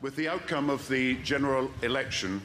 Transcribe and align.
With 0.00 0.14
the 0.14 0.28
outcome 0.28 0.70
of 0.70 0.86
the 0.86 1.16
general 1.24 1.72
election, 1.82 2.40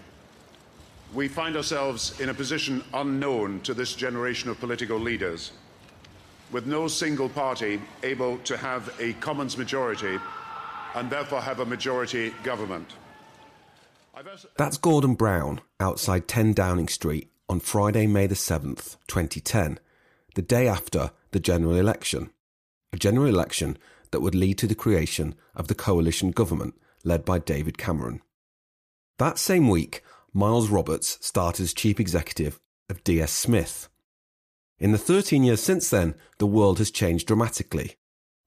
we 1.13 1.27
find 1.27 1.55
ourselves 1.55 2.19
in 2.19 2.29
a 2.29 2.33
position 2.33 2.83
unknown 2.95 3.59
to 3.61 3.75
this 3.75 3.93
generation 3.93 4.49
of 4.49 4.59
political 4.59 4.97
leaders, 4.97 5.51
with 6.51 6.65
no 6.65 6.87
single 6.87 7.29
party 7.29 7.79
able 8.01 8.39
to 8.39 8.57
have 8.57 8.91
a 8.99 9.13
Commons 9.13 9.55
majority 9.55 10.17
and 10.95 11.11
therefore 11.11 11.41
have 11.41 11.59
a 11.59 11.65
majority 11.65 12.33
government. 12.41 12.89
That's 14.57 14.77
Gordon 14.77 15.13
Brown 15.13 15.61
outside 15.79 16.27
10 16.27 16.53
Downing 16.53 16.87
Street 16.87 17.31
on 17.47 17.59
Friday, 17.59 18.07
May 18.07 18.25
the 18.25 18.33
7th, 18.33 18.97
2010, 19.05 19.77
the 20.33 20.41
day 20.41 20.67
after 20.67 21.11
the 21.29 21.39
general 21.39 21.75
election. 21.75 22.31
A 22.91 22.97
general 22.97 23.27
election 23.27 23.77
that 24.09 24.21
would 24.21 24.33
lead 24.33 24.57
to 24.57 24.67
the 24.67 24.73
creation 24.73 25.35
of 25.55 25.67
the 25.67 25.75
coalition 25.75 26.31
government 26.31 26.73
led 27.03 27.25
by 27.25 27.39
David 27.39 27.77
Cameron. 27.77 28.21
That 29.19 29.37
same 29.37 29.69
week, 29.69 30.03
Miles 30.33 30.69
Roberts 30.69 31.17
started 31.21 31.63
as 31.63 31.73
chief 31.73 31.99
executive 31.99 32.59
of 32.89 33.03
DS 33.03 33.31
Smith. 33.31 33.89
In 34.79 34.91
the 34.91 34.97
13 34.97 35.43
years 35.43 35.61
since 35.61 35.89
then, 35.89 36.15
the 36.39 36.47
world 36.47 36.79
has 36.79 36.91
changed 36.91 37.27
dramatically. 37.27 37.95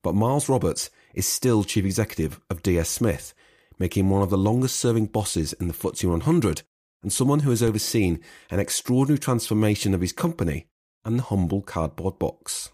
But 0.02 0.14
Miles 0.14 0.48
Roberts 0.48 0.90
is 1.14 1.26
still 1.26 1.64
chief 1.64 1.84
executive 1.84 2.40
of 2.50 2.62
DS 2.62 2.88
Smith, 2.88 3.34
making 3.78 4.04
him 4.04 4.10
one 4.10 4.22
of 4.22 4.30
the 4.30 4.38
longest 4.38 4.76
serving 4.76 5.06
bosses 5.06 5.52
in 5.54 5.68
the 5.68 5.74
FTSE 5.74 6.08
100 6.08 6.62
and 7.02 7.12
someone 7.12 7.40
who 7.40 7.50
has 7.50 7.62
overseen 7.62 8.20
an 8.50 8.58
extraordinary 8.58 9.18
transformation 9.18 9.94
of 9.94 10.00
his 10.00 10.12
company 10.12 10.66
and 11.04 11.18
the 11.18 11.24
humble 11.24 11.62
cardboard 11.62 12.18
box. 12.18 12.70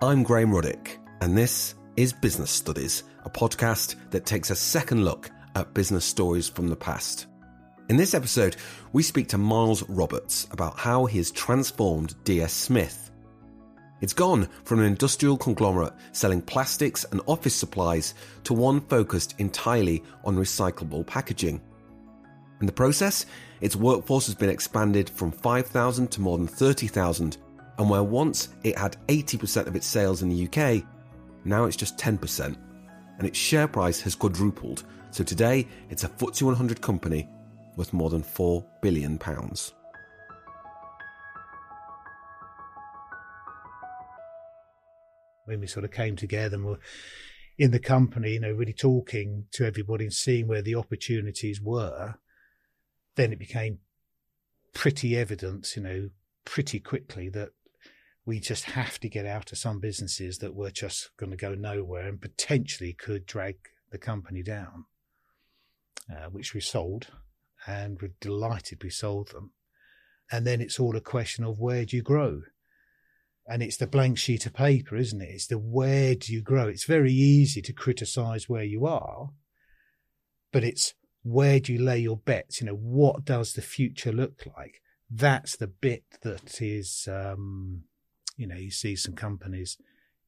I'm 0.00 0.22
Graham 0.22 0.52
Ruddick, 0.52 0.98
and 1.22 1.36
this 1.36 1.74
is 1.96 2.12
Business 2.12 2.52
Studies, 2.52 3.02
a 3.24 3.30
podcast 3.30 3.96
that 4.10 4.24
takes 4.24 4.50
a 4.50 4.54
second 4.54 5.04
look 5.04 5.28
at 5.56 5.74
business 5.74 6.04
stories 6.04 6.48
from 6.48 6.68
the 6.68 6.76
past. 6.76 7.26
In 7.88 7.96
this 7.96 8.14
episode, 8.14 8.54
we 8.92 9.02
speak 9.02 9.26
to 9.30 9.38
Miles 9.38 9.82
Roberts 9.88 10.46
about 10.52 10.78
how 10.78 11.06
he 11.06 11.18
has 11.18 11.32
transformed 11.32 12.14
DS 12.22 12.52
Smith. 12.52 13.10
It's 14.00 14.12
gone 14.12 14.48
from 14.62 14.78
an 14.78 14.86
industrial 14.86 15.36
conglomerate 15.36 15.94
selling 16.12 16.42
plastics 16.42 17.04
and 17.10 17.20
office 17.26 17.56
supplies 17.56 18.14
to 18.44 18.54
one 18.54 18.80
focused 18.82 19.34
entirely 19.38 20.04
on 20.24 20.36
recyclable 20.36 21.04
packaging. 21.08 21.60
In 22.60 22.66
the 22.66 22.72
process, 22.72 23.26
its 23.60 23.74
workforce 23.74 24.26
has 24.26 24.36
been 24.36 24.48
expanded 24.48 25.10
from 25.10 25.32
5,000 25.32 26.12
to 26.12 26.20
more 26.20 26.38
than 26.38 26.46
30,000 26.46 27.38
and 27.78 27.88
where 27.88 28.02
once 28.02 28.48
it 28.64 28.76
had 28.76 28.96
80% 29.06 29.66
of 29.66 29.76
its 29.76 29.86
sales 29.86 30.22
in 30.22 30.28
the 30.28 30.46
UK, 30.46 30.84
now 31.44 31.64
it's 31.64 31.76
just 31.76 31.96
10%, 31.96 32.56
and 33.18 33.26
its 33.26 33.38
share 33.38 33.68
price 33.68 34.00
has 34.00 34.14
quadrupled. 34.14 34.84
So 35.10 35.24
today, 35.24 35.66
it's 35.88 36.04
a 36.04 36.08
FTSE 36.08 36.42
100 36.42 36.80
company 36.80 37.28
worth 37.76 37.92
more 37.92 38.10
than 38.10 38.22
£4 38.22 38.66
billion. 38.82 39.18
When 45.44 45.60
we 45.60 45.66
sort 45.66 45.84
of 45.84 45.92
came 45.92 46.16
together 46.16 46.56
and 46.56 46.66
were 46.66 46.80
in 47.56 47.70
the 47.70 47.78
company, 47.78 48.32
you 48.32 48.40
know, 48.40 48.52
really 48.52 48.74
talking 48.74 49.46
to 49.52 49.64
everybody 49.64 50.04
and 50.04 50.12
seeing 50.12 50.46
where 50.46 50.62
the 50.62 50.74
opportunities 50.74 51.60
were, 51.62 52.16
then 53.14 53.32
it 53.32 53.38
became 53.38 53.78
pretty 54.74 55.16
evident, 55.16 55.74
you 55.74 55.82
know, 55.82 56.10
pretty 56.44 56.80
quickly 56.80 57.28
that 57.28 57.50
we 58.28 58.38
just 58.38 58.64
have 58.64 59.00
to 59.00 59.08
get 59.08 59.24
out 59.24 59.52
of 59.52 59.56
some 59.56 59.80
businesses 59.80 60.36
that 60.36 60.54
were 60.54 60.70
just 60.70 61.08
going 61.16 61.30
to 61.30 61.36
go 61.36 61.54
nowhere 61.54 62.06
and 62.06 62.20
potentially 62.20 62.92
could 62.92 63.24
drag 63.24 63.56
the 63.90 63.96
company 63.96 64.42
down, 64.42 64.84
uh, 66.12 66.28
which 66.28 66.52
we 66.52 66.60
sold 66.60 67.06
and 67.66 67.98
we're 68.02 68.12
delighted 68.20 68.82
we 68.82 68.90
sold 68.90 69.30
them. 69.30 69.52
And 70.30 70.46
then 70.46 70.60
it's 70.60 70.78
all 70.78 70.94
a 70.94 71.00
question 71.00 71.42
of 71.42 71.58
where 71.58 71.86
do 71.86 71.96
you 71.96 72.02
grow? 72.02 72.42
And 73.46 73.62
it's 73.62 73.78
the 73.78 73.86
blank 73.86 74.18
sheet 74.18 74.44
of 74.44 74.52
paper, 74.52 74.94
isn't 74.94 75.22
it? 75.22 75.30
It's 75.30 75.46
the 75.46 75.56
where 75.56 76.14
do 76.14 76.30
you 76.30 76.42
grow? 76.42 76.68
It's 76.68 76.84
very 76.84 77.14
easy 77.14 77.62
to 77.62 77.72
criticize 77.72 78.46
where 78.46 78.62
you 78.62 78.84
are, 78.84 79.30
but 80.52 80.64
it's 80.64 80.92
where 81.22 81.60
do 81.60 81.72
you 81.72 81.82
lay 81.82 82.00
your 82.00 82.18
bets? 82.18 82.60
You 82.60 82.66
know, 82.66 82.74
what 82.76 83.24
does 83.24 83.54
the 83.54 83.62
future 83.62 84.12
look 84.12 84.44
like? 84.54 84.82
That's 85.10 85.56
the 85.56 85.66
bit 85.66 86.04
that 86.20 86.60
is 86.60 87.08
um, 87.10 87.84
you 88.38 88.46
know, 88.46 88.56
you 88.56 88.70
see 88.70 88.96
some 88.96 89.14
companies, 89.14 89.76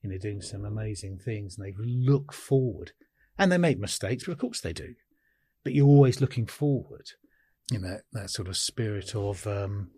you 0.02 0.10
know, 0.10 0.18
doing 0.18 0.42
some 0.42 0.64
amazing 0.64 1.16
things 1.16 1.56
and 1.56 1.66
they 1.66 1.74
look 1.78 2.34
forward 2.34 2.92
and 3.38 3.50
they 3.50 3.56
make 3.56 3.78
mistakes, 3.78 4.24
but 4.24 4.32
of 4.32 4.38
course 4.38 4.60
they 4.60 4.74
do. 4.74 4.94
But 5.64 5.72
you're 5.72 5.86
always 5.86 6.20
looking 6.20 6.46
forward. 6.46 7.06
You 7.70 7.78
know, 7.78 7.98
that 8.12 8.30
sort 8.30 8.48
of 8.48 8.56
spirit 8.56 9.14
of, 9.14 9.46
um, 9.46 9.92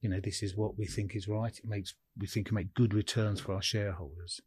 you 0.00 0.10
know, 0.10 0.18
this 0.22 0.42
is 0.42 0.56
what 0.56 0.76
we 0.76 0.86
think 0.86 1.14
is 1.14 1.28
right. 1.28 1.56
It 1.56 1.64
makes, 1.64 1.94
we 2.18 2.26
think 2.26 2.48
can 2.48 2.56
make 2.56 2.74
good 2.74 2.92
returns 2.92 3.40
for 3.40 3.54
our 3.54 3.62
shareholders. 3.62 4.40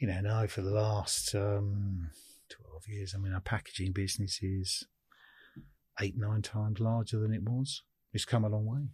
You 0.00 0.08
know, 0.08 0.20
now 0.22 0.46
for 0.46 0.62
the 0.62 0.70
last 0.70 1.34
um, 1.34 2.10
12 2.48 2.82
years, 2.88 3.14
I 3.14 3.18
mean, 3.18 3.34
our 3.34 3.40
packaging 3.40 3.92
business 3.92 4.40
is 4.42 4.84
eight, 6.00 6.14
nine 6.16 6.40
times 6.40 6.80
larger 6.80 7.18
than 7.18 7.34
it 7.34 7.42
was. 7.42 7.82
It's 8.14 8.24
come 8.24 8.44
a 8.44 8.48
long 8.48 8.64
way 8.64 8.88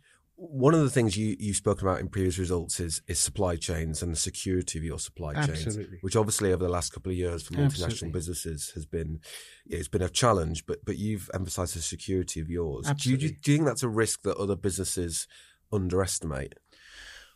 one 0.50 0.74
of 0.74 0.80
the 0.80 0.90
things 0.90 1.16
you, 1.16 1.36
you've 1.38 1.56
spoken 1.56 1.86
about 1.86 2.00
in 2.00 2.08
previous 2.08 2.36
results 2.36 2.80
is, 2.80 3.00
is 3.06 3.20
supply 3.20 3.54
chains 3.54 4.02
and 4.02 4.12
the 4.12 4.16
security 4.16 4.76
of 4.76 4.84
your 4.84 4.98
supply 4.98 5.34
chains, 5.46 5.78
which 6.00 6.16
obviously 6.16 6.52
over 6.52 6.64
the 6.64 6.70
last 6.70 6.92
couple 6.92 7.12
of 7.12 7.16
years 7.16 7.44
for 7.44 7.54
multinational 7.54 7.84
Absolutely. 7.84 8.10
businesses 8.10 8.70
has 8.74 8.84
been 8.84 9.20
it's 9.66 9.86
been 9.86 10.02
a 10.02 10.08
challenge. 10.08 10.66
But 10.66 10.84
but 10.84 10.96
you've 10.98 11.30
emphasised 11.32 11.76
the 11.76 11.80
security 11.80 12.40
of 12.40 12.50
yours. 12.50 12.88
Absolutely. 12.88 13.28
Do 13.28 13.32
you, 13.32 13.40
do 13.40 13.52
you 13.52 13.58
think 13.58 13.68
that's 13.68 13.84
a 13.84 13.88
risk 13.88 14.22
that 14.22 14.36
other 14.36 14.56
businesses 14.56 15.28
underestimate? 15.72 16.54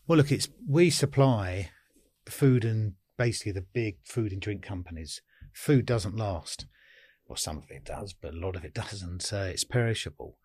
Well, 0.09 0.19
look, 0.19 0.33
it's 0.33 0.49
we 0.69 0.91
supply 0.91 1.71
food 2.29 2.65
and 2.65 2.95
basically 3.17 3.53
the 3.53 3.67
big 3.73 3.99
food 4.05 4.33
and 4.33 4.41
drink 4.41 4.63
companies. 4.63 5.23
Food 5.53 5.87
doesn't 5.87 6.17
last. 6.17 6.67
Well, 7.29 7.37
some 7.37 7.59
of 7.59 7.71
it 7.71 7.85
does, 7.85 8.15
but 8.15 8.35
a 8.35 8.39
lot 8.39 8.57
of 8.57 8.65
it 8.65 8.75
doesn't. 8.75 9.33
Uh, 9.33 9.49
it's 9.51 9.65
perishable 9.65 10.39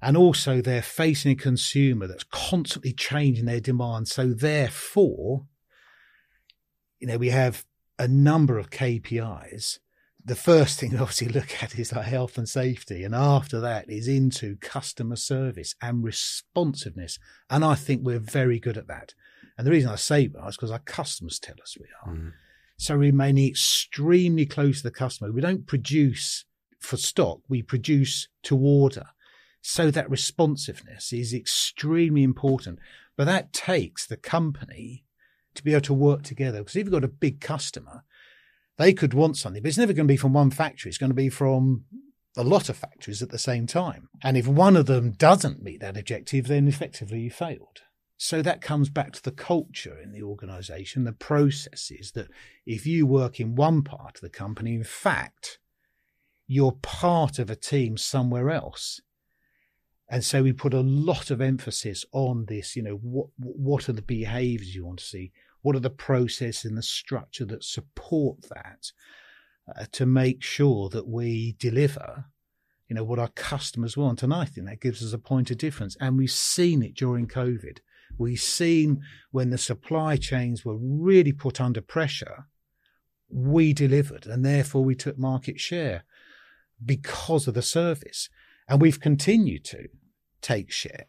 and 0.00 0.16
also 0.16 0.60
they're 0.60 0.82
facing 0.82 1.32
a 1.32 1.36
consumer 1.36 2.06
that's 2.06 2.24
constantly 2.24 2.92
changing 2.92 3.46
their 3.46 3.60
demand. 3.60 4.08
So 4.08 4.28
therefore, 4.28 5.46
you 7.00 7.08
know, 7.08 7.18
we 7.18 7.30
have 7.30 7.64
a 7.98 8.06
number 8.06 8.58
of 8.58 8.70
KPIs. 8.70 9.78
The 10.24 10.36
first 10.36 10.78
thing 10.78 10.92
we 10.92 10.98
obviously 10.98 11.28
look 11.28 11.62
at 11.62 11.78
is 11.78 11.92
like 11.92 12.06
health 12.06 12.38
and 12.38 12.48
safety. 12.48 13.02
And 13.02 13.14
after 13.14 13.60
that 13.60 13.90
is 13.90 14.06
into 14.06 14.56
customer 14.56 15.16
service 15.16 15.74
and 15.82 16.04
responsiveness. 16.04 17.18
And 17.50 17.64
I 17.64 17.74
think 17.74 18.02
we're 18.02 18.18
very 18.18 18.60
good 18.60 18.76
at 18.76 18.88
that. 18.88 19.14
And 19.56 19.66
the 19.66 19.72
reason 19.72 19.90
I 19.90 19.96
say 19.96 20.28
that 20.28 20.46
is 20.48 20.56
because 20.56 20.70
our 20.70 20.78
customers 20.78 21.40
tell 21.40 21.56
us 21.60 21.76
we 21.78 21.86
are. 22.04 22.14
Mm. 22.14 22.32
So 22.76 22.94
remaining 22.94 23.48
extremely 23.48 24.46
close 24.46 24.78
to 24.78 24.82
the 24.84 24.92
customer. 24.92 25.32
We 25.32 25.40
don't 25.40 25.66
produce 25.66 26.44
for 26.78 26.96
stock. 26.96 27.40
We 27.48 27.62
produce 27.62 28.28
to 28.44 28.56
order. 28.56 29.06
So 29.60 29.90
that 29.90 30.10
responsiveness 30.10 31.12
is 31.12 31.34
extremely 31.34 32.22
important. 32.22 32.78
But 33.16 33.24
that 33.24 33.52
takes 33.52 34.06
the 34.06 34.16
company 34.16 35.04
to 35.54 35.64
be 35.64 35.72
able 35.72 35.82
to 35.82 35.94
work 35.94 36.22
together. 36.22 36.58
Because 36.58 36.76
if 36.76 36.84
you've 36.84 36.92
got 36.92 37.04
a 37.04 37.08
big 37.08 37.40
customer, 37.40 38.04
they 38.76 38.92
could 38.92 39.12
want 39.12 39.36
something, 39.36 39.60
but 39.62 39.68
it's 39.68 39.78
never 39.78 39.92
going 39.92 40.06
to 40.06 40.12
be 40.12 40.16
from 40.16 40.32
one 40.32 40.50
factory. 40.50 40.88
It's 40.88 40.98
going 40.98 41.10
to 41.10 41.14
be 41.14 41.28
from 41.28 41.84
a 42.36 42.44
lot 42.44 42.68
of 42.68 42.76
factories 42.76 43.20
at 43.20 43.30
the 43.30 43.38
same 43.38 43.66
time. 43.66 44.08
And 44.22 44.36
if 44.36 44.46
one 44.46 44.76
of 44.76 44.86
them 44.86 45.10
doesn't 45.10 45.62
meet 45.62 45.80
that 45.80 45.96
objective, 45.96 46.46
then 46.46 46.68
effectively 46.68 47.20
you 47.20 47.30
failed. 47.30 47.82
So 48.16 48.42
that 48.42 48.60
comes 48.60 48.88
back 48.88 49.12
to 49.12 49.22
the 49.22 49.32
culture 49.32 49.98
in 50.00 50.12
the 50.12 50.22
organization, 50.22 51.04
the 51.04 51.12
processes 51.12 52.12
that 52.12 52.28
if 52.66 52.86
you 52.86 53.06
work 53.06 53.40
in 53.40 53.56
one 53.56 53.82
part 53.82 54.16
of 54.16 54.20
the 54.20 54.28
company, 54.28 54.74
in 54.74 54.84
fact, 54.84 55.58
you're 56.46 56.78
part 56.82 57.38
of 57.38 57.50
a 57.50 57.56
team 57.56 57.96
somewhere 57.96 58.50
else. 58.50 59.00
And 60.10 60.24
so 60.24 60.42
we 60.42 60.52
put 60.52 60.72
a 60.72 60.80
lot 60.80 61.30
of 61.30 61.40
emphasis 61.40 62.04
on 62.12 62.46
this. 62.46 62.76
You 62.76 62.82
know, 62.82 62.94
what 62.94 63.28
what 63.36 63.88
are 63.88 63.92
the 63.92 64.02
behaviours 64.02 64.74
you 64.74 64.86
want 64.86 65.00
to 65.00 65.04
see? 65.04 65.32
What 65.62 65.76
are 65.76 65.80
the 65.80 65.90
processes 65.90 66.64
and 66.64 66.78
the 66.78 66.82
structure 66.82 67.44
that 67.46 67.64
support 67.64 68.42
that 68.54 68.92
uh, 69.76 69.84
to 69.92 70.06
make 70.06 70.42
sure 70.42 70.88
that 70.88 71.06
we 71.06 71.56
deliver, 71.58 72.26
you 72.88 72.96
know, 72.96 73.04
what 73.04 73.18
our 73.18 73.28
customers 73.28 73.96
want? 73.96 74.22
And 74.22 74.32
I 74.32 74.46
think 74.46 74.66
that 74.66 74.80
gives 74.80 75.04
us 75.04 75.12
a 75.12 75.18
point 75.18 75.50
of 75.50 75.58
difference. 75.58 75.96
And 76.00 76.16
we've 76.16 76.30
seen 76.30 76.82
it 76.82 76.94
during 76.94 77.26
COVID. 77.26 77.78
We've 78.16 78.40
seen 78.40 79.02
when 79.30 79.50
the 79.50 79.58
supply 79.58 80.16
chains 80.16 80.64
were 80.64 80.78
really 80.78 81.32
put 81.32 81.60
under 81.60 81.82
pressure, 81.82 82.46
we 83.28 83.74
delivered, 83.74 84.26
and 84.26 84.44
therefore 84.44 84.84
we 84.84 84.94
took 84.94 85.18
market 85.18 85.60
share 85.60 86.04
because 86.82 87.46
of 87.46 87.54
the 87.54 87.62
service. 87.62 88.30
And 88.68 88.80
we've 88.80 89.00
continued 89.00 89.64
to 89.66 89.88
take 90.40 90.70
share. 90.70 91.06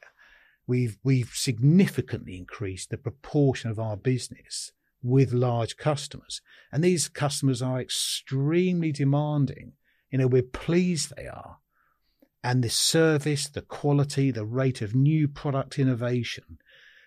we've 0.70 1.00
we've 1.04 1.32
significantly 1.34 2.38
increased 2.38 2.92
the 2.92 2.98
proportion 2.98 3.72
of 3.72 3.80
our 3.80 3.98
business 3.98 4.72
with 5.02 5.34
large 5.34 5.76
customers, 5.76 6.42
and 6.72 6.84
these 6.84 7.10
customers 7.10 7.62
are 7.62 7.82
extremely 7.82 8.92
demanding. 8.92 9.74
You 10.12 10.20
know, 10.20 10.28
we're 10.28 10.44
pleased 10.44 11.14
they 11.16 11.28
are, 11.28 11.58
and 12.44 12.64
the 12.64 12.70
service, 12.70 13.50
the 13.50 13.62
quality, 13.62 14.32
the 14.32 14.46
rate 14.46 14.82
of 14.82 14.94
new 14.94 15.28
product 15.28 15.80
innovation, 15.80 16.60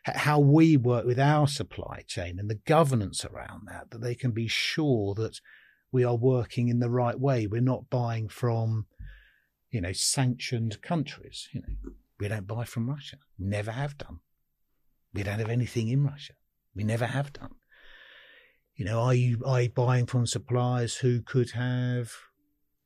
how 0.05 0.41
we 0.41 0.77
work 0.77 1.07
with 1.07 1.21
our 1.21 1.47
supply 1.47 2.03
chain, 2.07 2.39
and 2.39 2.51
the 2.51 2.61
governance 2.67 3.25
around 3.25 3.69
that, 3.69 3.91
that 3.91 4.01
they 4.01 4.15
can 4.15 4.33
be 4.33 4.49
sure 4.49 5.15
that 5.15 5.41
we 5.93 6.03
are 6.03 6.17
working 6.17 6.69
in 6.69 6.81
the 6.81 6.91
right 6.91 7.21
way. 7.21 7.47
We're 7.47 7.61
not 7.61 7.91
buying 7.91 8.29
from, 8.29 8.87
you 9.73 9.81
know, 9.81 9.93
sanctioned 9.93 10.81
countries. 10.83 11.49
You 11.53 11.63
know, 11.63 11.93
we 12.21 12.29
don't 12.29 12.47
buy 12.47 12.65
from 12.65 12.89
Russia. 12.89 13.17
Never 13.39 13.73
have 13.73 13.99
done. 13.99 14.21
We 15.13 15.25
don't 15.25 15.41
have 15.41 15.51
anything 15.51 15.89
in 15.89 16.05
Russia. 16.05 16.35
We 16.75 16.85
never 16.85 17.07
have 17.07 17.33
done. 17.33 17.57
You 18.77 18.85
know, 18.85 19.01
are 19.01 19.15
you 19.15 19.43
are 19.45 19.63
you 19.63 19.71
buying 19.71 20.07
from 20.07 20.27
suppliers 20.27 20.97
who 20.97 21.21
could 21.21 21.51
have 21.51 22.13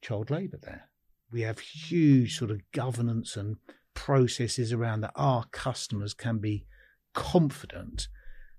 child 0.00 0.30
labour 0.30 0.58
there? 0.62 0.88
We 1.30 1.42
have 1.42 1.58
huge 1.58 2.38
sort 2.38 2.50
of 2.50 2.62
governance 2.72 3.36
and 3.36 3.56
processes 3.92 4.72
around 4.72 5.02
that 5.02 5.12
our 5.14 5.44
customers 5.50 6.14
can 6.14 6.38
be 6.38 6.66
confident 7.12 8.08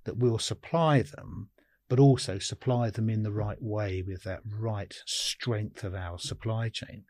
that 0.03 0.17
we'll 0.17 0.39
supply 0.39 1.01
them 1.01 1.49
but 1.89 1.99
also 1.99 2.37
supply 2.39 2.89
them 2.89 3.09
in 3.09 3.23
the 3.23 3.31
right 3.31 3.61
way 3.61 4.01
with 4.01 4.23
that 4.23 4.41
right 4.59 4.93
strength 5.05 5.83
of 5.83 5.95
our 5.95 6.19
supply 6.19 6.69
chain. 6.69 7.05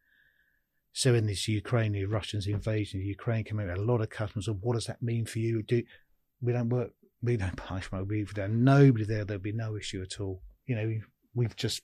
So 0.97 1.13
in 1.13 1.27
this 1.27 1.47
Ukraine, 1.47 1.91
the 1.91 2.05
Russians 2.05 2.47
invasion 2.47 2.99
of 2.99 3.05
Ukraine 3.05 3.43
coming 3.43 3.69
out, 3.69 3.77
a 3.77 3.81
lot 3.83 4.01
of 4.01 4.09
customers 4.09 4.47
of 4.47 4.63
what 4.63 4.73
does 4.73 4.87
that 4.87 4.99
mean 4.99 5.27
for 5.27 5.37
you? 5.37 5.61
Do 5.61 5.83
we 6.41 6.53
don't 6.53 6.69
work 6.69 6.89
we 7.21 7.37
don't 7.37 7.55
buy 7.69 7.83
nobody 8.49 9.05
there, 9.05 9.23
there'll 9.23 9.39
be 9.39 9.51
no 9.51 9.77
issue 9.77 10.01
at 10.01 10.19
all. 10.19 10.41
You 10.65 10.75
know, 10.75 10.87
we've, 10.87 11.07
we've 11.35 11.55
just 11.55 11.83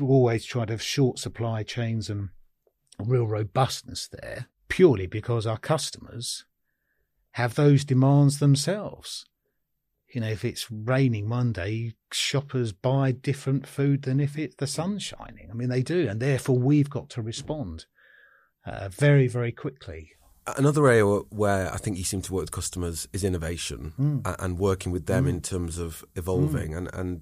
always 0.00 0.46
tried 0.46 0.68
to 0.68 0.72
have 0.72 0.80
short 0.80 1.18
supply 1.18 1.64
chains 1.64 2.08
and 2.08 2.30
real 2.98 3.26
robustness 3.26 4.08
there, 4.08 4.46
purely 4.68 5.06
because 5.06 5.46
our 5.46 5.58
customers 5.58 6.46
have 7.32 7.56
those 7.56 7.84
demands 7.84 8.38
themselves 8.38 9.26
you 10.14 10.20
know, 10.20 10.28
if 10.28 10.46
it's 10.46 10.70
raining 10.70 11.28
one 11.28 11.52
day, 11.52 11.92
shoppers 12.10 12.72
buy 12.72 13.10
different 13.12 13.66
food 13.66 14.02
than 14.02 14.18
if 14.18 14.38
it's 14.38 14.54
the 14.54 14.66
sun's 14.66 15.02
shining. 15.02 15.48
I 15.50 15.52
mean, 15.52 15.68
they 15.68 15.82
do, 15.82 16.08
and 16.08 16.20
therefore 16.20 16.58
we've 16.58 16.88
got 16.88 17.10
to 17.10 17.22
respond 17.22 17.84
uh, 18.66 18.88
very, 18.88 19.28
very 19.28 19.52
quickly. 19.52 20.10
Another 20.56 20.86
area 20.86 21.04
where 21.04 21.72
I 21.72 21.76
think 21.76 21.98
you 21.98 22.04
seem 22.04 22.22
to 22.22 22.32
work 22.32 22.42
with 22.42 22.50
customers 22.52 23.08
is 23.12 23.24
innovation 23.24 23.92
mm. 23.98 24.36
and 24.38 24.58
working 24.58 24.92
with 24.92 25.06
them 25.06 25.24
mm. 25.24 25.30
in 25.30 25.40
terms 25.40 25.78
of 25.78 26.04
evolving. 26.14 26.72
Mm. 26.72 26.76
And, 26.76 26.94
and 26.94 27.20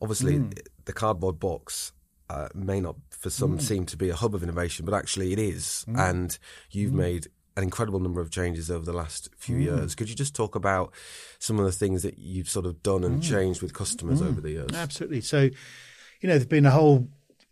obviously, 0.00 0.36
hmm. 0.36 0.50
the 0.84 0.92
cardboard 0.92 1.40
box 1.40 1.92
uh, 2.28 2.48
may 2.54 2.80
not, 2.80 2.94
for 3.10 3.28
some, 3.28 3.54
hmm. 3.54 3.58
seem 3.58 3.86
to 3.86 3.96
be 3.96 4.08
a 4.08 4.14
hub 4.14 4.36
of 4.36 4.42
innovation, 4.44 4.84
but 4.84 4.94
actually 4.94 5.32
it 5.32 5.38
is. 5.38 5.84
Hmm. 5.88 5.98
And 5.98 6.38
you've 6.70 6.92
made 6.92 7.26
an 7.56 7.64
incredible 7.64 7.98
number 7.98 8.20
of 8.20 8.30
changes 8.30 8.70
over 8.70 8.84
the 8.84 8.92
last 8.92 9.30
few 9.36 9.56
years. 9.56 9.96
Could 9.96 10.08
you 10.08 10.14
just 10.14 10.34
talk 10.34 10.54
about 10.54 10.94
some 11.40 11.58
of 11.58 11.64
the 11.64 11.72
things 11.72 12.04
that 12.04 12.18
you've 12.18 12.48
sort 12.48 12.66
of 12.66 12.82
done 12.82 13.02
and 13.02 13.20
changed 13.22 13.62
with 13.62 13.74
customers 13.74 14.22
over 14.22 14.40
the 14.40 14.52
years? 14.52 14.70
Absolutely. 14.72 15.20
So, 15.20 15.42
you 15.42 16.28
know, 16.28 16.34
there's 16.34 16.46
been 16.46 16.66
a 16.66 16.70
whole 16.70 17.08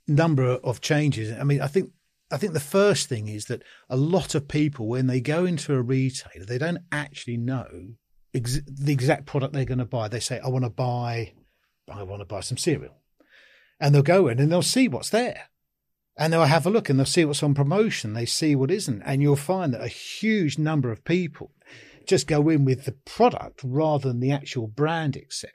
number 0.06 0.44
of 0.44 0.80
changes. 0.80 1.36
I 1.36 1.42
mean, 1.42 1.60
I 1.60 1.66
think 1.66 1.92
I 2.30 2.36
think 2.36 2.52
the 2.52 2.60
first 2.60 3.08
thing 3.08 3.28
is 3.28 3.46
that 3.46 3.62
a 3.88 3.96
lot 3.96 4.34
of 4.34 4.48
people, 4.48 4.86
when 4.86 5.06
they 5.06 5.20
go 5.20 5.44
into 5.44 5.74
a 5.74 5.82
retailer, 5.82 6.44
they 6.44 6.58
don't 6.58 6.82
actually 6.92 7.38
know 7.38 7.94
ex- 8.34 8.60
the 8.66 8.92
exact 8.92 9.26
product 9.26 9.54
they're 9.54 9.64
going 9.64 9.78
to 9.78 9.84
buy. 9.84 10.08
They 10.08 10.20
say, 10.20 10.38
"I 10.40 10.48
want 10.48 10.64
to 10.64 10.70
buy, 10.70 11.32
I 11.90 12.02
want 12.02 12.20
to 12.20 12.26
buy 12.26 12.40
some 12.40 12.58
cereal," 12.58 13.00
and 13.80 13.94
they'll 13.94 14.02
go 14.02 14.28
in 14.28 14.38
and 14.38 14.52
they'll 14.52 14.62
see 14.62 14.88
what's 14.88 15.10
there 15.10 15.48
and 16.18 16.32
they'll 16.32 16.44
have 16.44 16.66
a 16.66 16.70
look 16.70 16.90
and 16.90 16.98
they'll 16.98 17.06
see 17.06 17.24
what's 17.24 17.44
on 17.44 17.54
promotion. 17.54 18.12
They 18.12 18.26
see 18.26 18.56
what 18.56 18.72
isn't. 18.72 19.02
And 19.02 19.22
you'll 19.22 19.36
find 19.36 19.72
that 19.72 19.80
a 19.80 19.88
huge 19.88 20.58
number 20.58 20.90
of 20.90 21.04
people 21.04 21.52
just 22.06 22.26
go 22.26 22.48
in 22.48 22.64
with 22.64 22.84
the 22.84 22.96
product 23.06 23.60
rather 23.62 24.08
than 24.08 24.18
the 24.18 24.32
actual 24.32 24.66
brand, 24.66 25.16
etc. 25.16 25.52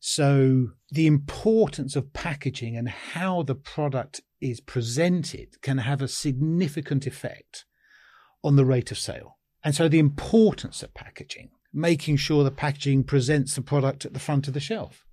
So 0.00 0.70
the 0.94 1.06
importance 1.08 1.96
of 1.96 2.12
packaging 2.12 2.76
and 2.76 2.88
how 2.88 3.42
the 3.42 3.54
product 3.56 4.20
is 4.40 4.60
presented 4.60 5.60
can 5.60 5.78
have 5.78 6.00
a 6.00 6.06
significant 6.06 7.04
effect 7.04 7.64
on 8.44 8.54
the 8.54 8.64
rate 8.64 8.92
of 8.92 8.98
sale. 8.98 9.38
And 9.64 9.74
so 9.74 9.88
the 9.88 9.98
importance 9.98 10.84
of 10.84 10.94
packaging, 10.94 11.50
making 11.72 12.18
sure 12.18 12.44
the 12.44 12.52
packaging 12.52 13.02
presents 13.02 13.56
the 13.56 13.62
product 13.62 14.04
at 14.04 14.12
the 14.12 14.20
front 14.20 14.46
of 14.46 14.54
the 14.54 14.60
shelf, 14.60 15.04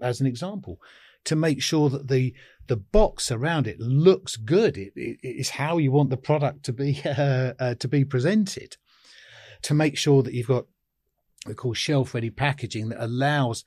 as 0.00 0.20
an 0.20 0.28
example, 0.28 0.78
to 1.24 1.34
make 1.34 1.60
sure 1.60 1.90
that 1.90 2.06
the 2.06 2.32
the 2.68 2.76
box 2.76 3.32
around 3.32 3.66
it 3.66 3.80
looks 3.80 4.36
good. 4.36 4.76
It, 4.76 4.92
it 4.94 5.18
is 5.22 5.50
how 5.50 5.78
you 5.78 5.90
want 5.90 6.10
the 6.10 6.16
product 6.16 6.64
to 6.66 6.72
be 6.72 7.02
uh, 7.04 7.54
uh, 7.58 7.74
to 7.74 7.88
be 7.88 8.04
presented. 8.04 8.76
To 9.62 9.74
make 9.74 9.98
sure 9.98 10.22
that 10.22 10.34
you've 10.34 10.46
got 10.46 10.66
we 11.46 11.54
call 11.54 11.74
shelf 11.74 12.14
ready 12.14 12.30
packaging 12.30 12.90
that 12.90 13.02
allows 13.02 13.64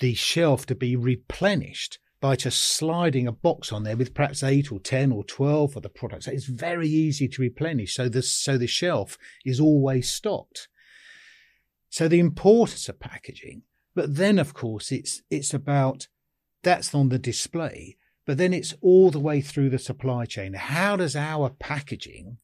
the 0.00 0.14
shelf 0.14 0.66
to 0.66 0.74
be 0.74 0.96
replenished 0.96 1.98
by 2.20 2.36
just 2.36 2.60
sliding 2.60 3.26
a 3.26 3.32
box 3.32 3.72
on 3.72 3.84
there 3.84 3.96
with 3.96 4.14
perhaps 4.14 4.42
eight 4.42 4.72
or 4.72 4.80
ten 4.80 5.12
or 5.12 5.24
twelve 5.24 5.76
of 5.76 5.82
the 5.82 5.88
products. 5.88 6.26
It's 6.26 6.46
very 6.46 6.88
easy 6.88 7.28
to 7.28 7.42
replenish, 7.42 7.94
so 7.94 8.08
the 8.08 8.22
so 8.22 8.58
the 8.58 8.66
shelf 8.66 9.16
is 9.44 9.60
always 9.60 10.10
stocked. 10.10 10.68
So 11.90 12.08
the 12.08 12.18
importance 12.18 12.88
of 12.88 13.00
packaging, 13.00 13.62
but 13.94 14.16
then 14.16 14.38
of 14.38 14.52
course 14.52 14.90
it's 14.90 15.22
it's 15.30 15.54
about 15.54 16.08
that's 16.62 16.94
on 16.94 17.08
the 17.08 17.18
display, 17.18 17.96
but 18.26 18.36
then 18.36 18.52
it's 18.52 18.74
all 18.80 19.10
the 19.10 19.20
way 19.20 19.40
through 19.40 19.70
the 19.70 19.78
supply 19.78 20.24
chain. 20.24 20.54
How 20.54 20.96
does 20.96 21.14
our 21.14 21.50
packaging 21.50 22.38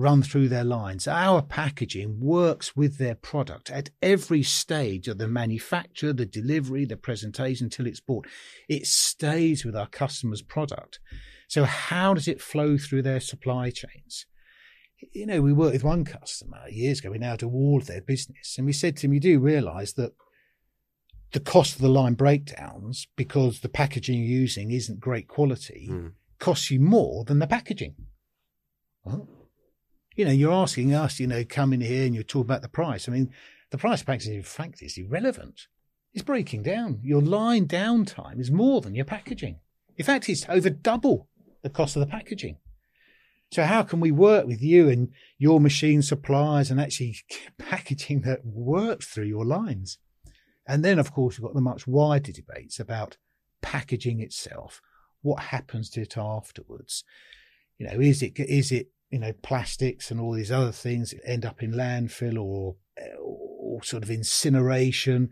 run 0.00 0.22
through 0.22 0.48
their 0.48 0.64
lines? 0.64 1.06
Our 1.06 1.42
packaging 1.42 2.20
works 2.20 2.74
with 2.74 2.98
their 2.98 3.14
product 3.14 3.70
at 3.70 3.90
every 4.02 4.42
stage 4.42 5.08
of 5.08 5.18
the 5.18 5.28
manufacture, 5.28 6.12
the 6.12 6.26
delivery, 6.26 6.84
the 6.84 6.96
presentation 6.96 7.66
until 7.66 7.86
it's 7.86 8.00
bought. 8.00 8.26
It 8.68 8.86
stays 8.86 9.64
with 9.64 9.76
our 9.76 9.86
customer's 9.86 10.42
product. 10.42 11.00
So 11.48 11.64
how 11.64 12.14
does 12.14 12.28
it 12.28 12.40
flow 12.40 12.78
through 12.78 13.02
their 13.02 13.20
supply 13.20 13.70
chains? 13.70 14.26
You 15.12 15.26
know, 15.26 15.40
we 15.40 15.52
worked 15.52 15.72
with 15.72 15.84
one 15.84 16.04
customer 16.04 16.68
years 16.68 17.00
ago. 17.00 17.10
We 17.10 17.18
now 17.18 17.36
do 17.36 17.48
all 17.48 17.78
of 17.78 17.86
their 17.86 18.02
business. 18.02 18.56
And 18.56 18.66
we 18.66 18.72
said 18.72 18.96
to 18.98 19.06
him, 19.06 19.14
you 19.14 19.20
do 19.20 19.38
realize 19.38 19.94
that 19.94 20.12
the 21.32 21.40
cost 21.40 21.76
of 21.76 21.80
the 21.80 21.88
line 21.88 22.14
breakdowns 22.14 23.06
because 23.16 23.60
the 23.60 23.68
packaging 23.68 24.18
you're 24.18 24.40
using 24.40 24.70
isn't 24.70 25.00
great 25.00 25.28
quality 25.28 25.88
mm. 25.90 26.12
costs 26.38 26.70
you 26.70 26.80
more 26.80 27.24
than 27.24 27.38
the 27.38 27.46
packaging. 27.46 27.94
You 30.20 30.26
know, 30.26 30.32
you're 30.32 30.52
asking 30.52 30.92
us, 30.92 31.18
you 31.18 31.26
know, 31.26 31.44
come 31.48 31.72
in 31.72 31.80
here 31.80 32.04
and 32.04 32.14
you're 32.14 32.22
talking 32.22 32.42
about 32.42 32.60
the 32.60 32.68
price. 32.68 33.08
I 33.08 33.12
mean, 33.12 33.32
the 33.70 33.78
price 33.78 34.02
package, 34.02 34.28
in 34.28 34.42
fact, 34.42 34.82
is 34.82 34.98
irrelevant. 34.98 35.66
It's 36.12 36.22
breaking 36.22 36.62
down. 36.62 37.00
Your 37.02 37.22
line 37.22 37.66
downtime 37.66 38.38
is 38.38 38.50
more 38.50 38.82
than 38.82 38.94
your 38.94 39.06
packaging. 39.06 39.60
In 39.96 40.04
fact, 40.04 40.28
it's 40.28 40.44
over 40.46 40.68
double 40.68 41.30
the 41.62 41.70
cost 41.70 41.96
of 41.96 42.00
the 42.00 42.06
packaging. 42.06 42.58
So 43.50 43.62
how 43.62 43.82
can 43.82 43.98
we 43.98 44.10
work 44.10 44.46
with 44.46 44.60
you 44.60 44.90
and 44.90 45.08
your 45.38 45.58
machine 45.58 46.02
suppliers 46.02 46.70
and 46.70 46.78
actually 46.78 47.16
packaging 47.58 48.20
that 48.20 48.44
works 48.44 49.06
through 49.06 49.24
your 49.24 49.46
lines? 49.46 49.96
And 50.66 50.84
then, 50.84 50.98
of 50.98 51.14
course, 51.14 51.38
we've 51.38 51.46
got 51.46 51.54
the 51.54 51.62
much 51.62 51.86
wider 51.86 52.30
debates 52.30 52.78
about 52.78 53.16
packaging 53.62 54.20
itself. 54.20 54.82
What 55.22 55.44
happens 55.44 55.88
to 55.92 56.02
it 56.02 56.18
afterwards? 56.18 57.04
You 57.78 57.86
know, 57.86 57.98
is 57.98 58.22
it 58.22 58.38
is 58.38 58.70
it 58.70 58.90
you 59.10 59.18
know 59.18 59.32
plastics 59.42 60.10
and 60.10 60.20
all 60.20 60.32
these 60.32 60.52
other 60.52 60.72
things 60.72 61.14
end 61.24 61.44
up 61.44 61.62
in 61.62 61.72
landfill 61.72 62.40
or 62.42 62.76
uh, 63.00 63.20
or 63.20 63.82
sort 63.82 64.02
of 64.02 64.10
incineration, 64.10 65.30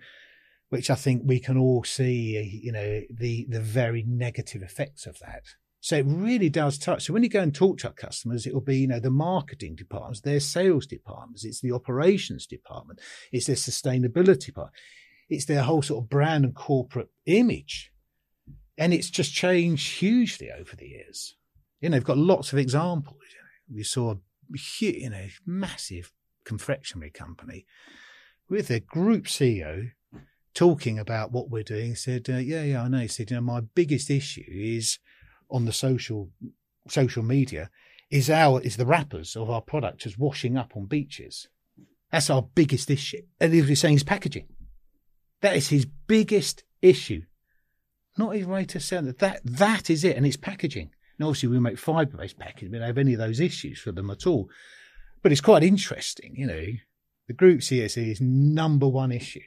which 0.68 0.90
I 0.90 0.94
think 0.94 1.22
we 1.24 1.40
can 1.40 1.56
all 1.58 1.84
see. 1.84 2.60
You 2.62 2.72
know, 2.72 3.02
the 3.10 3.46
the 3.48 3.60
very 3.60 4.04
negative 4.06 4.62
effects 4.62 5.06
of 5.06 5.18
that. 5.20 5.42
So 5.80 5.96
it 5.96 6.06
really 6.08 6.48
does 6.48 6.76
touch. 6.76 7.04
So 7.04 7.12
when 7.12 7.22
you 7.22 7.28
go 7.28 7.40
and 7.40 7.54
talk 7.54 7.78
to 7.78 7.86
our 7.86 7.92
customers, 7.92 8.46
it 8.46 8.52
will 8.52 8.60
be, 8.60 8.78
you 8.78 8.88
know, 8.88 8.98
the 8.98 9.10
marketing 9.10 9.76
departments, 9.76 10.20
their 10.20 10.40
sales 10.40 10.86
departments, 10.86 11.44
it's 11.44 11.60
the 11.60 11.70
operations 11.70 12.46
department, 12.46 13.00
it's 13.30 13.46
their 13.46 13.54
sustainability 13.54 14.52
part 14.52 14.72
it's 15.28 15.44
their 15.44 15.62
whole 15.62 15.82
sort 15.82 16.04
of 16.04 16.10
brand 16.10 16.44
and 16.44 16.54
corporate 16.54 17.10
image. 17.26 17.92
And 18.76 18.94
it's 18.94 19.10
just 19.10 19.34
changed 19.34 19.98
hugely 19.98 20.50
over 20.50 20.76
the 20.76 20.86
years. 20.86 21.36
You 21.80 21.88
know, 21.88 21.96
they've 21.96 22.04
got 22.04 22.18
lots 22.18 22.52
of 22.52 22.58
examples. 22.58 23.16
We 23.72 23.82
saw 23.82 24.12
a 24.12 24.18
you 24.80 25.10
know, 25.10 25.26
massive 25.46 26.12
confectionery 26.44 27.10
company 27.10 27.66
with 28.48 28.68
their 28.68 28.80
group 28.80 29.24
CEO 29.24 29.90
talking 30.54 30.98
about 30.98 31.32
what 31.32 31.50
we're 31.50 31.62
doing. 31.62 31.90
He 31.90 31.94
said, 31.94 32.28
uh, 32.28 32.36
"Yeah, 32.36 32.62
yeah, 32.62 32.82
I 32.82 32.88
know." 32.88 33.00
He 33.00 33.08
said, 33.08 33.30
"You 33.30 33.36
know, 33.36 33.42
my 33.42 33.60
biggest 33.60 34.10
issue 34.10 34.44
is 34.48 34.98
on 35.50 35.66
the 35.66 35.72
social 35.72 36.30
social 36.88 37.22
media 37.22 37.70
is 38.10 38.30
our 38.30 38.60
is 38.62 38.76
the 38.76 38.86
wrappers 38.86 39.36
of 39.36 39.50
our 39.50 39.60
product 39.60 40.00
just 40.00 40.18
washing 40.18 40.56
up 40.56 40.76
on 40.76 40.86
beaches." 40.86 41.48
That's 42.10 42.30
our 42.30 42.42
biggest 42.42 42.90
issue. 42.90 43.22
And 43.40 43.52
he 43.52 43.62
was 43.62 43.80
saying 43.80 43.96
is 43.96 44.02
packaging. 44.02 44.48
That 45.40 45.56
is 45.56 45.68
his 45.68 45.86
biggest 46.06 46.64
issue. 46.82 47.22
Not 48.16 48.34
his 48.34 48.46
to 48.68 48.80
sell 48.80 49.06
it. 49.06 49.18
That, 49.18 49.40
that 49.44 49.90
is 49.90 50.04
it. 50.04 50.16
And 50.16 50.26
it's 50.26 50.36
packaging. 50.36 50.90
And 51.18 51.26
obviously 51.26 51.48
we 51.48 51.58
make 51.58 51.78
fibre-based 51.78 52.38
packaging. 52.38 52.70
We 52.70 52.78
don't 52.78 52.86
have 52.86 52.98
any 52.98 53.14
of 53.14 53.18
those 53.18 53.40
issues 53.40 53.80
for 53.80 53.92
them 53.92 54.10
at 54.10 54.26
all. 54.26 54.48
But 55.22 55.32
it's 55.32 55.40
quite 55.40 55.64
interesting, 55.64 56.34
you 56.36 56.46
know, 56.46 56.66
the 57.26 57.34
group 57.34 57.60
CSE 57.60 58.10
is 58.10 58.20
number 58.20 58.88
one 58.88 59.12
issue. 59.12 59.40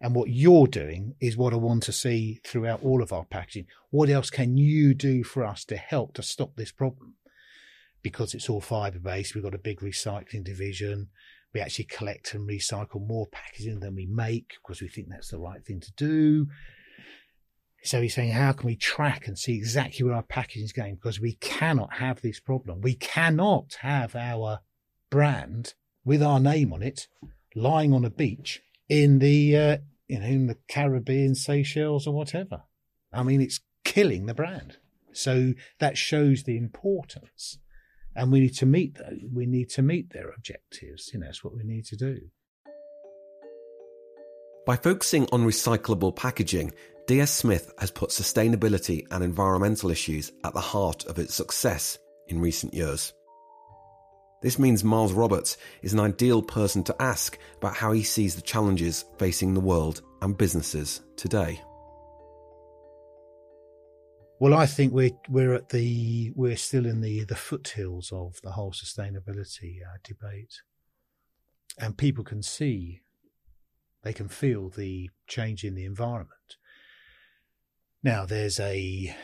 And 0.00 0.14
what 0.14 0.28
you're 0.28 0.66
doing 0.66 1.14
is 1.20 1.36
what 1.36 1.54
I 1.54 1.56
want 1.56 1.84
to 1.84 1.92
see 1.92 2.40
throughout 2.44 2.82
all 2.82 3.02
of 3.02 3.12
our 3.12 3.24
packaging. 3.24 3.66
What 3.90 4.10
else 4.10 4.28
can 4.28 4.58
you 4.58 4.92
do 4.92 5.24
for 5.24 5.44
us 5.44 5.64
to 5.66 5.76
help 5.76 6.14
to 6.14 6.22
stop 6.22 6.56
this 6.56 6.72
problem? 6.72 7.14
Because 8.02 8.34
it's 8.34 8.50
all 8.50 8.60
fibre 8.60 8.98
based, 8.98 9.34
we've 9.34 9.44
got 9.44 9.54
a 9.54 9.58
big 9.58 9.80
recycling 9.80 10.44
division. 10.44 11.08
We 11.54 11.60
actually 11.60 11.86
collect 11.86 12.34
and 12.34 12.46
recycle 12.46 13.06
more 13.06 13.28
packaging 13.28 13.80
than 13.80 13.94
we 13.94 14.06
make 14.06 14.54
because 14.62 14.82
we 14.82 14.88
think 14.88 15.08
that's 15.08 15.30
the 15.30 15.38
right 15.38 15.64
thing 15.64 15.80
to 15.80 15.92
do. 15.92 16.48
So 17.84 18.00
he's 18.00 18.14
saying, 18.14 18.32
how 18.32 18.52
can 18.52 18.66
we 18.66 18.76
track 18.76 19.28
and 19.28 19.38
see 19.38 19.54
exactly 19.54 20.04
where 20.04 20.14
our 20.14 20.22
packaging 20.22 20.64
is 20.64 20.72
going? 20.72 20.94
Because 20.94 21.20
we 21.20 21.34
cannot 21.34 21.94
have 21.94 22.22
this 22.22 22.40
problem. 22.40 22.80
We 22.80 22.94
cannot 22.94 23.76
have 23.80 24.16
our 24.16 24.60
brand 25.10 25.74
with 26.02 26.22
our 26.22 26.40
name 26.40 26.72
on 26.72 26.82
it 26.82 27.08
lying 27.54 27.92
on 27.92 28.04
a 28.04 28.10
beach 28.10 28.62
in 28.88 29.18
the 29.18 29.56
uh, 29.56 29.76
you 30.08 30.18
know 30.18 30.26
in 30.26 30.46
the 30.46 30.56
Caribbean, 30.66 31.34
Seychelles, 31.34 32.06
or 32.06 32.14
whatever. 32.14 32.62
I 33.12 33.22
mean, 33.22 33.40
it's 33.40 33.60
killing 33.84 34.26
the 34.26 34.34
brand. 34.34 34.78
So 35.12 35.52
that 35.78 35.96
shows 35.96 36.42
the 36.42 36.56
importance, 36.56 37.58
and 38.16 38.32
we 38.32 38.40
need 38.40 38.56
to 38.56 38.66
meet 38.66 38.96
those. 38.96 39.20
We 39.30 39.44
need 39.44 39.68
to 39.70 39.82
meet 39.82 40.12
their 40.12 40.30
objectives. 40.30 41.10
You 41.12 41.20
know, 41.20 41.26
that's 41.26 41.44
what 41.44 41.54
we 41.54 41.62
need 41.64 41.84
to 41.86 41.96
do. 41.96 42.30
By 44.66 44.76
focusing 44.76 45.28
on 45.30 45.44
recyclable 45.44 46.16
packaging, 46.16 46.72
DS 47.06 47.30
Smith 47.30 47.70
has 47.78 47.90
put 47.90 48.08
sustainability 48.08 49.06
and 49.10 49.22
environmental 49.22 49.90
issues 49.90 50.32
at 50.42 50.54
the 50.54 50.60
heart 50.60 51.04
of 51.04 51.18
its 51.18 51.34
success 51.34 51.98
in 52.28 52.40
recent 52.40 52.72
years. 52.72 53.12
This 54.40 54.58
means 54.58 54.82
Miles 54.82 55.12
Roberts 55.12 55.58
is 55.82 55.92
an 55.92 56.00
ideal 56.00 56.40
person 56.40 56.82
to 56.84 56.96
ask 56.98 57.38
about 57.58 57.76
how 57.76 57.92
he 57.92 58.02
sees 58.02 58.36
the 58.36 58.42
challenges 58.42 59.04
facing 59.18 59.52
the 59.52 59.60
world 59.60 60.00
and 60.22 60.36
businesses 60.36 61.02
today. 61.16 61.60
Well, 64.40 64.54
I 64.54 64.64
think 64.64 64.94
we're 64.94 65.16
we're 65.28 65.54
at 65.54 65.68
the 65.68 66.32
we're 66.34 66.56
still 66.56 66.86
in 66.86 67.02
the 67.02 67.24
the 67.24 67.36
foothills 67.36 68.10
of 68.12 68.40
the 68.42 68.52
whole 68.52 68.72
sustainability 68.72 69.76
uh, 69.82 69.98
debate, 70.02 70.60
and 71.78 71.96
people 71.96 72.24
can 72.24 72.42
see, 72.42 73.02
they 74.04 74.12
can 74.12 74.28
feel 74.28 74.68
the 74.68 75.10
change 75.26 75.64
in 75.64 75.74
the 75.74 75.84
environment. 75.84 76.56
Now, 78.02 78.26
there's 78.26 78.60
a 78.60 79.16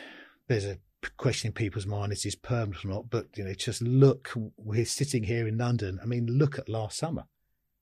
there's 0.47 0.65
a 0.65 0.79
question 1.17 1.49
in 1.49 1.53
people's 1.53 1.85
mind 1.85 2.11
is 2.11 2.23
this 2.23 2.35
permanent 2.35 2.83
or 2.85 2.89
not? 2.89 3.09
But 3.09 3.27
you 3.35 3.43
know, 3.43 3.53
just 3.53 3.81
look. 3.81 4.33
We're 4.57 4.85
sitting 4.85 5.23
here 5.23 5.47
in 5.47 5.57
London. 5.57 5.99
I 6.01 6.05
mean, 6.05 6.25
look 6.25 6.57
at 6.57 6.67
last 6.67 6.97
summer. 6.97 7.25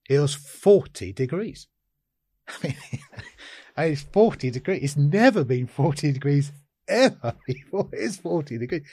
It 0.10 0.20
was 0.20 0.36
forty 0.36 1.14
degrees. 1.14 1.68
I 2.48 2.68
mean, 2.68 2.76
it's 3.78 4.02
forty 4.02 4.52
degrees. 4.52 4.84
It's 4.84 4.98
never 4.98 5.46
been 5.46 5.68
forty 5.68 6.12
degrees 6.12 6.52
ever 6.88 7.36
before. 7.48 7.90
It's 7.94 8.18
forty 8.18 8.58
degrees. 8.58 8.84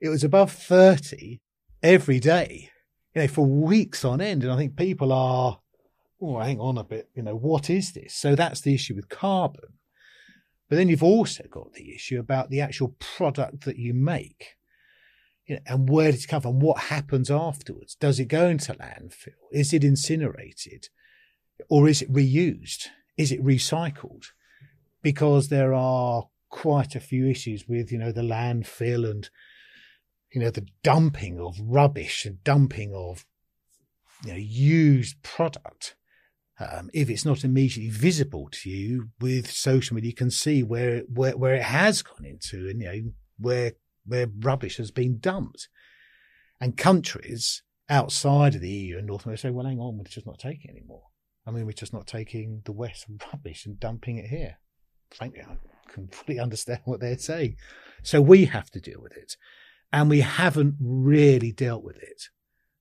It 0.00 0.10
was 0.10 0.24
above 0.24 0.52
thirty 0.52 1.40
every 1.82 2.20
day. 2.20 2.70
You 3.14 3.22
know, 3.22 3.28
for 3.28 3.46
weeks 3.46 4.04
on 4.04 4.20
end. 4.20 4.42
And 4.42 4.52
I 4.52 4.56
think 4.56 4.76
people 4.76 5.10
are. 5.10 5.60
Oh, 6.20 6.38
hang 6.38 6.60
on 6.60 6.78
a 6.78 6.84
bit. 6.84 7.10
You 7.14 7.22
know, 7.22 7.36
what 7.36 7.68
is 7.68 7.92
this? 7.92 8.14
So 8.14 8.34
that's 8.34 8.60
the 8.60 8.74
issue 8.74 8.94
with 8.94 9.08
carbon 9.08 9.74
but 10.68 10.76
then 10.76 10.88
you've 10.88 11.02
also 11.02 11.44
got 11.48 11.74
the 11.74 11.94
issue 11.94 12.18
about 12.18 12.50
the 12.50 12.60
actual 12.60 12.96
product 12.98 13.64
that 13.64 13.78
you 13.78 13.94
make. 13.94 14.56
You 15.46 15.56
know, 15.56 15.60
and 15.66 15.88
where 15.88 16.10
does 16.10 16.24
it 16.24 16.28
come 16.28 16.42
from? 16.42 16.58
What 16.58 16.78
happens 16.78 17.30
afterwards? 17.30 17.94
Does 17.94 18.18
it 18.18 18.26
go 18.26 18.48
into 18.48 18.74
landfill? 18.74 19.34
Is 19.52 19.72
it 19.72 19.84
incinerated? 19.84 20.88
Or 21.68 21.88
is 21.88 22.02
it 22.02 22.12
reused? 22.12 22.88
Is 23.16 23.30
it 23.30 23.44
recycled? 23.44 24.26
Because 25.02 25.48
there 25.48 25.72
are 25.72 26.24
quite 26.50 26.96
a 26.96 27.00
few 27.00 27.28
issues 27.28 27.68
with, 27.68 27.92
you 27.92 27.98
know, 27.98 28.10
the 28.10 28.22
landfill 28.22 29.08
and, 29.08 29.30
you 30.32 30.40
know, 30.40 30.50
the 30.50 30.66
dumping 30.82 31.38
of 31.38 31.56
rubbish 31.60 32.24
and 32.26 32.42
dumping 32.42 32.92
of, 32.92 33.24
you 34.24 34.32
know, 34.32 34.38
used 34.38 35.22
product 35.22 35.94
um, 36.58 36.90
if 36.94 37.10
it's 37.10 37.24
not 37.24 37.44
immediately 37.44 37.90
visible 37.90 38.48
to 38.50 38.70
you 38.70 39.10
with 39.20 39.50
social 39.50 39.94
media, 39.94 40.08
you 40.08 40.14
can 40.14 40.30
see 40.30 40.62
where 40.62 41.00
where 41.00 41.36
where 41.36 41.54
it 41.54 41.62
has 41.62 42.02
gone 42.02 42.24
into, 42.24 42.68
and 42.68 42.80
you 42.80 42.86
know 42.86 43.12
where 43.38 43.72
where 44.06 44.28
rubbish 44.38 44.78
has 44.78 44.90
been 44.90 45.18
dumped. 45.18 45.68
And 46.58 46.76
countries 46.76 47.62
outside 47.90 48.54
of 48.54 48.62
the 48.62 48.70
EU 48.70 48.96
and 48.96 49.06
North 49.06 49.26
America 49.26 49.42
say, 49.42 49.50
"Well, 49.50 49.66
hang 49.66 49.80
on, 49.80 49.98
we're 49.98 50.04
just 50.04 50.26
not 50.26 50.38
taking 50.38 50.70
it 50.70 50.78
anymore. 50.78 51.04
I 51.46 51.50
mean, 51.50 51.66
we're 51.66 51.72
just 51.72 51.92
not 51.92 52.06
taking 52.06 52.62
the 52.64 52.72
West 52.72 53.04
rubbish 53.32 53.66
and 53.66 53.78
dumping 53.78 54.16
it 54.16 54.28
here." 54.28 54.58
Frankly, 55.10 55.42
I 55.42 55.56
can 55.92 56.08
fully 56.08 56.38
understand 56.40 56.80
what 56.84 57.00
they're 57.00 57.18
saying. 57.18 57.56
So 58.02 58.22
we 58.22 58.46
have 58.46 58.70
to 58.70 58.80
deal 58.80 59.02
with 59.02 59.12
it, 59.12 59.36
and 59.92 60.08
we 60.08 60.20
haven't 60.20 60.76
really 60.80 61.52
dealt 61.52 61.84
with 61.84 61.98
it. 61.98 62.22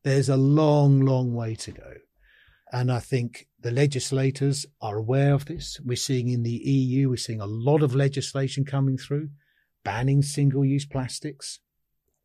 There's 0.03 0.29
a 0.29 0.38
long, 0.38 1.01
long 1.01 1.34
way 1.34 1.55
to 1.55 1.72
go. 1.72 1.94
And 2.72 2.92
I 2.92 3.00
think 3.00 3.48
the 3.60 3.72
legislators 3.72 4.66
are 4.82 4.98
aware 4.98 5.34
of 5.34 5.46
this. 5.46 5.80
We're 5.84 5.96
seeing 5.96 6.30
in 6.30 6.44
the 6.44 6.52
EU, 6.52 7.10
we're 7.10 7.18
seeing 7.18 7.42
a 7.42 7.46
lot 7.46 7.84
of 7.84 7.96
legislation 7.96 8.66
coming 8.66 8.98
through 8.98 9.30
banning 9.84 10.24
single 10.24 10.66
use 10.66 10.86
plastics, 10.86 11.60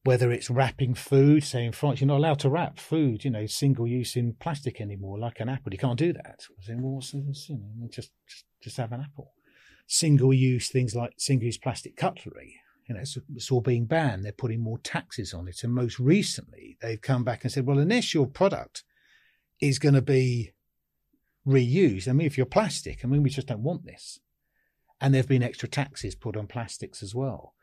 whether 0.02 0.32
it's 0.32 0.50
wrapping 0.50 0.94
food, 0.94 1.44
say 1.44 1.64
in 1.64 1.72
France, 1.72 2.00
you're 2.00 2.08
not 2.08 2.16
allowed 2.16 2.38
to 2.40 2.48
wrap 2.48 2.78
food, 2.78 3.22
you 3.22 3.30
know, 3.30 3.46
single 3.46 3.86
use 3.86 4.16
in 4.16 4.34
plastic 4.40 4.80
anymore, 4.80 5.18
like 5.18 5.40
an 5.40 5.48
apple. 5.50 5.72
You 5.72 5.78
can't 5.78 5.98
do 5.98 6.14
that. 6.14 6.40
Well, 6.70 7.00
just, 7.00 8.10
just, 8.26 8.44
just 8.62 8.76
have 8.78 8.92
an 8.92 9.02
apple. 9.02 9.34
Single 9.86 10.32
use 10.32 10.70
things 10.70 10.94
like 10.94 11.12
single 11.18 11.46
use 11.46 11.58
plastic 11.58 11.96
cutlery, 11.96 12.56
you 12.88 12.94
know, 12.94 13.02
it's, 13.02 13.16
it's, 13.36 13.52
all 13.52 13.60
being 13.60 13.84
banned. 13.84 14.24
They're 14.24 14.32
putting 14.32 14.60
more 14.60 14.78
taxes 14.78 15.32
on 15.32 15.46
it. 15.46 15.62
And 15.62 15.72
most 15.72 16.00
recently, 16.00 16.76
they've 16.80 17.00
come 17.00 17.22
back 17.22 17.44
and 17.44 17.52
said, 17.52 17.64
well, 17.64 17.78
unless 17.78 18.14
your 18.14 18.26
product 18.26 18.82
is 19.60 19.78
going 19.78 19.94
to 19.94 20.02
be 20.02 20.52
reused. 21.46 22.08
I 22.08 22.12
mean, 22.12 22.26
if 22.26 22.36
you're 22.36 22.46
plastic, 22.46 23.00
I 23.04 23.08
mean, 23.08 23.22
we 23.22 23.30
just 23.30 23.46
don't 23.46 23.62
want 23.62 23.84
this. 23.84 24.20
And 25.00 25.14
there 25.14 25.20
have 25.20 25.28
been 25.28 25.42
extra 25.42 25.68
taxes 25.68 26.14
put 26.14 26.36
on 26.36 26.46
plastics 26.46 27.02
as 27.02 27.14
well. 27.14 27.54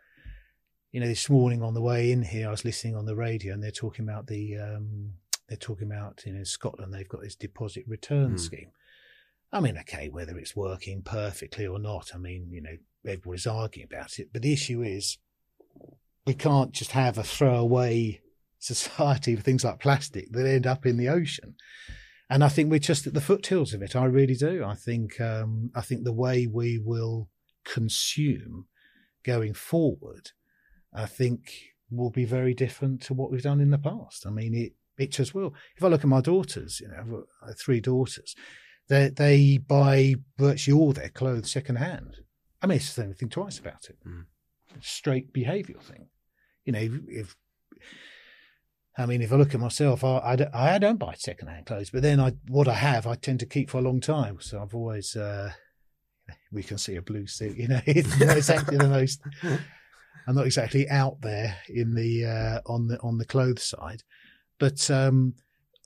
You 0.91 1.01
know, 1.01 1.07
this 1.07 1.29
morning 1.29 1.61
on 1.61 1.73
the 1.73 1.81
way 1.81 2.11
in 2.11 2.23
here, 2.23 2.47
I 2.47 2.51
was 2.51 2.65
listening 2.65 2.95
on 2.95 3.05
the 3.05 3.15
radio 3.15 3.53
and 3.53 3.61
they're 3.61 3.71
talking 3.71 4.07
about 4.07 4.27
the, 4.27 4.57
um, 4.57 5.13
they're 5.47 5.57
talking 5.57 5.87
about, 5.87 6.23
you 6.25 6.33
know, 6.33 6.43
Scotland, 6.43 6.93
they've 6.93 7.07
got 7.07 7.21
this 7.21 7.35
deposit 7.35 7.83
return 7.87 8.35
mm. 8.35 8.39
scheme. 8.39 8.71
I 9.51 9.59
mean, 9.59 9.77
okay, 9.77 10.09
whether 10.09 10.37
it's 10.37 10.55
working 10.55 11.03
perfectly 11.03 11.67
or 11.67 11.79
not, 11.79 12.11
I 12.13 12.17
mean, 12.17 12.49
you 12.51 12.61
know, 12.61 12.77
everybody's 13.05 13.47
arguing 13.47 13.87
about 13.91 14.19
it. 14.19 14.29
But 14.33 14.41
the 14.41 14.53
issue 14.53 14.81
is 14.81 15.19
we 16.25 16.33
can't 16.33 16.73
just 16.73 16.91
have 16.91 17.17
a 17.17 17.23
throwaway 17.23 18.21
society 18.75 19.33
of 19.33 19.41
things 19.41 19.63
like 19.63 19.79
plastic 19.79 20.31
that 20.31 20.47
end 20.47 20.67
up 20.67 20.85
in 20.85 20.97
the 20.97 21.09
ocean. 21.09 21.55
And 22.29 22.43
I 22.43 22.49
think 22.49 22.69
we're 22.69 22.79
just 22.79 23.07
at 23.07 23.13
the 23.13 23.21
foothills 23.21 23.73
of 23.73 23.81
it. 23.81 23.95
I 23.95 24.05
really 24.05 24.35
do. 24.35 24.63
I 24.63 24.75
think 24.75 25.19
um, 25.21 25.71
I 25.73 25.81
think 25.81 26.03
the 26.03 26.11
way 26.11 26.45
we 26.45 26.77
will 26.77 27.29
consume 27.63 28.67
going 29.23 29.53
forward, 29.53 30.31
I 30.93 31.05
think 31.05 31.53
will 31.89 32.09
be 32.09 32.25
very 32.25 32.53
different 32.53 33.01
to 33.03 33.13
what 33.13 33.31
we've 33.31 33.41
done 33.41 33.61
in 33.61 33.71
the 33.71 33.77
past. 33.77 34.25
I 34.25 34.29
mean, 34.29 34.53
it 34.53 34.73
it 34.97 35.11
just 35.11 35.33
will. 35.33 35.53
If 35.75 35.83
I 35.83 35.87
look 35.87 36.01
at 36.01 36.07
my 36.07 36.21
daughters, 36.21 36.81
you 36.81 36.89
know, 36.89 37.23
three 37.57 37.79
daughters, 37.79 38.35
they 38.89 39.09
they 39.09 39.57
buy 39.57 40.15
virtually 40.37 40.77
all 40.77 40.91
their 40.91 41.09
clothes 41.09 41.51
second 41.51 41.77
hand. 41.77 42.17
I 42.61 42.67
mean, 42.67 42.77
it's 42.77 42.93
the 42.93 43.03
same 43.03 43.13
thing 43.13 43.29
twice 43.29 43.59
about 43.59 43.85
it. 43.89 43.97
Mm. 44.05 44.25
Straight 44.81 45.31
behavioural 45.31 45.81
thing. 45.81 46.07
You 46.65 46.73
know, 46.73 46.79
if, 46.79 46.91
if 47.07 47.35
I 48.97 49.05
mean, 49.05 49.21
if 49.21 49.31
I 49.31 49.35
look 49.35 49.53
at 49.53 49.59
myself, 49.59 50.03
I, 50.03 50.19
I, 50.23 50.35
don't, 50.35 50.55
I 50.55 50.77
don't 50.79 50.97
buy 50.97 51.13
second-hand 51.15 51.67
clothes, 51.67 51.91
but 51.91 52.01
then 52.01 52.19
I, 52.19 52.33
what 52.47 52.67
I 52.67 52.73
have, 52.73 53.05
I 53.05 53.15
tend 53.15 53.39
to 53.41 53.45
keep 53.45 53.69
for 53.69 53.77
a 53.77 53.81
long 53.81 54.01
time. 54.01 54.37
So 54.39 54.59
I've 54.59 54.73
always, 54.73 55.15
uh, 55.15 55.51
we 56.51 56.63
can 56.63 56.77
see 56.77 56.95
a 56.95 57.01
blue 57.01 57.27
suit, 57.27 57.57
you 57.57 57.67
know, 57.67 57.81
it's 57.85 58.19
not 58.19 58.37
exactly 58.37 58.77
the 58.77 58.87
most, 58.87 59.21
I'm 60.27 60.35
not 60.35 60.47
exactly 60.47 60.89
out 60.89 61.21
there 61.21 61.57
in 61.69 61.93
the, 61.93 62.25
uh, 62.25 62.71
on 62.71 62.87
the, 62.87 62.99
on 63.01 63.19
the 63.19 63.25
clothes 63.25 63.63
side, 63.63 64.01
but, 64.59 64.89
um, 64.89 65.35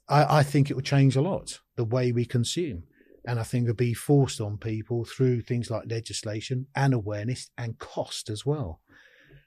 I, 0.07 0.39
I 0.39 0.43
think 0.43 0.69
it 0.69 0.75
will 0.75 0.81
change 0.81 1.15
a 1.15 1.21
lot 1.21 1.59
the 1.75 1.85
way 1.85 2.11
we 2.11 2.25
consume. 2.25 2.83
And 3.25 3.39
I 3.39 3.43
think 3.43 3.63
it'll 3.65 3.75
be 3.75 3.93
forced 3.93 4.41
on 4.41 4.57
people 4.57 5.05
through 5.05 5.41
things 5.41 5.69
like 5.69 5.83
legislation 5.87 6.67
and 6.75 6.93
awareness 6.93 7.51
and 7.57 7.77
cost 7.77 8.29
as 8.29 8.45
well. 8.45 8.81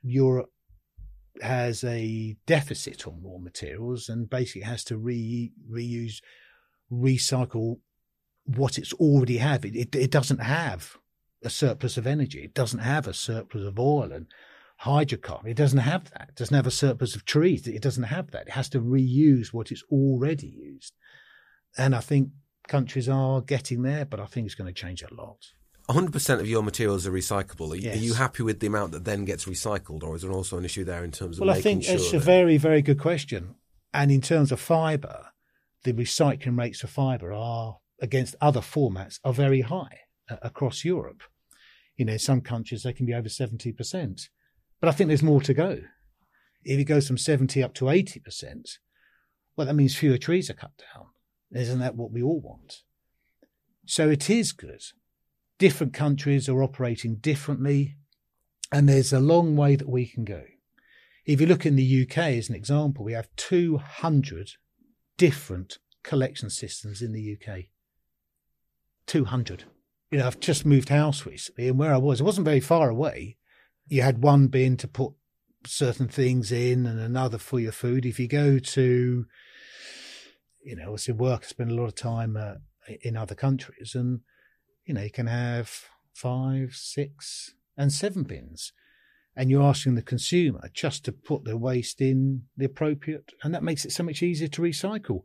Europe 0.02 0.50
has 1.42 1.84
a 1.84 2.36
deficit 2.46 3.06
on 3.06 3.20
raw 3.22 3.38
materials 3.38 4.08
and 4.08 4.30
basically 4.30 4.62
has 4.62 4.84
to 4.84 4.96
re, 4.96 5.52
reuse 5.70 6.20
recycle 6.92 7.78
what 8.44 8.78
it's 8.78 8.92
already 8.94 9.38
have. 9.38 9.64
It, 9.64 9.74
it, 9.74 9.94
it 9.96 10.10
doesn't 10.10 10.38
have 10.38 10.96
a 11.42 11.50
surplus 11.50 11.96
of 11.96 12.06
energy. 12.06 12.40
It 12.40 12.54
doesn't 12.54 12.80
have 12.80 13.06
a 13.06 13.14
surplus 13.14 13.64
of 13.64 13.78
oil 13.78 14.12
and 14.12 14.26
hydrocarbon. 14.82 15.46
It 15.48 15.56
doesn't 15.56 15.78
have 15.78 16.10
that. 16.10 16.28
It 16.30 16.36
doesn't 16.36 16.54
have 16.54 16.66
a 16.66 16.70
surplus 16.70 17.14
of 17.14 17.24
trees. 17.24 17.66
It 17.66 17.82
doesn't 17.82 18.04
have 18.04 18.30
that. 18.30 18.48
It 18.48 18.52
has 18.52 18.68
to 18.70 18.80
reuse 18.80 19.52
what 19.52 19.70
it's 19.70 19.84
already 19.90 20.48
used. 20.48 20.94
And 21.76 21.94
I 21.94 22.00
think 22.00 22.30
countries 22.68 23.08
are 23.08 23.40
getting 23.40 23.82
there, 23.82 24.04
but 24.04 24.20
I 24.20 24.26
think 24.26 24.46
it's 24.46 24.54
going 24.54 24.72
to 24.72 24.80
change 24.80 25.02
a 25.02 25.14
lot. 25.14 25.38
100% 25.88 26.40
of 26.40 26.48
your 26.48 26.62
materials 26.62 27.06
are 27.06 27.12
recyclable. 27.12 27.72
Are, 27.72 27.76
Yes. 27.76 27.96
are 27.96 28.00
you 28.00 28.14
happy 28.14 28.42
with 28.42 28.60
the 28.60 28.66
amount 28.66 28.92
that 28.92 29.04
then 29.04 29.24
gets 29.24 29.44
recycled, 29.44 30.02
or 30.02 30.16
is 30.16 30.22
there 30.22 30.32
also 30.32 30.56
an 30.58 30.64
issue 30.64 30.84
there 30.84 31.04
in 31.04 31.10
terms 31.10 31.36
of 31.36 31.46
Well, 31.46 31.54
I 31.56 31.60
think 31.60 31.84
sure 31.84 31.94
it's 31.96 32.12
a 32.12 32.18
very, 32.18 32.56
very 32.56 32.80
good 32.82 32.98
question. 32.98 33.56
And 33.92 34.10
in 34.10 34.20
terms 34.20 34.50
of 34.50 34.60
fibre, 34.60 35.26
the 35.84 35.92
recycling 35.92 36.58
rates 36.58 36.80
for 36.80 36.86
fibre 36.86 37.32
are 37.32 37.78
against 38.00 38.34
other 38.40 38.60
formats 38.60 39.20
are 39.24 39.32
very 39.32 39.60
high 39.60 40.00
uh, 40.28 40.36
across 40.42 40.84
Europe. 40.84 41.22
You 41.96 42.06
know, 42.06 42.14
in 42.14 42.18
some 42.18 42.40
countries 42.40 42.82
they 42.82 42.92
can 42.92 43.06
be 43.06 43.14
over 43.14 43.28
seventy 43.28 43.70
percent, 43.72 44.28
but 44.80 44.88
I 44.88 44.92
think 44.92 45.08
there's 45.08 45.22
more 45.22 45.42
to 45.42 45.54
go. 45.54 45.82
If 46.64 46.80
it 46.80 46.84
goes 46.84 47.06
from 47.06 47.18
seventy 47.18 47.62
up 47.62 47.74
to 47.74 47.90
eighty 47.90 48.18
percent, 48.18 48.78
well, 49.56 49.66
that 49.66 49.74
means 49.74 49.94
fewer 49.94 50.18
trees 50.18 50.50
are 50.50 50.54
cut 50.54 50.72
down. 50.94 51.06
Isn't 51.52 51.78
that 51.78 51.94
what 51.94 52.10
we 52.10 52.22
all 52.22 52.40
want? 52.40 52.82
So 53.86 54.08
it 54.08 54.28
is 54.28 54.50
good. 54.52 54.82
Different 55.58 55.94
countries 55.94 56.48
are 56.48 56.62
operating 56.62 57.16
differently, 57.16 57.96
and 58.72 58.88
there's 58.88 59.12
a 59.12 59.20
long 59.20 59.56
way 59.56 59.76
that 59.76 59.88
we 59.88 60.06
can 60.06 60.24
go. 60.24 60.42
If 61.24 61.40
you 61.40 61.46
look 61.46 61.64
in 61.64 61.76
the 61.76 62.02
UK 62.02 62.18
as 62.18 62.48
an 62.48 62.56
example, 62.56 63.04
we 63.04 63.12
have 63.12 63.28
200 63.36 64.50
different 65.16 65.78
collection 66.02 66.50
systems 66.50 67.00
in 67.00 67.12
the 67.12 67.36
UK. 67.36 67.66
200. 69.06 69.64
You 70.10 70.18
know, 70.18 70.26
I've 70.26 70.40
just 70.40 70.66
moved 70.66 70.88
house 70.88 71.24
recently, 71.24 71.68
and 71.68 71.78
where 71.78 71.94
I 71.94 71.98
was, 71.98 72.20
it 72.20 72.24
wasn't 72.24 72.46
very 72.46 72.60
far 72.60 72.88
away. 72.88 73.36
You 73.86 74.02
had 74.02 74.22
one 74.22 74.48
bin 74.48 74.76
to 74.78 74.88
put 74.88 75.12
certain 75.66 76.08
things 76.08 76.52
in 76.52 76.84
and 76.86 77.00
another 77.00 77.38
for 77.38 77.60
your 77.60 77.72
food. 77.72 78.04
If 78.04 78.18
you 78.18 78.28
go 78.28 78.58
to, 78.58 79.26
you 80.64 80.76
know, 80.76 80.84
obviously 80.84 81.14
work, 81.14 81.42
I 81.44 81.46
spend 81.46 81.70
a 81.70 81.74
lot 81.74 81.86
of 81.86 81.94
time 81.94 82.36
uh, 82.36 82.54
in 83.02 83.16
other 83.16 83.34
countries, 83.34 83.94
and, 83.94 84.20
you 84.84 84.94
know, 84.94 85.02
you 85.02 85.10
can 85.10 85.26
have 85.26 85.88
five, 86.12 86.74
six, 86.74 87.54
and 87.76 87.92
seven 87.92 88.22
bins 88.22 88.72
and 89.36 89.50
you're 89.50 89.62
asking 89.62 89.94
the 89.94 90.02
consumer 90.02 90.68
just 90.72 91.04
to 91.04 91.12
put 91.12 91.44
their 91.44 91.56
waste 91.56 92.00
in 92.00 92.42
the 92.56 92.64
appropriate, 92.64 93.32
and 93.42 93.54
that 93.54 93.62
makes 93.62 93.84
it 93.84 93.92
so 93.92 94.02
much 94.02 94.22
easier 94.22 94.48
to 94.48 94.62
recycle. 94.62 95.22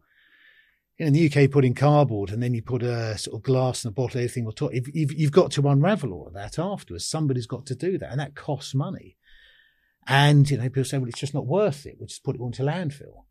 You 0.98 1.06
know, 1.06 1.08
in 1.08 1.14
the 1.14 1.32
UK, 1.32 1.50
put 1.50 1.64
in 1.64 1.76
cardboard 1.76 2.32
and 2.32 2.44
then 2.44 2.54
you 2.54 2.62
put 2.62 2.84
a 2.84 3.18
sort 3.18 3.36
of 3.36 3.44
glass 3.44 3.86
and 3.86 3.92
a 3.92 3.94
bottle, 3.94 4.20
everything 4.20 4.52
top. 4.52 4.72
If, 4.74 4.88
you've, 4.94 5.32
got 5.32 5.52
to 5.52 5.68
unravel 5.70 6.12
all 6.12 6.28
of 6.28 6.34
that 6.34 6.60
afterwards. 6.60 7.06
Somebody's 7.06 7.48
got 7.48 7.66
to 7.68 7.76
do 7.76 7.98
that, 8.00 8.12
and 8.12 8.20
that 8.20 8.36
costs 8.36 8.76
money. 8.76 9.16
And 10.08 10.50
you 10.50 10.58
know, 10.58 10.64
people 10.64 10.84
say, 10.84 10.98
"Well, 10.98 11.08
it's 11.08 11.20
just 11.20 11.34
not 11.34 11.46
worth 11.46 11.86
it. 11.86 11.96
We'll 12.00 12.08
just 12.08 12.24
put 12.24 12.36
it 12.36 12.42
onto 12.42 12.64
landfill." 12.64 13.26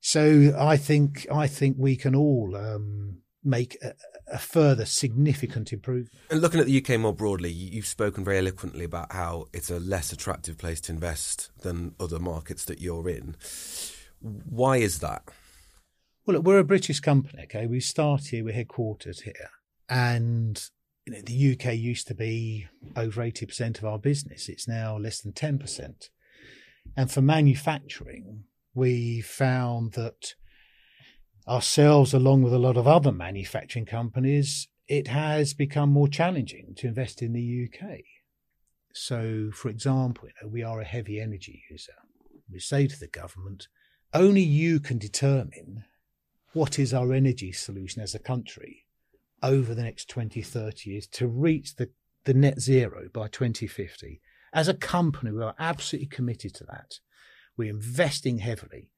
So 0.00 0.54
I 0.56 0.76
think 0.76 1.26
I 1.30 1.48
think 1.48 1.76
we 1.78 1.96
can 1.96 2.14
all 2.14 2.56
um, 2.56 3.18
make 3.44 3.76
a, 3.82 3.92
a 4.28 4.38
further 4.38 4.84
significant 4.86 5.72
improvement. 5.72 6.10
And 6.30 6.40
looking 6.40 6.60
at 6.60 6.66
the 6.66 6.78
UK 6.82 6.98
more 6.98 7.12
broadly, 7.12 7.50
you- 7.50 7.70
you've 7.72 7.86
spoken 7.86 8.24
very 8.24 8.38
eloquently 8.38 8.84
about 8.84 9.12
how 9.12 9.46
it's 9.52 9.70
a 9.70 9.78
less 9.78 10.12
attractive 10.12 10.56
place 10.58 10.80
to 10.82 10.92
invest 10.92 11.50
than 11.60 11.94
other 12.00 12.18
markets 12.18 12.64
that 12.64 12.80
you're 12.80 13.08
in. 13.08 13.36
Why 14.20 14.78
is 14.78 15.00
that? 15.00 15.22
Well, 16.26 16.36
look, 16.36 16.44
we're 16.46 16.58
a 16.58 16.64
British 16.64 17.00
company. 17.00 17.42
Okay, 17.44 17.66
we 17.66 17.80
start 17.80 18.28
here. 18.28 18.44
We're 18.44 18.54
headquartered 18.64 19.20
here, 19.22 19.50
and 19.90 20.62
you 21.04 21.12
know 21.12 21.20
the 21.20 21.52
UK 21.52 21.74
used 21.76 22.06
to 22.08 22.14
be 22.14 22.66
over 22.96 23.20
eighty 23.20 23.44
percent 23.44 23.76
of 23.78 23.84
our 23.84 23.98
business. 23.98 24.48
It's 24.48 24.66
now 24.66 24.96
less 24.96 25.20
than 25.20 25.32
ten 25.34 25.58
percent. 25.58 26.08
And 26.96 27.10
for 27.10 27.20
manufacturing, 27.20 28.44
we 28.72 29.20
found 29.20 29.92
that 29.92 30.34
ourselves, 31.46 32.14
along 32.14 32.42
with 32.42 32.54
a 32.54 32.58
lot 32.58 32.76
of 32.76 32.86
other 32.86 33.12
manufacturing 33.12 33.86
companies, 33.86 34.68
it 34.88 35.08
has 35.08 35.54
become 35.54 35.90
more 35.90 36.08
challenging 36.08 36.74
to 36.76 36.88
invest 36.88 37.22
in 37.22 37.32
the 37.32 37.68
UK. 37.68 38.00
So, 38.92 39.50
for 39.52 39.68
example, 39.68 40.28
you 40.28 40.34
know, 40.42 40.52
we 40.52 40.62
are 40.62 40.80
a 40.80 40.84
heavy 40.84 41.20
energy 41.20 41.64
user. 41.70 41.94
We 42.50 42.60
say 42.60 42.86
to 42.86 42.98
the 42.98 43.08
government, 43.08 43.68
only 44.12 44.42
you 44.42 44.78
can 44.78 44.98
determine 44.98 45.84
what 46.52 46.78
is 46.78 46.94
our 46.94 47.12
energy 47.12 47.50
solution 47.50 48.00
as 48.00 48.14
a 48.14 48.20
country 48.20 48.84
over 49.42 49.74
the 49.74 49.82
next 49.82 50.08
20, 50.08 50.40
30 50.40 50.90
years 50.90 51.06
to 51.08 51.26
reach 51.26 51.76
the, 51.76 51.90
the 52.24 52.34
net 52.34 52.60
zero 52.60 53.08
by 53.12 53.26
2050. 53.26 54.20
As 54.52 54.68
a 54.68 54.74
company, 54.74 55.32
we 55.32 55.42
are 55.42 55.56
absolutely 55.58 56.06
committed 56.06 56.54
to 56.54 56.64
that. 56.64 57.00
We're 57.56 57.70
investing 57.70 58.38
heavily 58.38 58.90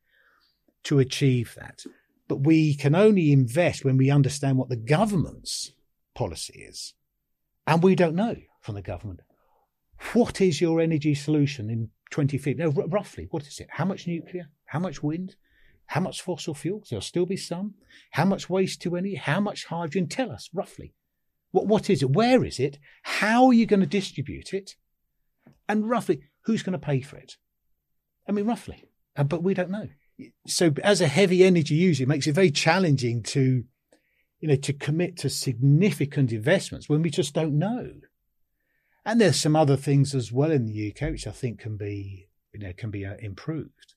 to 0.85 0.98
achieve 0.98 1.54
that. 1.59 1.85
But 2.28 2.40
we 2.40 2.74
can 2.74 2.94
only 2.94 3.32
invest 3.32 3.84
when 3.84 3.96
we 3.96 4.10
understand 4.10 4.58
what 4.58 4.68
the 4.68 4.76
government's 4.76 5.72
policy 6.14 6.64
is. 6.68 6.94
And 7.66 7.82
we 7.82 7.94
don't 7.94 8.14
know 8.16 8.36
from 8.60 8.74
the 8.74 8.82
government. 8.82 9.20
What 10.12 10.40
is 10.40 10.60
your 10.60 10.80
energy 10.80 11.14
solution 11.14 11.70
in 11.70 11.90
2050? 12.10 12.54
No, 12.62 12.72
r- 12.76 12.88
roughly, 12.88 13.28
what 13.30 13.46
is 13.46 13.60
it? 13.60 13.68
How 13.70 13.84
much 13.84 14.06
nuclear? 14.06 14.48
How 14.66 14.78
much 14.78 15.02
wind? 15.02 15.36
How 15.86 16.00
much 16.00 16.20
fossil 16.20 16.54
fuels? 16.54 16.88
There'll 16.90 17.00
still 17.00 17.26
be 17.26 17.36
some. 17.36 17.74
How 18.10 18.24
much 18.24 18.50
waste 18.50 18.82
to 18.82 18.96
energy? 18.96 19.14
How 19.14 19.40
much 19.40 19.66
hydrogen? 19.66 20.08
Tell 20.08 20.32
us 20.32 20.50
roughly. 20.52 20.94
What, 21.52 21.66
what 21.66 21.88
is 21.88 22.02
it? 22.02 22.10
Where 22.10 22.44
is 22.44 22.58
it? 22.58 22.78
How 23.04 23.46
are 23.46 23.52
you 23.52 23.66
going 23.66 23.80
to 23.80 23.86
distribute 23.86 24.52
it? 24.52 24.74
And 25.68 25.88
roughly, 25.88 26.22
who's 26.42 26.62
going 26.62 26.72
to 26.78 26.86
pay 26.86 27.00
for 27.00 27.16
it? 27.16 27.36
I 28.28 28.32
mean, 28.32 28.46
roughly, 28.46 28.88
Uh, 29.16 29.24
but 29.24 29.42
we 29.42 29.54
don't 29.54 29.70
know. 29.70 29.88
So, 30.46 30.72
as 30.83 31.00
a 31.00 31.09
heavy 31.09 31.44
energy 31.44 31.74
user, 31.74 32.05
it 32.05 32.09
makes 32.09 32.26
it 32.26 32.35
very 32.35 32.50
challenging 32.50 33.22
to, 33.24 33.64
you 34.40 34.48
know, 34.48 34.57
to 34.57 34.72
commit 34.72 35.16
to 35.18 35.29
significant 35.29 36.33
investments 36.33 36.88
when 36.88 37.02
we 37.02 37.11
just 37.11 37.35
don't 37.35 37.59
know. 37.59 37.92
And 39.05 39.20
there's 39.20 39.38
some 39.38 39.55
other 39.55 39.76
things 39.76 40.14
as 40.14 40.33
well 40.33 40.50
in 40.50 40.66
the 40.66 40.90
UK 40.90 41.12
which 41.12 41.26
I 41.26 41.31
think 41.31 41.61
can 41.61 41.76
be, 41.76 42.29
you 42.52 42.61
know, 42.61 42.72
can 42.76 42.90
be 42.90 43.05
uh, 43.05 43.14
improved. 43.20 43.94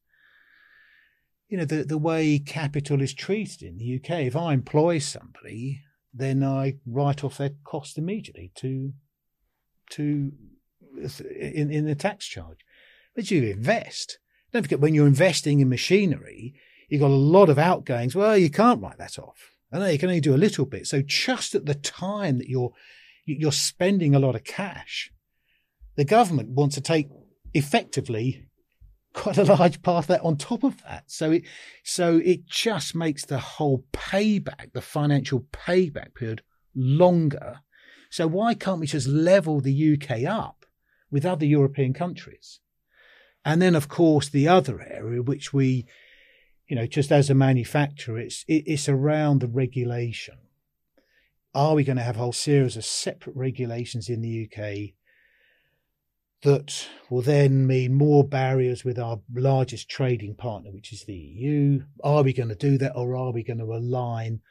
You 1.48 1.58
know, 1.58 1.66
the 1.66 1.84
the 1.84 1.98
way 1.98 2.38
capital 2.38 3.02
is 3.02 3.14
treated 3.14 3.64
in 3.64 3.78
the 3.78 3.96
UK. 3.96 4.22
If 4.22 4.36
I 4.36 4.54
employ 4.54 5.00
somebody, 5.00 5.82
then 6.14 6.44
I 6.44 6.76
write 6.86 7.24
off 7.24 7.38
their 7.38 7.52
cost 7.64 7.98
immediately 7.98 8.52
to 8.56 8.94
to 9.92 10.32
in 10.96 11.72
in 11.72 11.86
the 11.86 11.96
tax 11.96 12.28
charge. 12.28 12.60
But 13.16 13.32
you 13.32 13.44
invest. 13.44 14.20
Don't 14.52 14.64
forget 14.64 14.80
when 14.80 14.94
you're 14.94 15.08
investing 15.08 15.60
in 15.60 15.70
machinery, 15.70 16.56
you've 16.90 17.02
got 17.02 17.12
a 17.12 17.14
lot 17.14 17.50
of 17.50 17.60
outgoings. 17.60 18.16
Well, 18.16 18.38
you 18.38 18.50
can't 18.50 18.82
write 18.82 18.98
that 18.98 19.20
off. 19.20 19.52
I 19.72 19.80
know 19.80 19.86
you 19.86 20.00
can 20.00 20.10
only 20.10 20.22
do 20.22 20.34
a 20.34 20.38
little 20.38 20.66
bit. 20.66 20.88
So 20.88 21.02
just 21.02 21.54
at 21.54 21.66
the 21.66 21.76
time 21.76 22.40
that 22.40 22.50
you're 22.50 22.72
you're 23.26 23.52
spending 23.52 24.16
a 24.16 24.20
lot 24.20 24.34
of 24.36 24.44
cash, 24.44 25.12
the 25.96 26.06
government 26.06 26.50
wants 26.50 26.74
to 26.76 26.82
take 26.82 27.10
effectively 27.54 28.48
quite 29.14 29.38
a 29.38 29.44
large 29.44 29.82
part 29.82 30.06
of 30.06 30.08
that 30.08 30.22
on 30.22 30.38
top 30.38 30.64
of 30.64 30.82
that. 30.84 31.04
So 31.08 31.32
it 31.32 31.44
so 31.84 32.18
it 32.18 32.48
just 32.48 32.96
makes 32.96 33.26
the 33.26 33.40
whole 33.40 33.86
payback, 33.92 34.74
the 34.74 34.82
financial 34.82 35.42
payback 35.52 36.16
period 36.16 36.42
longer. 36.76 37.60
So 38.10 38.28
why 38.28 38.56
can't 38.56 38.80
we 38.80 38.88
just 38.88 39.08
level 39.08 39.62
the 39.62 39.94
UK 39.94 40.24
up 40.24 40.66
with 41.12 41.26
other 41.26 41.46
European 41.46 41.94
countries? 41.94 42.60
And 43.50 43.64
then, 43.64 43.74
of 43.74 43.88
course, 43.88 44.30
the 44.30 44.48
other 44.48 44.80
area 44.80 45.24
which 45.24 45.52
we, 45.52 45.88
you 46.68 46.76
know, 46.76 46.86
just 46.86 47.12
as 47.12 47.32
a 47.32 47.34
manufacturer, 47.34 48.20
it's 48.20 48.46
it, 48.48 48.66
it's 48.68 48.88
around 48.88 49.42
the 49.42 49.48
regulation. 49.48 50.36
Are 51.56 51.74
we 51.74 51.84
going 51.84 51.98
to 51.98 52.04
have 52.04 52.18
a 52.18 52.20
whole 52.20 52.32
series 52.32 52.78
of 52.78 52.86
separate 52.86 53.36
regulations 53.36 54.08
in 54.08 54.22
the 54.22 54.46
UK 54.46 54.94
that 56.44 56.90
will 57.10 57.24
then 57.24 57.66
mean 57.66 57.96
more 57.96 58.24
barriers 58.24 58.86
with 58.86 59.00
our 59.00 59.20
largest 59.34 59.90
trading 59.90 60.36
partner, 60.36 60.70
which 60.72 60.94
is 60.94 61.06
the 61.06 61.16
EU? 61.16 61.86
Are 62.04 62.22
we 62.22 62.34
going 62.34 62.50
to 62.50 62.56
do 62.56 62.78
that, 62.78 62.96
or 62.96 63.18
are 63.18 63.32
we 63.32 63.44
going 63.44 63.58
to 63.58 63.74
align 63.74 64.42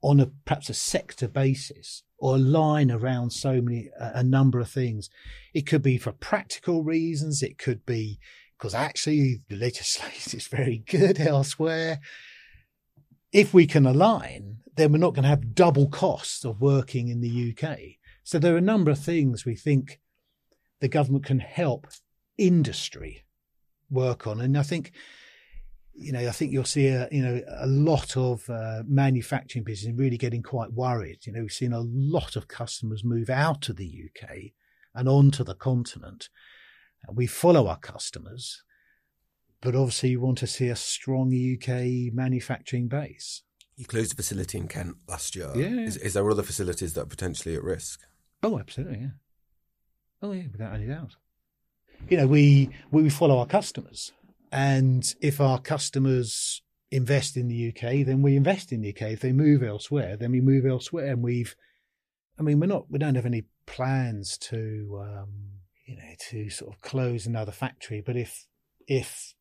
on 0.00 0.18
a 0.18 0.30
perhaps 0.46 0.70
a 0.70 0.74
sector 0.74 1.28
basis, 1.28 2.04
or 2.16 2.36
align 2.36 2.90
around 2.90 3.34
so 3.34 3.60
many 3.60 3.90
a, 4.00 4.20
a 4.20 4.22
number 4.22 4.60
of 4.60 4.70
things? 4.70 5.10
It 5.52 5.66
could 5.66 5.82
be 5.82 5.98
for 5.98 6.12
practical 6.12 6.84
reasons. 6.84 7.42
It 7.42 7.58
could 7.58 7.84
be 7.84 8.18
because 8.58 8.74
actually 8.74 9.40
the 9.48 9.56
legislation 9.56 10.32
is 10.38 10.46
very 10.46 10.78
good 10.78 11.20
elsewhere. 11.20 12.00
If 13.32 13.52
we 13.52 13.66
can 13.66 13.86
align, 13.86 14.58
then 14.76 14.92
we're 14.92 14.98
not 14.98 15.14
going 15.14 15.24
to 15.24 15.28
have 15.28 15.54
double 15.54 15.88
costs 15.88 16.44
of 16.44 16.60
working 16.60 17.08
in 17.08 17.20
the 17.20 17.54
UK. 17.54 17.78
So 18.22 18.38
there 18.38 18.54
are 18.54 18.58
a 18.58 18.62
number 18.62 18.90
of 18.90 18.98
things 18.98 19.44
we 19.44 19.56
think 19.56 20.00
the 20.80 20.88
government 20.88 21.24
can 21.24 21.38
help 21.38 21.86
industry 22.38 23.24
work 23.90 24.26
on. 24.26 24.40
And 24.40 24.56
I 24.58 24.62
think 24.62 24.92
you 25.98 26.12
know, 26.12 26.28
I 26.28 26.30
think 26.30 26.52
you'll 26.52 26.64
see 26.64 26.88
a, 26.88 27.08
you 27.10 27.22
know, 27.22 27.40
a 27.58 27.66
lot 27.66 28.16
of 28.16 28.48
uh, 28.50 28.82
manufacturing 28.86 29.64
business 29.64 29.94
really 29.96 30.18
getting 30.18 30.42
quite 30.42 30.72
worried. 30.72 31.20
You 31.26 31.32
know, 31.32 31.40
we've 31.40 31.50
seen 31.50 31.72
a 31.72 31.80
lot 31.80 32.36
of 32.36 32.48
customers 32.48 33.02
move 33.02 33.30
out 33.30 33.68
of 33.68 33.76
the 33.76 34.04
UK 34.04 34.52
and 34.94 35.08
onto 35.08 35.42
the 35.42 35.54
continent. 35.54 36.28
We 37.12 37.26
follow 37.26 37.66
our 37.66 37.78
customers, 37.78 38.62
but 39.60 39.74
obviously 39.74 40.10
you 40.10 40.20
want 40.20 40.38
to 40.38 40.46
see 40.46 40.68
a 40.68 40.76
strong 40.76 41.28
UK 41.28 42.12
manufacturing 42.14 42.88
base. 42.88 43.42
You 43.76 43.84
closed 43.84 44.12
a 44.12 44.16
facility 44.16 44.58
in 44.58 44.68
Kent 44.68 44.96
last 45.06 45.36
year. 45.36 45.50
Yeah. 45.54 45.84
Is, 45.84 45.96
is 45.98 46.14
there 46.14 46.30
other 46.30 46.42
facilities 46.42 46.94
that 46.94 47.02
are 47.02 47.06
potentially 47.06 47.54
at 47.54 47.62
risk? 47.62 48.00
Oh, 48.42 48.58
absolutely, 48.58 49.00
yeah. 49.00 49.08
Oh, 50.22 50.32
yeah, 50.32 50.44
without 50.50 50.74
any 50.74 50.86
doubt. 50.86 51.16
You 52.08 52.18
know, 52.18 52.26
we 52.26 52.70
we 52.90 53.08
follow 53.10 53.38
our 53.38 53.46
customers. 53.46 54.12
And 54.52 55.14
if 55.20 55.40
our 55.40 55.58
customers 55.58 56.62
invest 56.90 57.36
in 57.36 57.48
the 57.48 57.68
UK, 57.68 58.06
then 58.06 58.22
we 58.22 58.36
invest 58.36 58.72
in 58.72 58.80
the 58.80 58.90
UK. 58.90 59.02
If 59.12 59.20
they 59.20 59.32
move 59.32 59.62
elsewhere, 59.62 60.16
then 60.16 60.30
we 60.32 60.40
move 60.40 60.64
elsewhere. 60.64 61.12
And 61.12 61.22
we've, 61.22 61.56
I 62.38 62.42
mean, 62.42 62.60
we're 62.60 62.66
not, 62.66 62.90
we 62.90 62.98
don't 62.98 63.16
have 63.16 63.26
any 63.26 63.44
plans 63.66 64.38
to, 64.38 65.02
um, 65.02 65.28
you 65.86 65.96
know, 65.96 66.14
to 66.30 66.50
sort 66.50 66.74
of 66.74 66.80
close 66.82 67.26
another 67.26 67.52
factory. 67.52 68.02
But 68.04 68.16
if, 68.16 68.46
if 68.86 69.34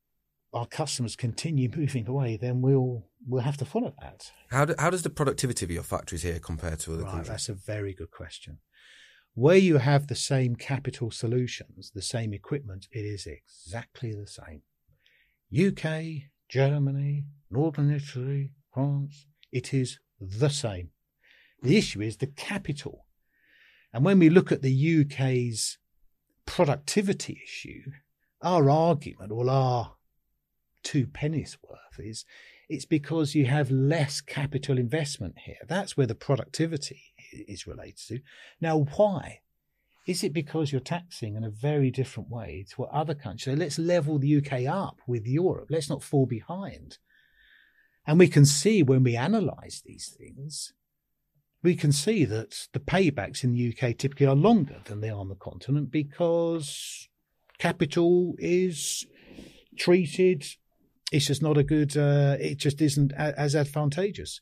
our 0.53 0.65
customers 0.65 1.15
continue 1.15 1.69
moving 1.75 2.08
away, 2.08 2.38
then 2.38 2.62
we'll, 2.62 3.05
we'll 3.27 3.43
have 3.43 3.58
to 3.58 3.65
follow 3.65 3.93
that. 4.01 4.31
How, 4.49 4.65
do, 4.65 4.75
how 4.79 4.89
does 4.89 5.03
the 5.03 5.10
productivity 5.10 5.65
of 5.65 5.71
your 5.71 5.84
factories 5.84 6.23
here 6.23 6.39
compare 6.39 6.75
to 6.77 6.93
other 6.93 7.03
Right, 7.03 7.10
countries? 7.12 7.29
that's 7.29 7.49
a 7.49 7.53
very 7.53 7.93
good 7.93 8.12
question. 8.12 8.60
Where 9.34 9.58
you 9.58 9.79
have 9.79 10.08
the 10.08 10.15
same 10.15 10.55
capital 10.55 11.12
solutions, 11.12 11.91
the 11.93 12.01
same 12.01 12.34
equipment, 12.34 12.88
it 12.91 13.01
is 13.01 13.27
exactly 13.27 14.13
the 14.13 14.27
same. 14.27 14.62
UK, 15.53 16.29
Germany, 16.49 17.25
Northern 17.51 17.91
Italy, 17.91 18.51
France, 18.73 19.25
it 19.51 19.73
is 19.73 19.99
the 20.21 20.49
same. 20.49 20.91
The 21.62 21.77
issue 21.77 22.01
is 22.01 22.17
the 22.17 22.27
capital. 22.27 23.05
And 23.93 24.05
when 24.05 24.19
we 24.19 24.29
look 24.29 24.51
at 24.51 24.62
the 24.62 25.01
UK's 25.01 25.79
productivity 26.45 27.41
issue, 27.43 27.91
our 28.41 28.69
argument, 28.69 29.31
or 29.31 29.49
our 29.49 29.93
two 30.84 31.08
pennies 31.08 31.58
worth, 31.67 31.99
is 31.99 32.25
it's 32.69 32.86
because 32.86 33.36
you 33.36 33.45
have 33.45 33.69
less 33.71 34.21
capital 34.21 34.77
investment 34.77 35.36
here. 35.45 35.58
That's 35.67 35.95
where 35.95 36.08
the 36.08 36.15
productivity 36.15 37.13
is 37.47 37.67
related 37.67 37.97
to. 38.08 38.19
Now, 38.60 38.86
why? 38.95 39.41
Is 40.08 40.23
it 40.23 40.34
because 40.34 40.71
you're 40.71 40.81
taxing 40.81 41.36
in 41.36 41.43
a 41.43 41.49
very 41.49 41.89
different 41.89 42.29
way 42.29 42.65
to 42.69 42.81
what 42.81 42.91
other 42.91 43.15
countries? 43.15 43.55
So 43.55 43.60
let's 43.60 43.79
level 43.79 44.19
the 44.19 44.38
UK 44.38 44.65
up 44.67 44.99
with 45.08 45.25
Europe. 45.25 45.67
Let's 45.69 45.89
not 45.89 46.03
fall 46.03 46.27
behind. 46.27 46.99
And 48.05 48.19
we 48.19 48.27
can 48.27 48.45
see 48.45 48.84
when 48.84 49.03
we 49.03 49.15
analyze 49.15 49.81
these 49.84 50.15
things, 50.15 50.73
we 51.65 51.75
can 51.75 51.91
see 51.91 52.25
that 52.25 52.67
the 52.73 52.80
paybacks 52.80 53.43
in 53.43 53.51
the 53.51 53.69
UK 53.73 53.97
typically 53.97 54.28
are 54.28 54.36
longer 54.36 54.78
than 54.86 55.01
they 55.01 55.10
are 55.10 55.19
on 55.19 55.30
the 55.30 55.36
continent 55.36 55.89
because 55.89 57.10
capital 57.58 58.36
is 58.38 59.08
treated. 59.75 60.45
It's 61.12 61.25
just 61.25 61.41
not 61.41 61.58
a 61.58 61.63
good, 61.63 61.97
uh, 61.97 62.38
it 62.39 62.60
just 62.60 62.82
isn't 62.82 63.13
a- 63.13 63.38
as 63.38 63.56
advantageous. 63.56 64.41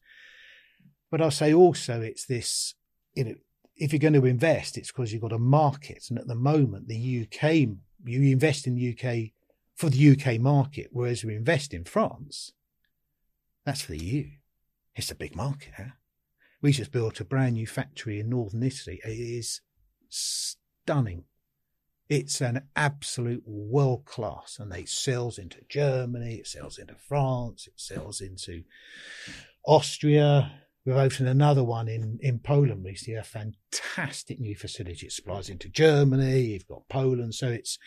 But 1.09 1.21
I'll 1.21 1.31
say 1.31 1.53
also 1.53 2.01
it's 2.01 2.25
this, 2.25 2.75
you 3.15 3.23
know, 3.23 3.35
if 3.77 3.93
you're 3.93 3.99
going 3.99 4.21
to 4.21 4.25
invest, 4.25 4.77
it's 4.77 4.91
because 4.91 5.13
you've 5.13 5.21
got 5.21 5.31
a 5.31 5.39
market. 5.39 6.07
And 6.09 6.19
at 6.19 6.27
the 6.27 6.35
moment, 6.35 6.89
the 6.89 7.21
UK, 7.23 7.77
you 8.03 8.21
invest 8.33 8.67
in 8.67 8.75
the 8.75 8.89
UK 8.89 9.31
for 9.75 9.89
the 9.89 10.11
UK 10.11 10.41
market, 10.41 10.89
whereas 10.91 11.23
we 11.23 11.35
invest 11.35 11.73
in 11.73 11.85
France, 11.85 12.51
that's 13.65 13.81
for 13.81 13.93
the 13.93 14.03
EU. 14.03 14.29
It's 14.93 15.09
a 15.09 15.15
big 15.15 15.37
market. 15.37 15.73
Huh? 15.77 15.93
We 16.63 16.71
just 16.71 16.93
built 16.93 17.19
a 17.19 17.25
brand 17.25 17.55
new 17.55 17.67
factory 17.67 18.21
in 18.21 18.29
northern 18.29 18.63
Italy. 18.63 19.01
It 19.03 19.09
is 19.09 19.59
stunning. 20.07 21.25
It's 22.07 22.39
an 22.39 22.61
absolute 22.73 23.43
world 23.45 24.05
class, 24.05 24.57
and 24.59 24.73
it 24.73 24.87
sells 24.87 25.37
into 25.37 25.57
Germany, 25.67 26.35
it 26.35 26.47
sells 26.47 26.77
into 26.77 26.95
France, 26.95 27.67
it 27.67 27.73
sells 27.75 28.21
into 28.21 28.63
Austria. 29.65 30.53
We've 30.85 30.95
opened 30.95 31.27
another 31.27 31.65
one 31.65 31.89
in, 31.89 32.17
in 32.21 32.39
Poland 32.39 32.85
recently, 32.85 33.19
a 33.19 33.23
fantastic 33.23 34.39
new 34.39 34.55
facility. 34.55 35.07
It 35.07 35.11
supplies 35.11 35.49
into 35.49 35.67
Germany, 35.67 36.41
you've 36.41 36.67
got 36.67 36.87
Poland, 36.87 37.35
so 37.35 37.49
it's 37.49 37.77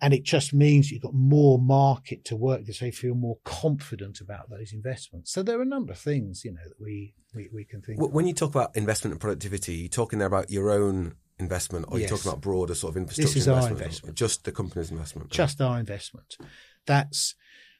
and 0.00 0.12
it 0.12 0.22
just 0.24 0.52
means 0.52 0.90
you've 0.90 1.02
got 1.02 1.14
more 1.14 1.58
market 1.58 2.24
to 2.26 2.36
work 2.36 2.64
to 2.66 2.72
they 2.80 2.90
feel 2.90 3.14
more 3.14 3.38
confident 3.44 4.20
about 4.20 4.50
those 4.50 4.72
investments. 4.72 5.32
So 5.32 5.42
there 5.42 5.58
are 5.58 5.62
a 5.62 5.66
number 5.66 5.92
of 5.92 5.98
things, 5.98 6.44
you 6.44 6.52
know, 6.52 6.60
that 6.64 6.80
we, 6.80 7.14
we, 7.34 7.48
we 7.52 7.64
can 7.64 7.82
think 7.82 8.00
of. 8.00 8.12
When 8.12 8.26
you 8.26 8.34
talk 8.34 8.50
about 8.50 8.76
investment 8.76 9.12
and 9.12 9.20
productivity, 9.20 9.74
you're 9.74 9.88
talking 9.88 10.18
there 10.18 10.28
about 10.28 10.50
your 10.50 10.70
own 10.70 11.14
investment, 11.38 11.86
or 11.88 11.98
Yes. 11.98 12.08
you're 12.10 12.18
talking 12.18 12.30
about 12.30 12.40
broader 12.40 12.74
sort 12.74 12.92
of 12.92 12.96
infrastructure 12.96 13.34
this 13.34 13.42
is 13.42 13.48
our 13.48 13.56
investment, 13.56 13.82
investment. 13.82 14.16
just 14.16 14.44
the 14.44 14.52
company's 14.52 14.90
investment. 14.90 15.30
just 15.30 15.60
our 15.60 15.78
investment. 15.78 16.36
That's 16.86 17.34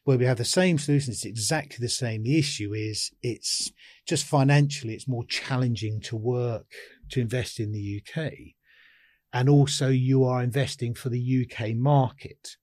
where 0.05 0.18
we 0.18 0.24
have 0.24 0.38
the 0.38 0.44
same 0.44 0.79
solution. 0.79 1.12
It's 1.12 1.24
exactly 1.24 1.79
the 1.81 1.88
same. 1.88 2.22
The 2.22 2.38
issue 2.38 2.72
is 2.74 3.11
it's 3.22 3.72
just 4.07 4.24
financially, 4.24 4.94
it's 4.94 5.09
more 5.09 5.24
challenging 5.24 6.00
to 6.02 6.16
work 6.16 6.66
to 7.11 7.20
invest 7.20 7.59
in 7.59 7.72
the 7.72 8.02
UK. 8.02 8.33
And 9.33 9.49
also 9.49 9.89
you 9.89 10.25
are 10.25 10.43
investing 10.43 10.95
for 10.95 11.09
the 11.09 11.47
UK 11.47 11.75
market. 11.75 12.57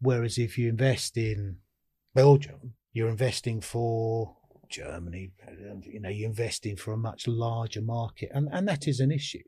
Whereas 0.00 0.38
if 0.38 0.58
you 0.58 0.68
invest 0.68 1.16
in 1.16 1.56
Belgium, 2.14 2.74
you're 2.92 3.08
investing 3.08 3.60
for 3.60 4.36
Germany, 4.68 5.32
you 5.82 6.00
know, 6.00 6.08
you're 6.08 6.28
investing 6.28 6.76
for 6.76 6.92
a 6.92 6.96
much 6.96 7.26
larger 7.26 7.82
market. 7.82 8.30
And, 8.32 8.48
and 8.52 8.68
that 8.68 8.86
is 8.86 9.00
an 9.00 9.10
issue. 9.10 9.42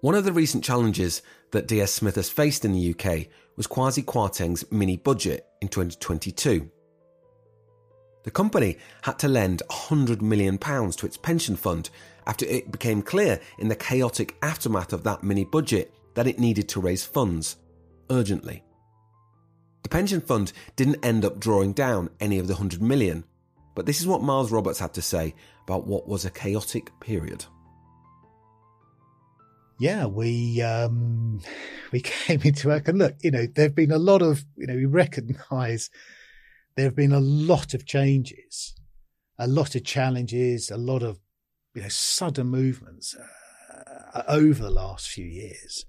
One 0.00 0.14
of 0.14 0.24
the 0.24 0.32
recent 0.32 0.62
challenges 0.62 1.22
that 1.52 1.66
DS 1.66 1.92
Smith 1.92 2.16
has 2.16 2.30
faced 2.30 2.64
in 2.64 2.72
the 2.72 2.90
UK 2.90 3.26
was 3.56 3.66
Kwasi 3.66 4.04
Kwarteng's 4.04 4.70
mini 4.70 4.96
budget 4.96 5.46
in 5.60 5.68
2022. 5.68 6.70
The 8.24 8.30
company 8.30 8.76
had 9.02 9.18
to 9.20 9.28
lend 9.28 9.62
£100 9.70 10.20
million 10.20 10.58
to 10.58 11.06
its 11.06 11.16
pension 11.16 11.56
fund 11.56 11.90
after 12.26 12.44
it 12.46 12.70
became 12.70 13.02
clear 13.02 13.40
in 13.58 13.68
the 13.68 13.76
chaotic 13.76 14.36
aftermath 14.42 14.92
of 14.92 15.04
that 15.04 15.22
mini 15.22 15.44
budget 15.44 15.94
that 16.14 16.26
it 16.26 16.38
needed 16.38 16.68
to 16.70 16.80
raise 16.80 17.04
funds 17.04 17.56
urgently. 18.10 18.62
The 19.82 19.88
pension 19.88 20.20
fund 20.20 20.52
didn't 20.74 21.04
end 21.04 21.24
up 21.24 21.38
drawing 21.38 21.72
down 21.72 22.10
any 22.20 22.38
of 22.38 22.48
the 22.48 22.54
100 22.54 22.82
million, 22.82 23.24
but 23.74 23.86
this 23.86 24.00
is 24.00 24.06
what 24.06 24.22
Miles 24.22 24.50
Roberts 24.50 24.78
had 24.78 24.94
to 24.94 25.02
say 25.02 25.34
about 25.62 25.86
what 25.86 26.08
was 26.08 26.24
a 26.24 26.30
chaotic 26.30 26.90
period. 27.00 27.44
yeah, 29.78 30.06
we 30.06 30.62
um, 30.62 31.40
we 31.92 32.00
came 32.00 32.40
into 32.42 32.68
work 32.68 32.88
and 32.88 32.98
look, 32.98 33.14
you 33.22 33.30
know, 33.30 33.46
there've 33.46 33.74
been 33.74 33.92
a 33.92 33.98
lot 33.98 34.22
of, 34.22 34.44
you 34.56 34.66
know, 34.66 34.74
we 34.74 34.86
recognise 34.86 35.90
there 36.76 36.84
have 36.84 36.96
been 36.96 37.12
a 37.12 37.20
lot 37.20 37.74
of 37.74 37.86
changes, 37.86 38.74
a 39.38 39.46
lot 39.46 39.74
of 39.74 39.84
challenges, 39.84 40.70
a 40.70 40.76
lot 40.76 41.02
of, 41.02 41.18
you 41.76 41.82
know, 41.82 41.88
sudden 41.88 42.46
movements 42.46 43.14
uh, 44.14 44.22
over 44.28 44.62
the 44.62 44.70
last 44.70 45.08
few 45.08 45.26
years, 45.26 45.84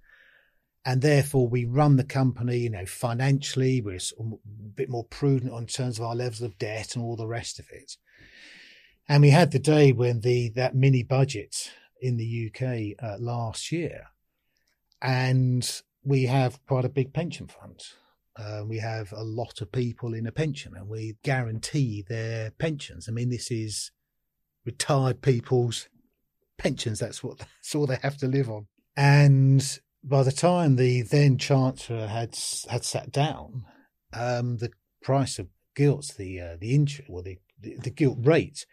and 0.85 1.01
therefore 1.01 1.47
we 1.47 1.63
run 1.63 1.95
the 1.95 2.03
company, 2.03 2.57
you 2.57 2.69
know, 2.69 2.85
financially 2.85 3.81
we're 3.81 3.99
a 4.19 4.23
bit 4.75 4.89
more 4.89 5.05
prudent 5.05 5.53
on 5.53 5.65
terms 5.65 5.97
of 5.97 6.05
our 6.05 6.15
levels 6.15 6.41
of 6.41 6.57
debt 6.57 6.95
and 6.95 7.05
all 7.05 7.15
the 7.15 7.25
rest 7.25 7.57
of 7.57 7.67
it. 7.71 7.93
And 9.07 9.21
we 9.21 9.29
had 9.29 9.51
the 9.51 9.59
day 9.59 9.93
when 9.93 10.19
the 10.19 10.49
that 10.55 10.75
mini 10.75 11.03
budget 11.03 11.71
in 12.01 12.17
the 12.17 12.51
UK 12.51 13.01
uh, 13.01 13.15
last 13.17 13.71
year, 13.71 14.07
and 15.01 15.81
we 16.03 16.23
have 16.23 16.59
quite 16.67 16.83
a 16.83 16.89
big 16.89 17.13
pension 17.13 17.47
fund. 17.47 17.81
Uh, 18.35 18.63
we 18.67 18.77
have 18.77 19.13
a 19.13 19.23
lot 19.23 19.61
of 19.61 19.71
people 19.71 20.13
in 20.13 20.27
a 20.27 20.33
pension, 20.33 20.73
and 20.75 20.89
we 20.89 21.15
guarantee 21.23 22.03
their 22.09 22.51
pensions. 22.51 23.07
I 23.07 23.13
mean, 23.13 23.29
this 23.29 23.49
is 23.49 23.91
retired 24.67 25.23
people's 25.23 25.89
pensions. 26.59 26.99
That's 26.99 27.23
what 27.23 27.39
that's 27.39 27.73
all 27.73 27.87
they 27.87 27.97
have 28.03 28.17
to 28.17 28.27
live 28.27 28.51
on. 28.51 28.67
And 28.95 29.79
by 30.03 30.21
the 30.21 30.31
time 30.31 30.75
the 30.75 31.01
then 31.01 31.39
chancellor 31.39 32.07
had 32.07 32.37
had 32.69 32.83
sat 32.83 33.11
down, 33.11 33.65
um, 34.13 34.57
the 34.57 34.71
price 35.01 35.39
of 35.39 35.47
gilts, 35.75 36.13
the 36.13 36.39
uh, 36.39 36.57
the 36.59 36.75
interest 36.75 37.09
the, 37.23 37.39
the 37.59 37.77
the 37.77 37.89
gilt 37.89 38.19
rate, 38.21 38.67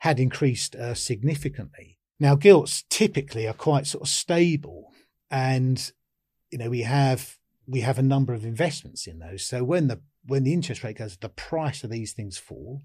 had 0.00 0.18
increased 0.18 0.74
uh, 0.74 0.94
significantly. 0.94 1.98
Now, 2.18 2.36
gilts 2.36 2.84
typically 2.88 3.48
are 3.48 3.54
quite 3.54 3.86
sort 3.86 4.02
of 4.02 4.08
stable, 4.08 4.92
and 5.30 5.92
you 6.50 6.58
know 6.58 6.70
we 6.70 6.82
have 6.82 7.36
we 7.66 7.80
have 7.80 7.98
a 7.98 8.02
number 8.02 8.32
of 8.32 8.44
investments 8.44 9.06
in 9.06 9.18
those. 9.18 9.44
So 9.44 9.64
when 9.64 9.88
the 9.88 10.00
when 10.24 10.44
the 10.44 10.52
interest 10.52 10.84
rate 10.84 10.98
goes, 10.98 11.16
the 11.16 11.28
price 11.28 11.82
of 11.84 11.90
these 11.90 12.12
things 12.12 12.38
fall. 12.38 12.82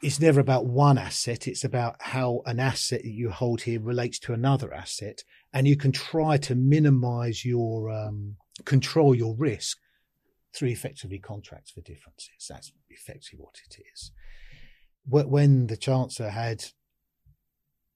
It's 0.00 0.20
never 0.20 0.38
about 0.38 0.66
one 0.66 0.96
asset. 0.96 1.48
It's 1.48 1.64
about 1.64 1.96
how 2.00 2.42
an 2.46 2.60
asset 2.60 3.02
that 3.02 3.10
you 3.10 3.30
hold 3.30 3.62
here 3.62 3.80
relates 3.80 4.20
to 4.20 4.32
another 4.32 4.72
asset, 4.72 5.24
and 5.52 5.66
you 5.66 5.76
can 5.76 5.90
try 5.90 6.36
to 6.38 6.54
minimise 6.54 7.44
your 7.44 7.90
um, 7.90 8.36
control 8.64 9.14
your 9.14 9.34
risk 9.36 9.78
through 10.54 10.68
effectively 10.68 11.18
contracts 11.18 11.72
for 11.72 11.80
differences. 11.80 12.46
That's 12.48 12.72
effectively 12.88 13.40
what 13.40 13.56
it 13.68 13.82
is. 13.92 14.12
When 15.04 15.66
the 15.66 15.76
Chancellor 15.76 16.30
had, 16.30 16.64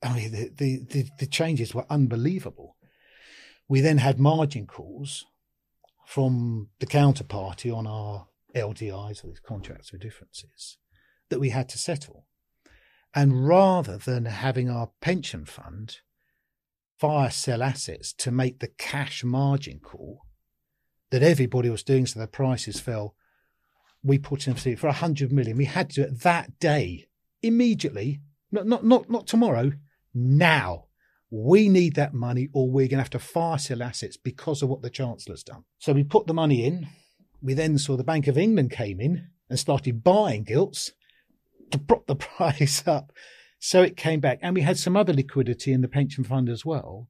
I 0.03 0.15
mean, 0.15 0.33
the, 0.33 0.51
the, 0.57 0.85
the, 0.89 1.09
the 1.21 1.27
changes 1.27 1.75
were 1.75 1.87
unbelievable. 1.89 2.77
We 3.69 3.81
then 3.81 3.99
had 3.99 4.19
margin 4.19 4.67
calls 4.67 5.25
from 6.05 6.71
the 6.81 6.87
counterparty 6.87 7.75
on 7.75 7.87
our 7.87 8.27
LDIs 8.57 9.25
or 9.25 9.29
these 9.29 9.41
contracts 9.41 9.91
for 9.91 9.99
differences 9.99 10.79
that 11.31 11.41
we 11.41 11.51
had 11.51 11.69
to 11.71 11.79
settle. 11.79 12.27
And 13.15 13.47
rather 13.47 13.99
than 13.99 14.25
having 14.25 14.71
our 14.71 14.91
pension 15.01 15.45
fund 15.45 15.99
fire 16.99 17.31
sell 17.31 17.63
assets 17.63 18.13
to 18.13 18.31
make 18.31 18.61
the 18.61 18.69
cash 18.79 19.25
margin 19.25 19.81
call 19.81 20.23
that 21.11 21.23
everybody 21.23 21.69
was 21.69 21.83
doing 21.83 22.07
so 22.07 22.21
the 22.21 22.27
prices 22.27 22.81
fell, 22.81 23.15
we 24.03 24.19
put 24.19 24.47
in 24.47 24.55
for 24.55 24.87
100 24.87 25.33
million. 25.33 25.57
We 25.57 25.67
had 25.67 25.91
to 25.91 25.95
do 25.97 26.03
it 26.03 26.21
that 26.21 26.59
day, 26.59 27.09
immediately, 27.43 28.21
not, 28.51 28.67
not, 28.67 28.85
not, 28.85 29.11
not 29.11 29.27
tomorrow, 29.27 29.73
now. 30.15 30.87
We 31.31 31.69
need 31.69 31.95
that 31.95 32.15
money 32.15 32.49
or 32.53 32.71
we're 32.71 32.89
going 32.89 32.99
to 32.99 33.05
have 33.05 33.11
to 33.11 33.19
fire 33.19 33.59
sell 33.59 33.83
assets 33.83 34.17
because 34.17 34.63
of 34.63 34.69
what 34.69 34.83
the 34.83 34.91
Chancellor's 34.91 35.43
done. 35.43 35.65
So 35.79 35.93
we 35.93 36.05
put 36.05 36.27
the 36.27 36.35
money 36.35 36.65
in. 36.65 36.89
We 37.41 37.55
then 37.55 37.79
saw 37.79 37.97
the 37.97 38.05
Bank 38.05 38.27
of 38.27 38.37
England 38.39 38.71
came 38.71 39.01
in 39.01 39.29
and 39.49 39.59
started 39.59 40.05
buying 40.05 40.45
gilts 40.45 40.93
to 41.73 41.79
prop 41.79 42.07
the 42.07 42.17
price 42.37 42.87
up. 42.87 43.13
So 43.59 43.83
it 43.83 43.97
came 43.97 44.21
back. 44.21 44.39
And 44.43 44.55
we 44.55 44.63
had 44.63 44.79
some 44.79 44.97
other 44.97 45.13
liquidity 45.13 45.73
in 45.73 45.83
the 45.83 45.89
pension 45.89 46.25
fund 46.25 46.49
as 46.49 46.65
well. 46.65 47.09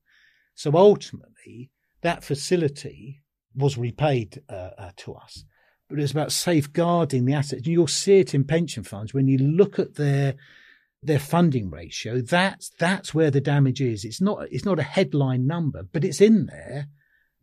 So 0.55 0.71
ultimately, 0.75 1.71
that 2.03 2.25
facility 2.25 3.23
was 3.55 3.79
repaid 3.79 4.43
uh, 4.49 4.71
uh, 4.79 4.91
to 4.97 5.15
us. 5.15 5.45
But 5.89 5.99
it 5.99 6.03
was 6.03 6.13
about 6.13 6.33
safeguarding 6.33 7.25
the 7.25 7.35
assets. 7.35 7.67
You'll 7.67 7.87
see 7.87 8.21
it 8.21 8.35
in 8.35 8.45
pension 8.45 8.83
funds 8.83 9.13
when 9.13 9.29
you 9.29 9.39
look 9.39 9.79
at 9.79 9.95
their 9.95 10.35
their 11.03 11.19
funding 11.19 11.69
ratio. 11.69 12.21
That's 12.21 12.71
that's 12.79 13.13
where 13.13 13.31
the 13.31 13.41
damage 13.41 13.81
is. 13.81 14.05
It's 14.05 14.21
not 14.21 14.47
it's 14.51 14.65
not 14.65 14.79
a 14.79 14.85
headline 14.85 15.47
number, 15.47 15.83
but 15.83 16.05
it's 16.05 16.21
in 16.21 16.47
there, 16.47 16.89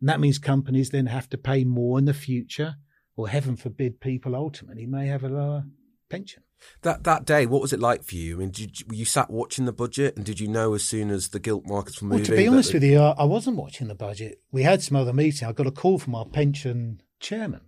and 0.00 0.08
that 0.08 0.20
means 0.20 0.38
companies 0.38 0.90
then 0.90 1.06
have 1.06 1.28
to 1.30 1.38
pay 1.38 1.64
more 1.64 1.98
in 1.98 2.06
the 2.06 2.14
future, 2.14 2.76
or 3.16 3.28
heaven 3.28 3.56
forbid, 3.56 4.00
people 4.00 4.34
ultimately 4.34 4.86
may 4.86 5.06
have 5.06 5.22
a 5.22 5.28
lower 5.28 5.64
pension. 6.08 6.42
That 6.82 7.04
that 7.04 7.24
day, 7.24 7.46
what 7.46 7.62
was 7.62 7.72
it 7.72 7.80
like 7.80 8.04
for 8.04 8.14
you? 8.14 8.36
I 8.36 8.38
mean, 8.40 8.50
did 8.50 8.80
you, 8.80 8.86
were 8.88 8.94
you 8.94 9.04
sat 9.04 9.30
watching 9.30 9.64
the 9.64 9.72
budget, 9.72 10.16
and 10.16 10.24
did 10.24 10.40
you 10.40 10.48
know 10.48 10.74
as 10.74 10.82
soon 10.82 11.10
as 11.10 11.28
the 11.28 11.38
gilt 11.38 11.66
markets 11.66 12.00
were 12.00 12.08
moving? 12.08 12.22
Well, 12.22 12.36
to 12.36 12.36
be 12.36 12.48
honest 12.48 12.74
with 12.74 12.84
you, 12.84 12.98
I 13.00 13.24
wasn't 13.24 13.56
watching 13.56 13.88
the 13.88 13.94
budget. 13.94 14.40
We 14.50 14.62
had 14.62 14.82
some 14.82 14.96
other 14.96 15.12
meeting. 15.12 15.48
I 15.48 15.52
got 15.52 15.66
a 15.66 15.72
call 15.72 15.98
from 15.98 16.14
our 16.14 16.26
pension 16.26 17.00
chairman, 17.18 17.62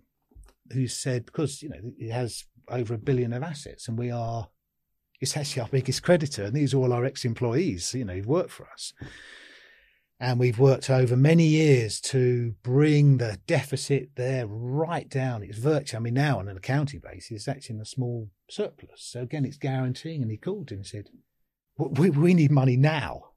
who 0.71 0.87
said 0.87 1.25
because 1.25 1.61
you 1.61 1.69
know 1.69 1.93
it 1.97 2.11
has 2.11 2.45
over 2.67 2.93
a 2.93 2.99
billion 2.99 3.33
of 3.33 3.43
assets, 3.43 3.87
and 3.87 3.97
we 3.97 4.11
are 4.11 4.49
it's 5.23 5.37
actually 5.37 5.61
our 5.61 5.69
biggest 5.69 6.03
creditor, 6.03 6.43
and 6.43 6.53
these 6.53 6.73
are 6.73 6.77
all 6.77 6.91
our 6.91 7.05
ex-employees, 7.05 7.93
you 7.93 8.03
know, 8.03 8.13
who've 8.13 8.27
worked 8.27 8.51
for 8.51 8.67
us. 8.67 8.93
And 10.19 10.37
we've 10.37 10.59
worked 10.59 10.89
over 10.89 11.15
many 11.15 11.45
years 11.45 12.01
to 12.01 12.55
bring 12.61 13.17
the 13.17 13.39
deficit 13.47 14.09
there 14.15 14.45
right 14.47 15.07
down. 15.09 15.43
It's 15.43 15.57
virtually, 15.57 15.97
I 15.97 16.01
mean, 16.01 16.13
now 16.13 16.39
on 16.39 16.49
an 16.49 16.57
accounting 16.57 16.99
basis, 16.99 17.31
it's 17.31 17.47
actually 17.47 17.75
in 17.75 17.81
a 17.81 17.85
small 17.85 18.29
surplus. 18.53 19.01
So 19.01 19.21
again, 19.21 19.45
it's 19.45 19.57
guaranteeing. 19.57 20.21
And 20.21 20.31
he 20.31 20.37
called 20.37 20.71
him 20.71 20.79
and 20.79 20.87
said, 20.87 21.09
we, 21.77 22.09
we 22.09 22.33
need 22.33 22.51
money 22.51 22.77
now. 22.77 23.31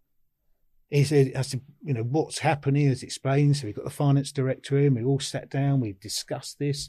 He 0.90 1.04
said, 1.04 1.32
I 1.34 1.42
said, 1.42 1.62
you 1.82 1.94
know, 1.94 2.02
what's 2.02 2.38
happening 2.38 2.88
as 2.88 3.02
explained. 3.02 3.56
So 3.56 3.66
we've 3.66 3.74
got 3.74 3.84
the 3.84 3.90
finance 3.90 4.30
director 4.30 4.78
in, 4.78 4.94
we 4.94 5.02
all 5.02 5.18
sat 5.18 5.50
down, 5.50 5.80
we 5.80 5.94
discussed 6.00 6.58
this. 6.58 6.88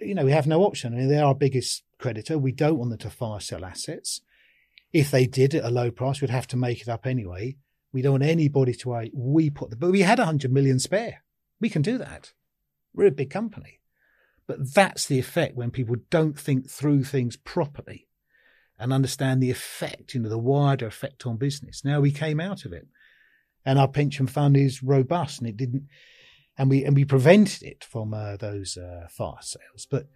You 0.00 0.14
know, 0.14 0.24
we 0.24 0.32
have 0.32 0.46
no 0.46 0.62
option. 0.62 0.92
I 0.92 0.98
mean, 0.98 1.08
they're 1.08 1.24
our 1.24 1.34
biggest 1.34 1.82
creditor. 1.98 2.38
We 2.38 2.52
don't 2.52 2.78
want 2.78 2.90
them 2.90 2.98
to 3.00 3.10
fire 3.10 3.40
sell 3.40 3.64
assets. 3.64 4.20
If 4.92 5.10
they 5.10 5.26
did 5.26 5.54
at 5.54 5.64
a 5.64 5.70
low 5.70 5.90
price, 5.90 6.20
we'd 6.20 6.30
have 6.30 6.46
to 6.48 6.56
make 6.56 6.80
it 6.80 6.88
up 6.88 7.06
anyway. 7.06 7.56
We 7.92 8.02
don't 8.02 8.12
want 8.12 8.22
anybody 8.22 8.74
to 8.74 8.90
wait. 8.90 9.12
We 9.14 9.50
put 9.50 9.70
the, 9.70 9.76
but 9.76 9.90
we 9.90 10.02
had 10.02 10.20
a 10.20 10.24
hundred 10.24 10.52
million 10.52 10.78
spare. 10.78 11.24
We 11.60 11.68
can 11.68 11.82
do 11.82 11.98
that. 11.98 12.32
We're 12.94 13.08
a 13.08 13.12
big 13.12 13.30
company. 13.30 13.79
But 14.50 14.74
that's 14.74 15.06
the 15.06 15.20
effect 15.20 15.54
when 15.54 15.70
people 15.70 15.94
don't 16.10 16.36
think 16.36 16.68
through 16.68 17.04
things 17.04 17.36
properly 17.36 18.08
and 18.80 18.92
understand 18.92 19.40
the 19.40 19.52
effect, 19.52 20.12
you 20.12 20.18
know, 20.18 20.28
the 20.28 20.38
wider 20.38 20.88
effect 20.88 21.24
on 21.24 21.36
business. 21.36 21.84
Now 21.84 22.00
we 22.00 22.10
came 22.10 22.40
out 22.40 22.64
of 22.64 22.72
it 22.72 22.88
and 23.64 23.78
our 23.78 23.86
pension 23.86 24.26
fund 24.26 24.56
is 24.56 24.82
robust 24.82 25.38
and 25.38 25.48
it 25.48 25.56
didn't, 25.56 25.86
and 26.58 26.68
we, 26.68 26.82
and 26.82 26.96
we 26.96 27.04
prevented 27.04 27.62
it 27.62 27.84
from 27.84 28.12
uh, 28.12 28.38
those 28.38 28.76
uh, 28.76 29.06
sales. 29.40 29.86
But, 29.88 30.08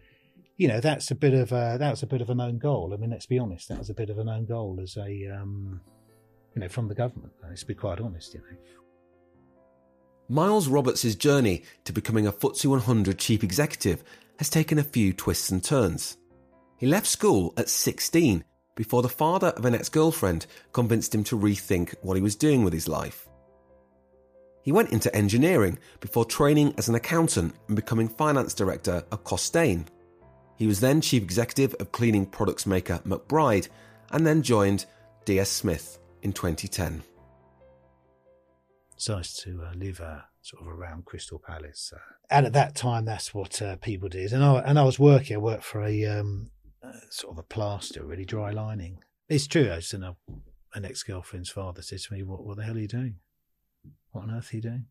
you 0.56 0.66
know, 0.66 0.80
that's 0.80 1.12
a 1.12 1.14
bit 1.14 1.32
of 1.32 1.52
a, 1.52 1.76
that 1.78 1.92
was 1.92 2.02
a 2.02 2.08
bit 2.08 2.20
of 2.20 2.28
a 2.28 2.34
known 2.34 2.58
goal. 2.58 2.92
I 2.92 2.96
mean, 2.96 3.10
let's 3.10 3.26
be 3.26 3.38
honest, 3.38 3.68
that 3.68 3.78
was 3.78 3.90
a 3.90 3.94
bit 3.94 4.10
of 4.10 4.18
a 4.18 4.24
known 4.24 4.46
goal 4.46 4.80
as 4.82 4.96
a, 4.96 5.28
um, 5.28 5.80
you 6.56 6.60
know, 6.60 6.68
from 6.68 6.88
the 6.88 6.96
government. 6.96 7.34
Let's 7.48 7.62
be 7.62 7.74
quite 7.74 8.00
honest, 8.00 8.34
you 8.34 8.40
know. 8.40 8.56
Miles 10.28 10.68
Roberts' 10.68 11.14
journey 11.14 11.62
to 11.84 11.92
becoming 11.92 12.26
a 12.26 12.32
FTSE 12.32 12.66
100 12.66 13.18
chief 13.18 13.44
executive 13.44 14.02
has 14.38 14.50
taken 14.50 14.78
a 14.78 14.84
few 14.84 15.12
twists 15.12 15.50
and 15.50 15.62
turns. 15.62 16.16
He 16.76 16.86
left 16.86 17.06
school 17.06 17.54
at 17.56 17.68
16 17.68 18.44
before 18.74 19.02
the 19.02 19.08
father 19.08 19.48
of 19.48 19.64
an 19.64 19.74
ex 19.74 19.88
girlfriend 19.88 20.46
convinced 20.72 21.14
him 21.14 21.24
to 21.24 21.38
rethink 21.38 21.94
what 22.02 22.16
he 22.16 22.22
was 22.22 22.36
doing 22.36 22.64
with 22.64 22.72
his 22.72 22.88
life. 22.88 23.28
He 24.62 24.72
went 24.72 24.92
into 24.92 25.14
engineering 25.14 25.78
before 26.00 26.24
training 26.24 26.74
as 26.78 26.88
an 26.88 26.94
accountant 26.94 27.54
and 27.68 27.76
becoming 27.76 28.08
finance 28.08 28.54
director 28.54 29.04
at 29.12 29.24
Costain. 29.24 29.86
He 30.56 30.66
was 30.66 30.80
then 30.80 31.00
chief 31.00 31.22
executive 31.22 31.74
of 31.80 31.92
cleaning 31.92 32.26
products 32.26 32.66
maker 32.66 33.00
McBride 33.06 33.68
and 34.10 34.26
then 34.26 34.42
joined 34.42 34.86
DS 35.26 35.50
Smith 35.50 35.98
in 36.22 36.32
2010. 36.32 37.02
It's 38.96 39.06
to 39.42 39.62
uh, 39.62 40.04
uh, 40.04 40.20
sort 40.44 40.62
of 40.62 40.68
around 40.68 41.06
Crystal 41.06 41.38
Palace. 41.38 41.90
Uh, 41.94 42.00
and 42.28 42.44
at 42.44 42.52
that 42.52 42.74
time, 42.74 43.06
that's 43.06 43.32
what 43.32 43.62
uh, 43.62 43.76
people 43.76 44.10
did. 44.10 44.32
And 44.32 44.44
I, 44.44 44.58
and 44.58 44.78
I 44.78 44.82
was 44.82 44.98
working, 44.98 45.36
I 45.36 45.38
worked 45.38 45.64
for 45.64 45.82
a 45.82 46.04
um, 46.04 46.50
sort 47.08 47.32
of 47.32 47.38
a 47.38 47.42
plaster, 47.42 48.04
really 48.04 48.26
dry 48.26 48.50
lining. 48.50 48.98
It's 49.26 49.46
true, 49.46 49.72
I 49.72 49.76
just 49.76 49.94
know 49.94 50.16
an 50.74 50.84
ex 50.84 51.02
girlfriend's 51.02 51.48
father 51.48 51.80
said 51.80 52.00
to 52.00 52.12
me, 52.12 52.22
what, 52.22 52.44
what 52.44 52.58
the 52.58 52.64
hell 52.64 52.76
are 52.76 52.80
you 52.80 52.88
doing? 52.88 53.16
What 54.12 54.24
on 54.24 54.30
earth 54.30 54.52
are 54.52 54.56
you 54.56 54.62
doing? 54.62 54.86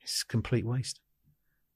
It's 0.00 0.22
complete 0.22 0.64
waste. 0.64 1.00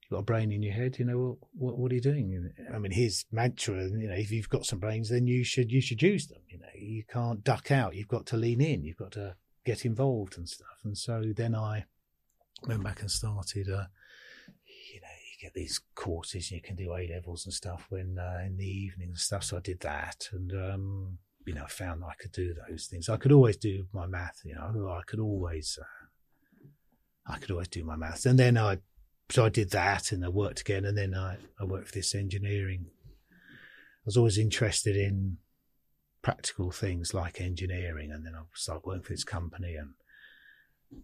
You've 0.01 0.17
got 0.17 0.21
a 0.21 0.23
brain 0.23 0.51
in 0.51 0.63
your 0.63 0.73
head, 0.73 0.97
you 0.97 1.05
know, 1.05 1.37
what, 1.53 1.77
what 1.77 1.91
are 1.91 1.95
you 1.95 2.01
doing? 2.01 2.51
I 2.73 2.79
mean, 2.79 2.91
his 2.91 3.25
mantra, 3.31 3.83
you 3.83 4.07
know, 4.07 4.15
if 4.15 4.31
you've 4.31 4.49
got 4.49 4.65
some 4.65 4.79
brains, 4.79 5.09
then 5.09 5.27
you 5.27 5.43
should, 5.43 5.71
you 5.71 5.81
should 5.81 6.01
use 6.01 6.27
them. 6.27 6.41
You 6.47 6.59
know, 6.59 6.67
you 6.75 7.03
can't 7.07 7.43
duck 7.43 7.69
out. 7.69 7.95
You've 7.95 8.07
got 8.07 8.25
to 8.27 8.37
lean 8.37 8.61
in. 8.61 8.83
You've 8.83 8.97
got 8.97 9.11
to 9.13 9.35
get 9.63 9.85
involved 9.85 10.37
and 10.37 10.49
stuff. 10.49 10.79
And 10.83 10.97
so 10.97 11.33
then 11.35 11.55
I 11.55 11.85
went 12.67 12.83
back 12.83 13.01
and 13.01 13.11
started, 13.11 13.69
uh, 13.69 13.85
you 14.65 15.01
know, 15.01 15.07
you 15.31 15.41
get 15.41 15.53
these 15.53 15.81
courses, 15.95 16.51
you 16.51 16.61
can 16.61 16.75
do 16.75 16.93
A 16.93 17.07
levels 17.13 17.45
and 17.45 17.53
stuff 17.53 17.85
when, 17.89 18.17
uh, 18.19 18.43
in 18.45 18.57
the 18.57 18.67
evening 18.67 19.09
and 19.09 19.17
stuff. 19.17 19.43
So 19.43 19.57
I 19.57 19.61
did 19.61 19.79
that 19.81 20.29
and, 20.31 20.51
um, 20.51 21.17
you 21.45 21.53
know, 21.53 21.63
I 21.63 21.67
found 21.67 22.03
I 22.03 22.13
could 22.19 22.31
do 22.31 22.55
those 22.67 22.87
things. 22.87 23.09
I 23.09 23.17
could 23.17 23.31
always 23.31 23.57
do 23.57 23.85
my 23.93 24.07
math, 24.07 24.41
you 24.43 24.55
know, 24.55 24.89
I 24.89 25.01
could 25.05 25.19
always, 25.19 25.77
uh, 25.81 27.31
I 27.31 27.37
could 27.37 27.51
always 27.51 27.67
do 27.67 27.83
my 27.83 27.95
maths. 27.95 28.25
And 28.25 28.39
then 28.39 28.57
I 28.57 28.79
so 29.29 29.45
I 29.45 29.49
did 29.49 29.71
that 29.71 30.11
and 30.11 30.23
I 30.23 30.29
worked 30.29 30.61
again. 30.61 30.85
And 30.85 30.97
then 30.97 31.15
I, 31.15 31.37
I 31.59 31.65
worked 31.65 31.87
for 31.87 31.93
this 31.93 32.13
engineering. 32.13 32.85
I 33.41 34.05
was 34.05 34.17
always 34.17 34.37
interested 34.37 34.95
in 34.95 35.37
practical 36.21 36.71
things 36.71 37.13
like 37.13 37.41
engineering. 37.41 38.11
And 38.11 38.25
then 38.25 38.33
I 38.35 38.41
started 38.53 38.85
working 38.85 39.03
for 39.03 39.13
this 39.13 39.23
company 39.23 39.75
and 39.75 39.93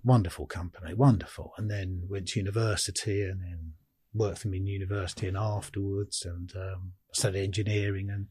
wonderful 0.03 0.45
company, 0.45 0.93
wonderful. 0.93 1.53
And 1.57 1.69
then 1.69 2.03
went 2.09 2.29
to 2.29 2.39
university 2.39 3.23
and 3.23 3.41
then 3.41 3.73
worked 4.13 4.39
for 4.39 4.47
them 4.47 4.55
in 4.55 4.67
university 4.67 5.27
and 5.27 5.37
afterwards 5.37 6.25
and 6.25 6.51
um, 6.55 6.93
studied 7.13 7.43
engineering 7.43 8.09
and, 8.09 8.27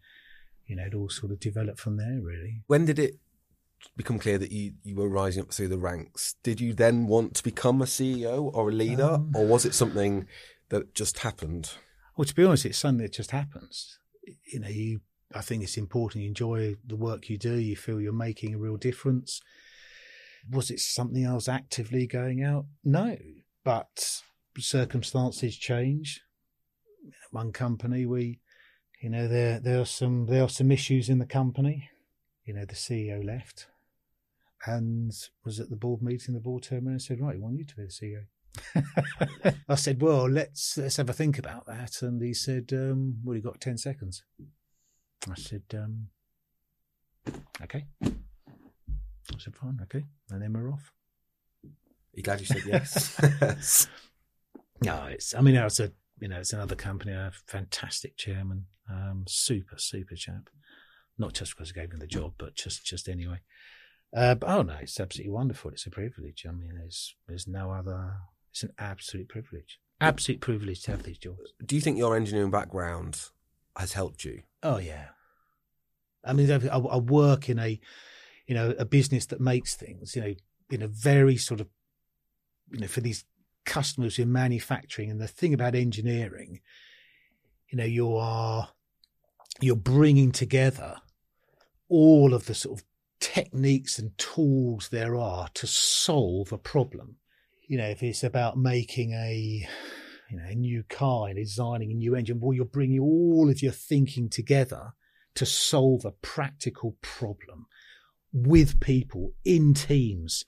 you 0.67 0.77
know, 0.77 0.85
it 0.85 0.95
all 0.95 1.09
sort 1.09 1.33
of 1.33 1.41
developed 1.41 1.81
from 1.81 1.97
there 1.97 2.21
really. 2.21 2.63
When 2.67 2.85
did 2.85 2.99
it 2.99 3.19
become 3.97 4.19
clear 4.19 4.39
that 4.39 4.53
you, 4.53 4.73
you 4.83 4.95
were 4.95 5.09
rising 5.09 5.43
up 5.43 5.53
through 5.53 5.69
the 5.69 5.79
ranks, 5.79 6.35
did 6.43 6.61
you 6.61 6.75
then 6.75 7.07
want 7.07 7.35
to 7.35 7.43
become 7.43 7.81
a 7.81 7.87
CEO 7.87 8.51
or 8.55 8.69
a 8.69 8.73
leader, 8.73 9.15
um, 9.15 9.33
or 9.35 9.47
was 9.47 9.65
it 9.65 9.75
something 9.75 10.27
that 10.69 10.95
just 10.95 11.21
happened? 11.21 11.73
Well, 12.17 12.25
to 12.25 12.35
be 12.35 12.45
honest, 12.45 12.67
it's 12.67 12.79
something 12.79 13.03
that 13.03 13.13
just 13.13 13.31
happens. 13.31 13.99
You 14.53 14.61
know, 14.61 14.69
you. 14.69 15.01
I 15.33 15.43
think 15.43 15.63
it's 15.63 15.77
important. 15.77 16.23
You 16.23 16.29
enjoy 16.29 16.77
the 16.85 16.97
work 16.97 17.31
you 17.31 17.39
do. 17.39 17.55
You 17.55 17.77
feel 17.77 18.01
you're 18.01 18.13
making 18.13 18.53
a 18.53 18.59
real 18.59 18.77
difference. 18.77 19.41
Was 20.49 20.71
it 20.71 20.81
something 20.81 21.27
I 21.27 21.35
was 21.35 21.49
actively 21.49 22.07
going 22.07 22.43
out? 22.43 22.67
No, 22.85 23.17
but 23.65 24.23
circumstances 24.59 25.57
change. 25.57 26.23
One 27.31 27.53
company, 27.53 28.07
we, 28.07 28.41
you 29.01 29.11
know, 29.11 29.27
there 29.27 29.59
there 29.61 29.81
are 29.81 29.87
some 29.87 30.27
there 30.27 30.45
are 30.45 30.49
some 30.49 30.71
issues 30.71 31.09
in 31.09 31.19
the 31.19 31.27
company 31.27 31.91
you 32.51 32.57
know, 32.57 32.65
the 32.65 32.75
CEO 32.75 33.25
left 33.25 33.69
and 34.67 35.13
was 35.45 35.61
at 35.61 35.71
the 35.71 35.77
board 35.77 36.03
meeting, 36.03 36.35
the 36.35 36.41
board 36.41 36.65
turned 36.65 36.85
around 36.85 36.95
and 36.95 37.03
said, 37.03 37.21
right, 37.21 37.37
we 37.37 37.41
want 37.41 37.59
you 37.59 37.65
to 37.65 37.77
be 37.77 37.85
the 37.85 37.89
CEO. 37.89 39.55
I 39.69 39.77
said, 39.77 40.03
"Well, 40.03 40.29
let's 40.29 40.77
let's 40.77 40.97
have 40.97 41.09
a 41.09 41.13
think 41.13 41.39
about 41.39 41.67
that." 41.67 42.03
And 42.03 42.21
he 42.21 42.35
said, 42.35 42.71
um, 42.73 43.19
"Well, 43.23 43.37
you've 43.37 43.45
got 43.45 43.61
ten 43.61 43.79
seconds." 43.79 44.25
I 45.31 45.37
said, 45.37 45.63
um, 45.73 46.09
"Okay." 47.63 47.87
I 49.35 49.39
said, 49.39 49.57
"Fine, 49.57 49.79
okay," 49.83 50.05
and 50.31 50.43
then 50.43 50.53
we're 50.53 50.73
off. 50.73 50.93
You 52.15 52.23
glad 52.23 52.41
you 52.41 52.47
said 52.47 52.63
yes? 52.67 53.89
no, 54.83 55.05
it's. 55.05 55.35
I 55.35 55.41
mean, 55.41 55.55
it's 55.57 55.81
a 55.81 55.93
you 56.21 56.29
know, 56.29 56.39
it's 56.39 56.53
another 56.53 56.77
company, 56.77 57.13
a 57.13 57.33
fantastic 57.47 58.17
chairman, 58.17 58.67
um, 58.91 59.25
super 59.27 59.77
super 59.79 60.15
chap. 60.15 60.51
Not 61.19 61.35
just 61.35 61.55
because 61.55 61.71
he 61.71 61.75
gave 61.75 61.93
me 61.93 61.99
the 61.99 62.07
job, 62.07 62.35
but 62.39 62.55
just 62.55 62.85
just 62.85 63.09
anyway. 63.09 63.41
Uh, 64.15 64.35
but 64.35 64.49
oh 64.49 64.63
no, 64.63 64.77
it's 64.81 64.99
absolutely 64.99 65.33
wonderful. 65.33 65.71
It's 65.71 65.87
a 65.87 65.91
privilege. 65.91 66.45
I 66.49 66.53
mean, 66.53 66.75
there's 66.77 67.15
there's 67.29 67.47
no 67.47 67.71
other. 67.73 68.15
It's 68.51 68.63
an 68.65 68.73
absolute 68.79 69.29
privilege. 69.29 69.79
Absolute 70.01 70.41
privilege 70.41 70.83
to 70.83 70.93
have 70.93 71.03
these 71.05 71.19
jobs. 71.19 71.53
Do 71.65 71.77
you 71.77 71.81
think 71.81 71.99
your 71.99 72.17
engineering 72.17 72.51
background 72.51 73.21
has 73.77 73.93
helped 73.93 74.25
you? 74.25 74.43
Oh 74.63 74.79
yeah. 74.79 75.09
I 76.25 76.33
mean, 76.33 76.51
I, 76.51 76.77
I 76.77 76.97
work 76.99 77.49
in 77.49 77.59
a, 77.59 77.81
you 78.51 78.57
know, 78.57 78.75
a 78.81 78.85
business 78.85 79.27
that 79.27 79.41
makes 79.41 79.77
things. 79.77 80.17
You 80.17 80.23
know, 80.23 80.35
in 80.71 80.83
a 80.83 80.89
very 80.89 81.37
sort 81.37 81.61
of, 81.61 81.69
you 82.73 82.81
know, 82.81 82.89
for 82.89 83.01
these 83.01 83.25
customers 83.65 84.19
in 84.19 84.33
manufacturing. 84.33 85.09
And 85.09 85.21
the 85.21 85.29
thing 85.29 85.55
about 85.55 85.77
engineering, 85.77 86.61
you 87.69 87.79
know, 87.79 87.85
you 87.85 88.17
are 88.17 88.71
you're 89.61 89.77
bringing 89.77 90.33
together 90.33 90.97
all 91.89 92.35
of 92.35 92.47
the 92.47 92.55
sort 92.55 92.81
of 92.81 92.85
techniques 93.21 94.01
and 94.01 94.19
tools 94.19 94.89
there 94.89 95.15
are 95.15 95.47
to 95.55 95.69
solve 95.69 96.53
a 96.53 96.59
problem. 96.59 97.19
You 97.69 97.79
know, 97.79 97.87
if 97.87 98.03
it's 98.03 98.25
about 98.25 98.59
making 98.59 99.13
a, 99.13 99.65
you 100.29 100.37
know, 100.37 100.49
a 100.49 100.57
new 100.57 100.83
car 100.89 101.29
and 101.29 101.37
designing 101.37 101.93
a 101.93 101.95
new 101.95 102.17
engine, 102.17 102.41
well, 102.41 102.53
you're 102.53 102.65
bringing 102.65 102.99
all 102.99 103.49
of 103.49 103.63
your 103.63 103.71
thinking 103.71 104.29
together 104.29 104.95
to 105.37 105.47
solve 105.47 106.05
a 106.05 106.11
practical 106.11 106.97
problem 107.01 107.69
with 108.33 108.81
people 108.81 109.33
in 109.45 109.75
teams. 109.75 110.45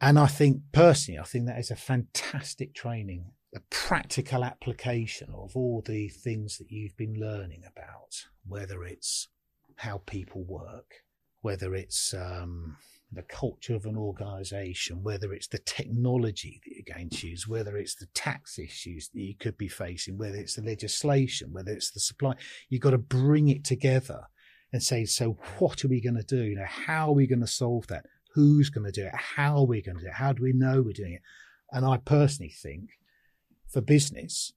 And 0.00 0.18
I 0.18 0.26
think 0.26 0.60
personally, 0.72 1.18
I 1.18 1.24
think 1.24 1.46
that 1.46 1.58
is 1.58 1.70
a 1.70 1.76
fantastic 1.76 2.74
training, 2.74 3.32
a 3.54 3.60
practical 3.70 4.44
application 4.44 5.28
of 5.32 5.56
all 5.56 5.82
the 5.84 6.08
things 6.08 6.58
that 6.58 6.70
you've 6.70 6.96
been 6.96 7.14
learning 7.18 7.62
about, 7.66 8.26
whether 8.46 8.84
it's 8.84 9.28
how 9.76 10.02
people 10.06 10.44
work, 10.44 11.02
whether 11.40 11.74
it's 11.74 12.12
um, 12.12 12.76
the 13.12 13.22
culture 13.22 13.74
of 13.74 13.86
an 13.86 13.96
organization, 13.96 15.02
whether 15.02 15.32
it's 15.32 15.48
the 15.48 15.58
technology 15.58 16.60
that 16.64 16.74
you're 16.74 16.96
going 16.96 17.08
to 17.08 17.28
use, 17.28 17.48
whether 17.48 17.76
it's 17.76 17.94
the 17.94 18.06
tax 18.14 18.58
issues 18.58 19.08
that 19.08 19.20
you 19.20 19.34
could 19.34 19.56
be 19.56 19.68
facing, 19.68 20.18
whether 20.18 20.36
it's 20.36 20.56
the 20.56 20.62
legislation, 20.62 21.52
whether 21.52 21.72
it's 21.72 21.90
the 21.90 22.00
supply, 22.00 22.34
you've 22.68 22.82
got 22.82 22.90
to 22.90 22.98
bring 22.98 23.48
it 23.48 23.64
together 23.64 24.26
and 24.72 24.82
say, 24.82 25.04
so 25.04 25.38
what 25.58 25.84
are 25.84 25.88
we 25.88 26.00
going 26.00 26.16
to 26.16 26.22
do? 26.22 26.42
You 26.42 26.56
know, 26.56 26.66
how 26.66 27.08
are 27.08 27.14
we 27.14 27.26
going 27.26 27.40
to 27.40 27.46
solve 27.46 27.86
that? 27.88 28.06
Who's 28.34 28.68
going 28.68 28.84
to 28.84 28.92
do 28.92 29.06
it? 29.06 29.14
How 29.14 29.56
are 29.56 29.66
we 29.66 29.80
going 29.80 29.96
to 29.96 30.02
do 30.02 30.08
it? 30.08 30.14
How 30.14 30.32
do 30.32 30.42
we 30.42 30.52
know 30.52 30.82
we're 30.82 30.92
doing 30.92 31.14
it? 31.14 31.22
And 31.72 31.84
I 31.84 31.96
personally 31.98 32.50
think 32.50 32.90
for 33.68 33.80
business, 33.80 34.52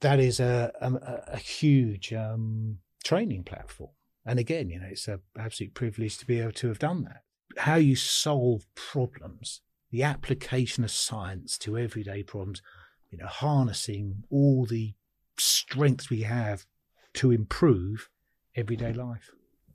that 0.00 0.18
is 0.20 0.40
a, 0.40 0.72
a, 0.80 1.34
a 1.34 1.36
huge 1.38 2.12
um, 2.12 2.78
training 3.04 3.44
platform 3.44 3.90
and 4.24 4.38
again, 4.38 4.70
you 4.70 4.78
know, 4.78 4.86
it's 4.90 5.08
an 5.08 5.20
absolute 5.38 5.74
privilege 5.74 6.18
to 6.18 6.26
be 6.26 6.40
able 6.40 6.52
to 6.52 6.68
have 6.68 6.78
done 6.78 7.04
that. 7.04 7.22
How 7.58 7.76
you 7.76 7.96
solve 7.96 8.66
problems, 8.74 9.60
the 9.90 10.02
application 10.02 10.84
of 10.84 10.90
science 10.90 11.58
to 11.58 11.76
everyday 11.76 12.22
problems, 12.22 12.62
you 13.10 13.18
know, 13.18 13.26
harnessing 13.26 14.22
all 14.30 14.64
the 14.64 14.94
strengths 15.38 16.08
we 16.08 16.22
have 16.22 16.66
to 17.14 17.30
improve 17.30 18.08
everyday 18.56 18.92
life 18.92 19.30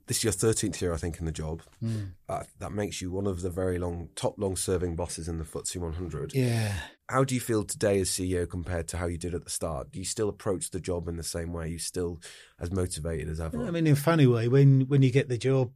this 0.08 0.18
is 0.18 0.24
your 0.24 0.32
13th 0.32 0.80
year, 0.80 0.92
I 0.92 0.96
think, 0.96 1.18
in 1.18 1.26
the 1.26 1.32
job. 1.32 1.62
Mm. 1.84 2.12
Uh, 2.28 2.42
that 2.58 2.72
makes 2.72 3.00
you 3.00 3.12
one 3.12 3.26
of 3.26 3.42
the 3.42 3.50
very 3.50 3.78
long, 3.78 4.08
top 4.16 4.34
long 4.38 4.56
serving 4.56 4.96
bosses 4.96 5.28
in 5.28 5.38
the 5.38 5.44
FTSE 5.44 5.76
100. 5.76 6.34
Yeah. 6.34 6.72
How 7.08 7.24
do 7.24 7.34
you 7.34 7.40
feel 7.40 7.62
today 7.62 8.00
as 8.00 8.08
CEO 8.08 8.48
compared 8.48 8.88
to 8.88 8.96
how 8.96 9.06
you 9.06 9.18
did 9.18 9.34
at 9.34 9.44
the 9.44 9.50
start? 9.50 9.92
Do 9.92 9.98
you 9.98 10.06
still 10.06 10.30
approach 10.30 10.70
the 10.70 10.80
job 10.80 11.08
in 11.08 11.16
the 11.16 11.22
same 11.22 11.52
way? 11.52 11.64
Are 11.64 11.68
you 11.68 11.78
still 11.78 12.20
as 12.58 12.72
motivated 12.72 13.28
as 13.28 13.38
ever? 13.38 13.62
I 13.62 13.70
mean, 13.70 13.86
in 13.86 13.92
a 13.92 13.96
funny 13.96 14.26
way, 14.26 14.48
when, 14.48 14.82
when 14.88 15.02
you 15.02 15.12
get 15.12 15.28
the 15.28 15.38
job, 15.38 15.72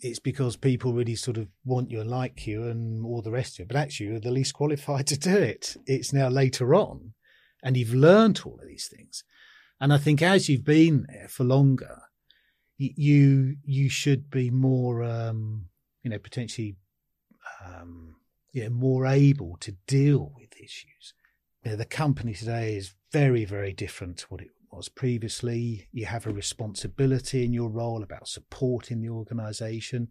it's 0.00 0.18
because 0.18 0.56
people 0.56 0.92
really 0.92 1.16
sort 1.16 1.38
of 1.38 1.48
want 1.64 1.90
you 1.90 2.00
and 2.00 2.10
like 2.10 2.46
you 2.46 2.64
and 2.64 3.06
all 3.06 3.22
the 3.22 3.30
rest 3.30 3.58
of 3.58 3.64
it. 3.64 3.68
But 3.68 3.78
actually, 3.78 4.10
you're 4.10 4.20
the 4.20 4.30
least 4.30 4.52
qualified 4.52 5.06
to 5.08 5.18
do 5.18 5.34
it. 5.34 5.76
It's 5.86 6.12
now 6.12 6.28
later 6.28 6.74
on, 6.74 7.14
and 7.62 7.74
you've 7.74 7.94
learned 7.94 8.42
all 8.44 8.58
of 8.60 8.68
these 8.68 8.92
things. 8.94 9.24
And 9.80 9.92
I 9.92 9.98
think 9.98 10.22
as 10.22 10.48
you've 10.48 10.64
been 10.64 11.06
there 11.08 11.28
for 11.28 11.44
longer, 11.44 12.02
you 12.78 13.56
you 13.64 13.88
should 13.88 14.30
be 14.30 14.50
more 14.50 15.02
um, 15.02 15.66
you 16.02 16.10
know 16.10 16.18
potentially 16.18 16.76
um, 17.64 18.16
yeah 18.52 18.68
more 18.68 19.06
able 19.06 19.56
to 19.60 19.72
deal 19.86 20.32
with 20.36 20.56
issues. 20.56 21.14
You 21.64 21.72
know, 21.72 21.76
the 21.76 21.84
company 21.84 22.34
today 22.34 22.76
is 22.76 22.94
very 23.12 23.44
very 23.44 23.72
different 23.72 24.18
to 24.18 24.26
what 24.28 24.40
it 24.40 24.50
was 24.70 24.88
previously. 24.88 25.88
You 25.92 26.06
have 26.06 26.26
a 26.26 26.32
responsibility 26.32 27.44
in 27.44 27.52
your 27.52 27.70
role 27.70 28.02
about 28.02 28.28
supporting 28.28 29.00
the 29.00 29.08
organisation. 29.08 30.08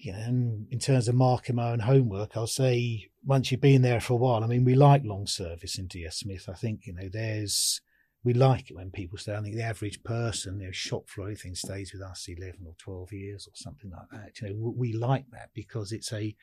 Yeah, 0.00 0.18
and 0.18 0.66
in 0.70 0.78
terms 0.78 1.08
of 1.08 1.16
marking 1.16 1.56
my 1.56 1.72
own 1.72 1.80
homework, 1.80 2.36
I'll 2.36 2.46
say 2.46 3.10
once 3.24 3.50
you've 3.50 3.60
been 3.60 3.82
there 3.82 4.00
for 4.00 4.12
a 4.14 4.16
while, 4.16 4.44
I 4.44 4.46
mean, 4.46 4.64
we 4.64 4.74
like 4.74 5.02
long 5.04 5.26
service 5.26 5.78
in 5.78 5.86
DS 5.86 6.20
Smith. 6.20 6.48
I 6.48 6.54
think, 6.54 6.86
you 6.86 6.94
know, 6.94 7.08
there's 7.12 7.80
we 8.24 8.34
like 8.34 8.70
it 8.70 8.76
when 8.76 8.90
people 8.90 9.18
stay. 9.18 9.34
I 9.34 9.40
think 9.40 9.54
the 9.54 9.62
average 9.62 10.02
person, 10.02 10.60
you 10.60 10.66
know, 10.66 10.72
shop 10.72 11.08
floor, 11.08 11.28
everything 11.28 11.54
stays 11.54 11.92
with 11.92 12.02
us 12.02 12.26
11 12.28 12.60
or 12.66 12.74
12 12.78 13.12
years 13.12 13.46
or 13.46 13.52
something 13.54 13.90
like 13.90 14.08
that. 14.12 14.40
You 14.40 14.54
know, 14.54 14.74
we 14.76 14.92
like 14.92 15.26
that 15.32 15.50
because 15.54 15.92
it's 15.92 16.12
a, 16.12 16.34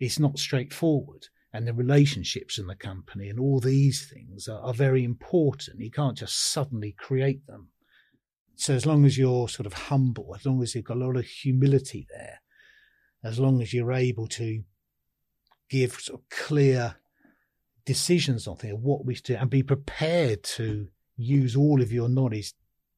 it's 0.00 0.18
not 0.18 0.38
straightforward. 0.38 1.26
And 1.52 1.68
the 1.68 1.74
relationships 1.74 2.58
in 2.58 2.66
the 2.66 2.74
company 2.74 3.28
and 3.28 3.38
all 3.38 3.60
these 3.60 4.10
things 4.10 4.48
are, 4.48 4.60
are 4.60 4.72
very 4.72 5.04
important. 5.04 5.80
You 5.80 5.90
can't 5.90 6.16
just 6.16 6.50
suddenly 6.50 6.92
create 6.92 7.46
them. 7.46 7.68
So 8.56 8.74
as 8.74 8.86
long 8.86 9.04
as 9.04 9.18
you're 9.18 9.48
sort 9.48 9.66
of 9.66 9.74
humble, 9.74 10.34
as 10.34 10.46
long 10.46 10.62
as 10.62 10.74
you've 10.74 10.84
got 10.84 10.96
a 10.96 11.04
lot 11.04 11.16
of 11.16 11.26
humility 11.26 12.06
there, 12.08 12.40
as 13.22 13.38
long 13.38 13.60
as 13.60 13.74
you're 13.74 13.92
able 13.92 14.26
to 14.28 14.62
give 15.68 15.92
sort 15.92 16.20
of 16.20 16.28
clear 16.30 16.96
decisions 17.84 18.46
on 18.46 18.56
things, 18.56 18.78
what 18.80 19.04
we 19.04 19.14
do, 19.14 19.34
and 19.34 19.50
be 19.50 19.62
prepared 19.62 20.42
to 20.42 20.88
use 21.22 21.56
all 21.56 21.80
of 21.80 21.92
your 21.92 22.08
knowledge 22.08 22.54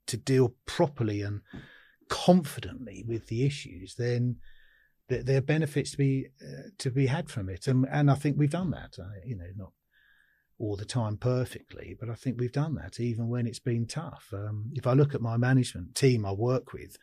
to 0.07 0.17
deal 0.17 0.55
properly 0.67 1.23
and 1.23 1.41
confidently 2.09 3.05
with 3.07 3.29
the 3.29 3.45
issues, 3.47 3.95
then 3.97 4.37
there 5.09 5.39
are 5.39 5.43
benefits 5.43 5.93
to 5.93 5.99
be 5.99 6.27
uh, 6.43 6.69
to 6.79 6.91
be 6.91 7.07
had 7.07 7.29
from 7.29 7.49
it, 7.49 7.67
and 7.67 7.87
and 7.91 8.11
I 8.11 8.15
think 8.15 8.37
we've 8.39 8.51
done 8.51 8.71
that. 8.71 8.97
Uh, 8.99 9.21
you 9.25 9.37
know, 9.37 9.51
not 9.57 9.73
all 10.59 10.77
the 10.77 10.85
time 10.85 11.17
perfectly, 11.17 11.97
but 11.99 12.09
I 12.09 12.15
think 12.15 12.39
we've 12.39 12.53
done 12.53 12.77
that 12.77 13.01
even 13.01 13.29
when 13.29 13.47
it's 13.47 13.59
been 13.59 13.87
tough. 13.87 14.29
Um, 14.33 14.71
if 14.73 14.87
I 14.87 14.93
look 14.93 15.15
at 15.15 15.21
my 15.21 15.37
management 15.37 15.95
team 15.95 16.25
I 16.25 16.33
work 16.33 16.73
with 16.73 16.97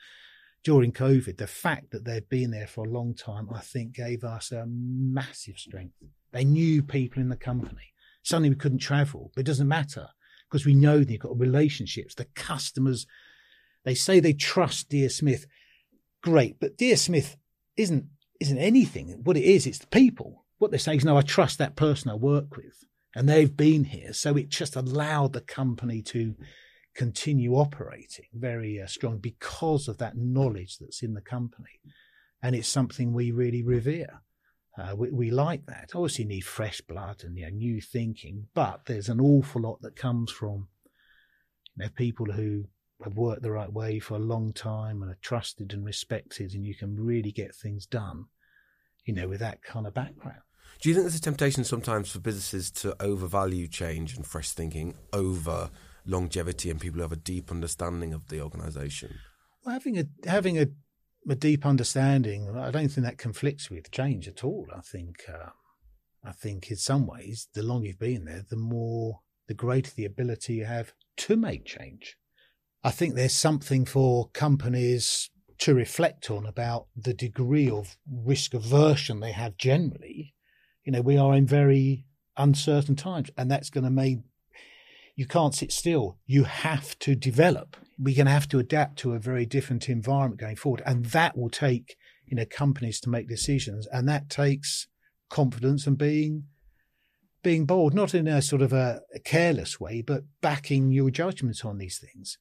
during 0.64 0.92
COVID, 0.92 1.38
the 1.38 1.48
fact 1.48 1.92
that 1.92 2.06
they've 2.06 2.28
been 2.30 2.52
there 2.52 2.68
for 2.68 2.86
a 2.86 2.90
long 2.90 3.14
time, 3.14 3.50
I 3.54 3.60
think, 3.60 3.94
gave 3.94 4.24
us 4.24 4.52
a 4.52 4.66
massive 4.68 5.58
strength. 5.58 5.96
They 6.32 6.46
knew 6.46 6.82
people 6.82 7.22
in 7.22 7.30
the 7.30 7.36
company. 7.36 7.94
Suddenly 8.24 8.50
we 8.50 8.56
couldn't 8.56 8.80
travel, 8.80 9.32
but 9.36 9.42
it 9.42 9.48
doesn't 9.48 9.68
matter 9.68 10.08
because 10.52 10.66
we 10.66 10.74
know 10.74 11.04
they've 11.04 11.20
got 11.20 11.40
relationships. 11.40 12.14
The 12.14 12.26
customers, 12.36 13.08
they 13.86 13.96
say 13.96 14.20
they 14.20 14.34
trust 14.34 14.90
DS 14.90 15.16
Smith. 15.16 15.48
Great, 16.22 16.60
but 16.60 16.78
DS 16.78 17.04
Smith 17.04 17.38
isn't 17.78 18.06
isn't 18.40 18.58
anything. 18.58 19.10
What 19.24 19.38
it 19.38 19.44
is, 19.44 19.66
it's 19.66 19.80
the 19.80 19.88
people. 19.88 20.46
What 20.58 20.72
they 20.72 20.78
say 20.78 20.96
is, 20.96 21.06
no, 21.06 21.18
I 21.18 21.22
trust 21.22 21.58
that 21.60 21.76
person 21.76 22.12
I 22.12 22.16
work 22.16 22.58
with, 22.58 22.84
and 23.16 23.28
they've 23.28 23.56
been 23.56 23.86
here, 23.86 24.14
so 24.14 24.36
it 24.36 24.50
just 24.50 24.76
allowed 24.76 25.34
the 25.34 25.42
company 25.42 26.02
to 26.04 26.36
continue 26.94 27.56
operating 27.56 28.26
very 28.34 28.82
uh, 28.82 28.86
strong 28.86 29.18
because 29.18 29.88
of 29.88 29.98
that 30.00 30.18
knowledge 30.18 30.78
that's 30.78 31.02
in 31.02 31.14
the 31.14 31.22
company, 31.22 31.80
and 32.44 32.56
it's 32.56 32.68
something 32.68 33.14
we 33.14 33.32
really 33.32 33.64
revere. 33.64 34.22
Uh, 34.82 34.96
we, 34.96 35.12
we, 35.12 35.32
like 35.32 35.66
that. 35.68 35.92
Obviously, 35.94 36.24
you 36.24 36.30
need 36.30 36.42
fresh 36.42 36.82
blood 36.82 37.24
and 37.24 37.38
you 37.38 37.44
know, 37.44 37.52
new 37.52 37.82
thinking, 37.82 38.48
but 38.54 38.86
there's 38.86 39.10
an 39.10 39.20
awful 39.20 39.62
lot 39.62 39.82
that 39.82 39.96
comes 39.96 40.32
from 40.32 40.68
you 41.76 41.86
know, 41.86 41.90
people 41.96 42.26
who 42.26 42.66
have 43.04 43.16
worked 43.16 43.44
the 43.44 43.52
right 43.52 43.72
way 43.72 44.00
for 44.00 44.16
a 44.16 44.20
long 44.20 44.54
time 44.54 45.02
and 45.02 45.12
are 45.12 45.18
trusted 45.22 45.74
and 45.74 45.86
respected, 45.86 46.54
and 46.54 46.66
you 46.66 46.74
can 46.74 46.96
really 46.96 47.32
get 47.32 47.54
things 47.54 47.86
done, 47.86 48.26
you 49.06 49.14
know, 49.14 49.28
with 49.28 49.40
that 49.40 49.62
kind 49.62 49.86
of 49.86 49.94
background. 49.94 50.42
Do 50.82 50.90
you 50.90 50.96
think 50.96 51.06
there's 51.06 51.16
a 51.16 51.22
temptation 51.22 51.64
sometimes 51.64 52.10
for 52.10 52.20
businesses 52.20 52.72
to 52.72 52.96
overvalue 53.00 53.68
change 53.68 54.16
and 54.16 54.26
fresh 54.26 54.50
thinking 54.50 54.96
over 55.14 55.70
longevity 56.06 56.72
and 56.72 56.80
people 56.80 56.98
who 56.98 57.04
have 57.04 57.12
a 57.12 57.18
deep 57.18 57.52
understanding 57.52 58.14
of 58.14 58.28
the 58.30 58.42
organisation? 58.42 59.20
Well, 59.64 59.74
having 59.74 60.00
a 60.00 60.06
having 60.26 60.58
a 60.58 60.68
a 61.30 61.36
deep 61.36 61.66
understanding. 61.66 62.56
I 62.58 62.72
don't 62.72 62.90
think 62.90 63.06
that 63.06 63.18
conflicts 63.18 63.70
with 63.70 63.92
change 63.92 64.28
at 64.28 64.44
all. 64.44 64.68
I 64.76 64.82
think, 64.82 65.24
uh, 65.30 65.50
I 66.24 66.32
think 66.32 66.70
in 66.70 66.78
some 66.78 67.06
ways, 67.06 67.48
the 67.54 67.64
longer 67.64 67.88
you've 67.88 68.00
been 68.00 68.26
there, 68.26 68.46
the 68.50 68.56
more, 68.56 69.22
the 69.48 69.54
greater 69.54 69.92
the 69.96 70.06
ability 70.06 70.56
you 70.56 70.66
have 70.66 70.94
to 71.18 71.36
make 71.36 71.66
change. 71.66 72.18
I 72.84 72.92
think 72.92 73.14
there's 73.14 73.34
something 73.34 73.86
for 73.86 74.30
companies 74.30 75.30
to 75.60 75.76
reflect 75.76 76.32
on 76.32 76.48
about 76.48 76.88
the 76.96 77.14
degree 77.14 77.70
of 77.70 77.96
risk 78.12 78.56
aversion 78.56 79.20
they 79.20 79.32
have 79.32 79.58
generally. 79.58 80.34
You 80.84 80.92
know, 80.94 81.02
we 81.02 81.18
are 81.18 81.36
in 81.36 81.46
very 81.46 82.06
uncertain 82.36 82.96
times, 82.96 83.30
and 83.38 83.52
that's 83.52 83.70
going 83.70 83.84
to 83.84 83.92
mean 83.92 84.24
you 85.16 85.28
can't 85.28 85.54
sit 85.54 85.72
still. 85.72 86.18
You 86.26 86.46
have 86.46 86.98
to 87.00 87.14
develop. 87.14 87.78
We're 88.02 88.16
going 88.16 88.26
to 88.26 88.32
have 88.32 88.50
to 88.50 88.60
adapt 88.60 88.98
to 89.00 89.14
a 89.14 89.20
very 89.20 89.46
different 89.46 89.88
environment 89.90 90.42
going 90.42 90.56
forward, 90.56 90.82
and 90.86 91.06
that 91.08 91.38
will 91.38 91.50
take 91.50 91.96
you 92.26 92.36
know 92.36 92.46
companies 92.46 93.00
to 93.02 93.10
make 93.10 93.28
decisions, 93.28 93.88
and 93.92 94.08
that 94.10 94.30
takes 94.30 94.88
confidence 95.30 95.88
and 95.88 95.98
being 95.98 96.46
being 97.44 97.66
bold, 97.66 97.94
not 97.94 98.14
in 98.14 98.28
a 98.28 98.42
sort 98.42 98.62
of 98.62 98.72
a, 98.72 99.02
a 99.16 99.20
careless 99.20 99.80
way, 99.80 100.02
but 100.02 100.24
backing 100.42 100.92
your 100.92 101.10
judgments 101.10 101.66
on 101.66 101.78
these 101.78 101.98
things. 101.98 102.38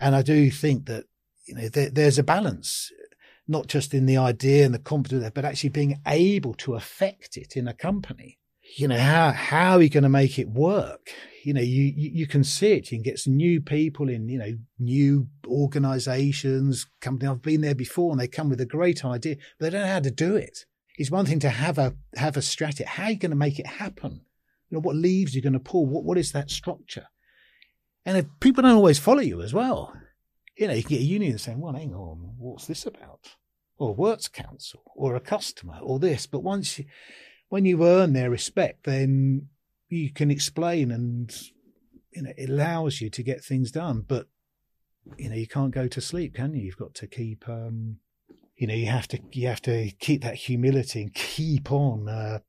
And 0.00 0.14
I 0.14 0.22
do 0.22 0.50
think 0.50 0.86
that 0.86 1.04
you 1.46 1.54
know 1.54 1.68
there, 1.68 1.90
there's 1.90 2.18
a 2.18 2.22
balance, 2.22 2.90
not 3.46 3.66
just 3.66 3.94
in 3.94 4.06
the 4.06 4.16
idea 4.16 4.64
and 4.64 4.74
the 4.74 4.78
confidence, 4.78 5.30
but 5.34 5.44
actually 5.44 5.70
being 5.70 6.00
able 6.06 6.54
to 6.54 6.74
affect 6.74 7.36
it 7.36 7.56
in 7.56 7.66
a 7.66 7.74
company. 7.74 8.38
You 8.76 8.88
know 8.88 8.98
how 8.98 9.32
how 9.32 9.72
are 9.72 9.82
you 9.82 9.88
going 9.88 10.02
to 10.02 10.08
make 10.08 10.38
it 10.38 10.48
work? 10.48 11.10
You 11.48 11.54
know 11.54 11.62
you, 11.62 11.94
you 11.96 12.26
can 12.26 12.44
see 12.44 12.72
it. 12.72 12.92
You 12.92 12.98
can 12.98 13.02
get 13.02 13.18
some 13.18 13.34
new 13.34 13.62
people 13.62 14.10
in. 14.10 14.28
You 14.28 14.38
know 14.38 14.58
new 14.78 15.28
organisations, 15.46 16.86
company. 17.00 17.30
I've 17.30 17.40
been 17.40 17.62
there 17.62 17.74
before, 17.74 18.10
and 18.10 18.20
they 18.20 18.28
come 18.28 18.50
with 18.50 18.60
a 18.60 18.66
great 18.66 19.02
idea, 19.02 19.36
but 19.58 19.64
they 19.64 19.70
don't 19.70 19.86
know 19.86 19.94
how 19.94 20.00
to 20.00 20.10
do 20.10 20.36
it. 20.36 20.66
It's 20.98 21.10
one 21.10 21.24
thing 21.24 21.38
to 21.38 21.48
have 21.48 21.78
a 21.78 21.94
have 22.16 22.36
a 22.36 22.42
strategy. 22.42 22.84
How 22.84 23.04
are 23.04 23.12
you 23.12 23.16
going 23.16 23.30
to 23.30 23.36
make 23.36 23.58
it 23.58 23.66
happen? 23.66 24.26
You 24.68 24.76
know 24.76 24.82
what 24.82 24.96
levers 24.96 25.34
you're 25.34 25.40
going 25.40 25.54
to 25.54 25.58
pull. 25.58 25.86
What 25.86 26.04
what 26.04 26.18
is 26.18 26.32
that 26.32 26.50
structure? 26.50 27.06
And 28.04 28.18
if 28.18 28.26
people 28.40 28.62
don't 28.62 28.76
always 28.76 28.98
follow 28.98 29.22
you 29.22 29.40
as 29.40 29.54
well, 29.54 29.94
you 30.54 30.66
know, 30.66 30.74
you 30.74 30.82
can 30.82 30.90
get 30.90 31.00
a 31.00 31.04
union 31.04 31.38
saying, 31.38 31.60
well, 31.60 31.72
hang 31.72 31.94
on, 31.94 32.34
what's 32.36 32.66
this 32.66 32.84
about? 32.84 33.36
Or 33.78 33.94
works 33.94 34.28
council 34.28 34.82
or 34.94 35.16
a 35.16 35.20
customer 35.20 35.78
or 35.80 35.98
this. 35.98 36.26
But 36.26 36.40
once 36.40 36.78
you, 36.78 36.84
when 37.48 37.64
you 37.64 37.86
earn 37.86 38.12
their 38.12 38.28
respect, 38.28 38.84
then 38.84 39.48
you 39.88 40.12
can 40.12 40.30
explain 40.30 40.90
and, 40.90 41.34
you 42.12 42.22
know, 42.22 42.32
it 42.36 42.48
allows 42.48 43.00
you 43.00 43.10
to 43.10 43.22
get 43.22 43.44
things 43.44 43.70
done. 43.70 44.04
But, 44.06 44.28
you 45.16 45.28
know, 45.28 45.36
you 45.36 45.46
can't 45.46 45.70
go 45.70 45.88
to 45.88 46.00
sleep, 46.00 46.34
can 46.34 46.54
you? 46.54 46.62
You've 46.62 46.76
got 46.76 46.94
to 46.94 47.06
keep, 47.06 47.48
um, 47.48 47.96
you 48.56 48.66
know, 48.66 48.74
you 48.74 48.86
have 48.86 49.08
to, 49.08 49.20
you 49.32 49.48
have 49.48 49.62
to 49.62 49.90
keep 49.98 50.22
that 50.22 50.34
humility 50.34 51.02
and 51.02 51.14
keep 51.14 51.72
on, 51.72 52.08
uh, 52.08 52.40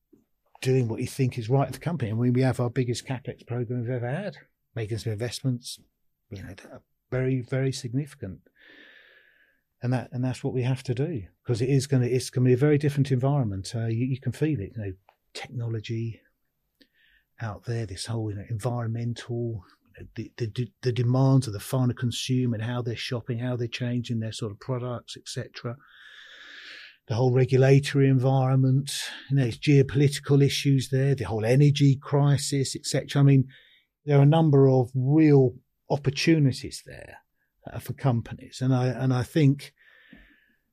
doing 0.61 0.87
what 0.87 0.99
you 0.99 1.07
think 1.07 1.37
is 1.37 1.49
right 1.49 1.67
for 1.67 1.73
the 1.73 1.79
company. 1.79 2.09
And 2.09 2.19
we, 2.19 2.31
we 2.31 2.41
have 2.41 2.59
our 2.59 2.69
biggest 2.69 3.07
capex 3.07 3.45
program 3.47 3.81
we've 3.81 3.89
ever 3.89 4.09
had 4.09 4.35
making 4.75 4.97
some 4.97 5.13
investments, 5.13 5.79
you 6.29 6.43
know, 6.43 6.55
very, 7.11 7.41
very 7.41 7.71
significant. 7.71 8.39
And 9.81 9.93
that, 9.93 10.09
and 10.11 10.23
that's 10.23 10.43
what 10.43 10.53
we 10.53 10.63
have 10.63 10.83
to 10.83 10.93
do 10.93 11.23
because 11.43 11.61
it 11.61 11.69
is 11.69 11.87
going 11.87 12.03
to, 12.03 12.09
it's 12.09 12.29
going 12.29 12.43
to 12.43 12.49
be 12.49 12.53
a 12.53 12.57
very 12.57 12.77
different 12.77 13.11
environment. 13.11 13.71
Uh, 13.73 13.87
you, 13.87 14.05
you, 14.05 14.19
can 14.19 14.33
feel 14.33 14.59
it, 14.59 14.73
you 14.75 14.83
know, 14.83 14.93
technology 15.33 16.19
out 17.41 17.65
there, 17.65 17.85
this 17.85 18.05
whole, 18.05 18.29
you 18.29 18.37
know, 18.37 18.45
environmental, 18.49 19.63
the, 20.15 20.31
the, 20.37 20.67
the 20.81 20.91
demands 20.91 21.47
of 21.47 21.53
the 21.53 21.59
final 21.59 21.95
consumer 21.95 22.55
and 22.55 22.63
how 22.63 22.81
they're 22.81 22.95
shopping, 22.95 23.39
how 23.39 23.55
they're 23.55 23.67
changing 23.67 24.19
their 24.19 24.31
sort 24.31 24.51
of 24.51 24.59
products, 24.59 25.17
etc. 25.17 25.75
The 27.07 27.15
whole 27.15 27.33
regulatory 27.33 28.07
environment, 28.07 28.91
you 29.29 29.37
know, 29.37 29.45
it's 29.45 29.57
geopolitical 29.57 30.43
issues 30.43 30.89
there, 30.89 31.15
the 31.15 31.25
whole 31.25 31.45
energy 31.45 31.97
crisis, 32.01 32.75
etc. 32.75 33.21
I 33.21 33.23
mean, 33.23 33.47
there 34.05 34.19
are 34.19 34.23
a 34.23 34.27
number 34.27 34.69
of 34.69 34.91
real 34.93 35.55
opportunities 35.89 36.83
there 36.85 37.17
uh, 37.71 37.79
for 37.79 37.93
companies, 37.93 38.59
and 38.61 38.73
I 38.73 38.87
and 38.87 39.13
I 39.13 39.23
think, 39.23 39.73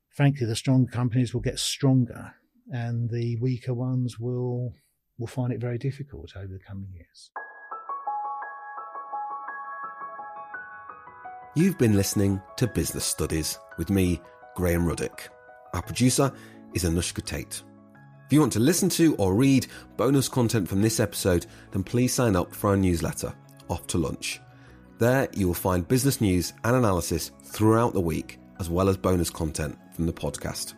frankly, 0.09 0.45
the 0.45 0.55
stronger 0.55 0.91
companies 0.91 1.33
will 1.33 1.41
get 1.41 1.59
stronger, 1.59 2.35
and 2.71 3.09
the 3.09 3.35
weaker 3.37 3.73
ones 3.73 4.19
will 4.19 4.73
will 5.17 5.27
find 5.27 5.51
it 5.51 5.59
very 5.59 5.77
difficult 5.77 6.35
over 6.35 6.53
the 6.53 6.59
coming 6.59 6.87
years. 6.93 7.31
You've 11.55 11.77
been 11.77 11.95
listening 11.95 12.41
to 12.57 12.67
Business 12.67 13.05
Studies 13.05 13.57
with 13.77 13.89
me, 13.89 14.21
Graham 14.55 14.85
Ruddick. 14.85 15.29
Our 15.73 15.81
producer 15.81 16.31
is 16.73 16.83
Anushka 16.83 17.25
Tate. 17.25 17.63
If 18.27 18.33
you 18.33 18.39
want 18.39 18.53
to 18.53 18.59
listen 18.59 18.89
to 18.89 19.15
or 19.15 19.33
read 19.33 19.65
bonus 19.95 20.29
content 20.29 20.69
from 20.69 20.81
this 20.81 20.99
episode, 20.99 21.47
then 21.71 21.83
please 21.83 22.13
sign 22.13 22.35
up 22.35 22.53
for 22.53 22.69
our 22.69 22.77
newsletter, 22.77 23.33
Off 23.69 23.87
to 23.87 23.97
Lunch. 23.97 24.39
There 24.99 25.27
you 25.33 25.47
will 25.47 25.55
find 25.55 25.87
business 25.87 26.21
news 26.21 26.53
and 26.63 26.75
analysis 26.75 27.31
throughout 27.43 27.93
the 27.93 28.01
week, 28.01 28.39
as 28.59 28.69
well 28.69 28.89
as 28.89 28.97
bonus 28.97 29.29
content 29.29 29.77
from 29.95 30.05
the 30.05 30.13
podcast. 30.13 30.73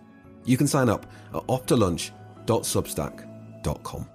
You 0.45 0.57
can 0.57 0.67
sign 0.67 0.89
up 0.89 1.11
at 1.33 1.41
offtolunch.substack.com. 1.47 4.09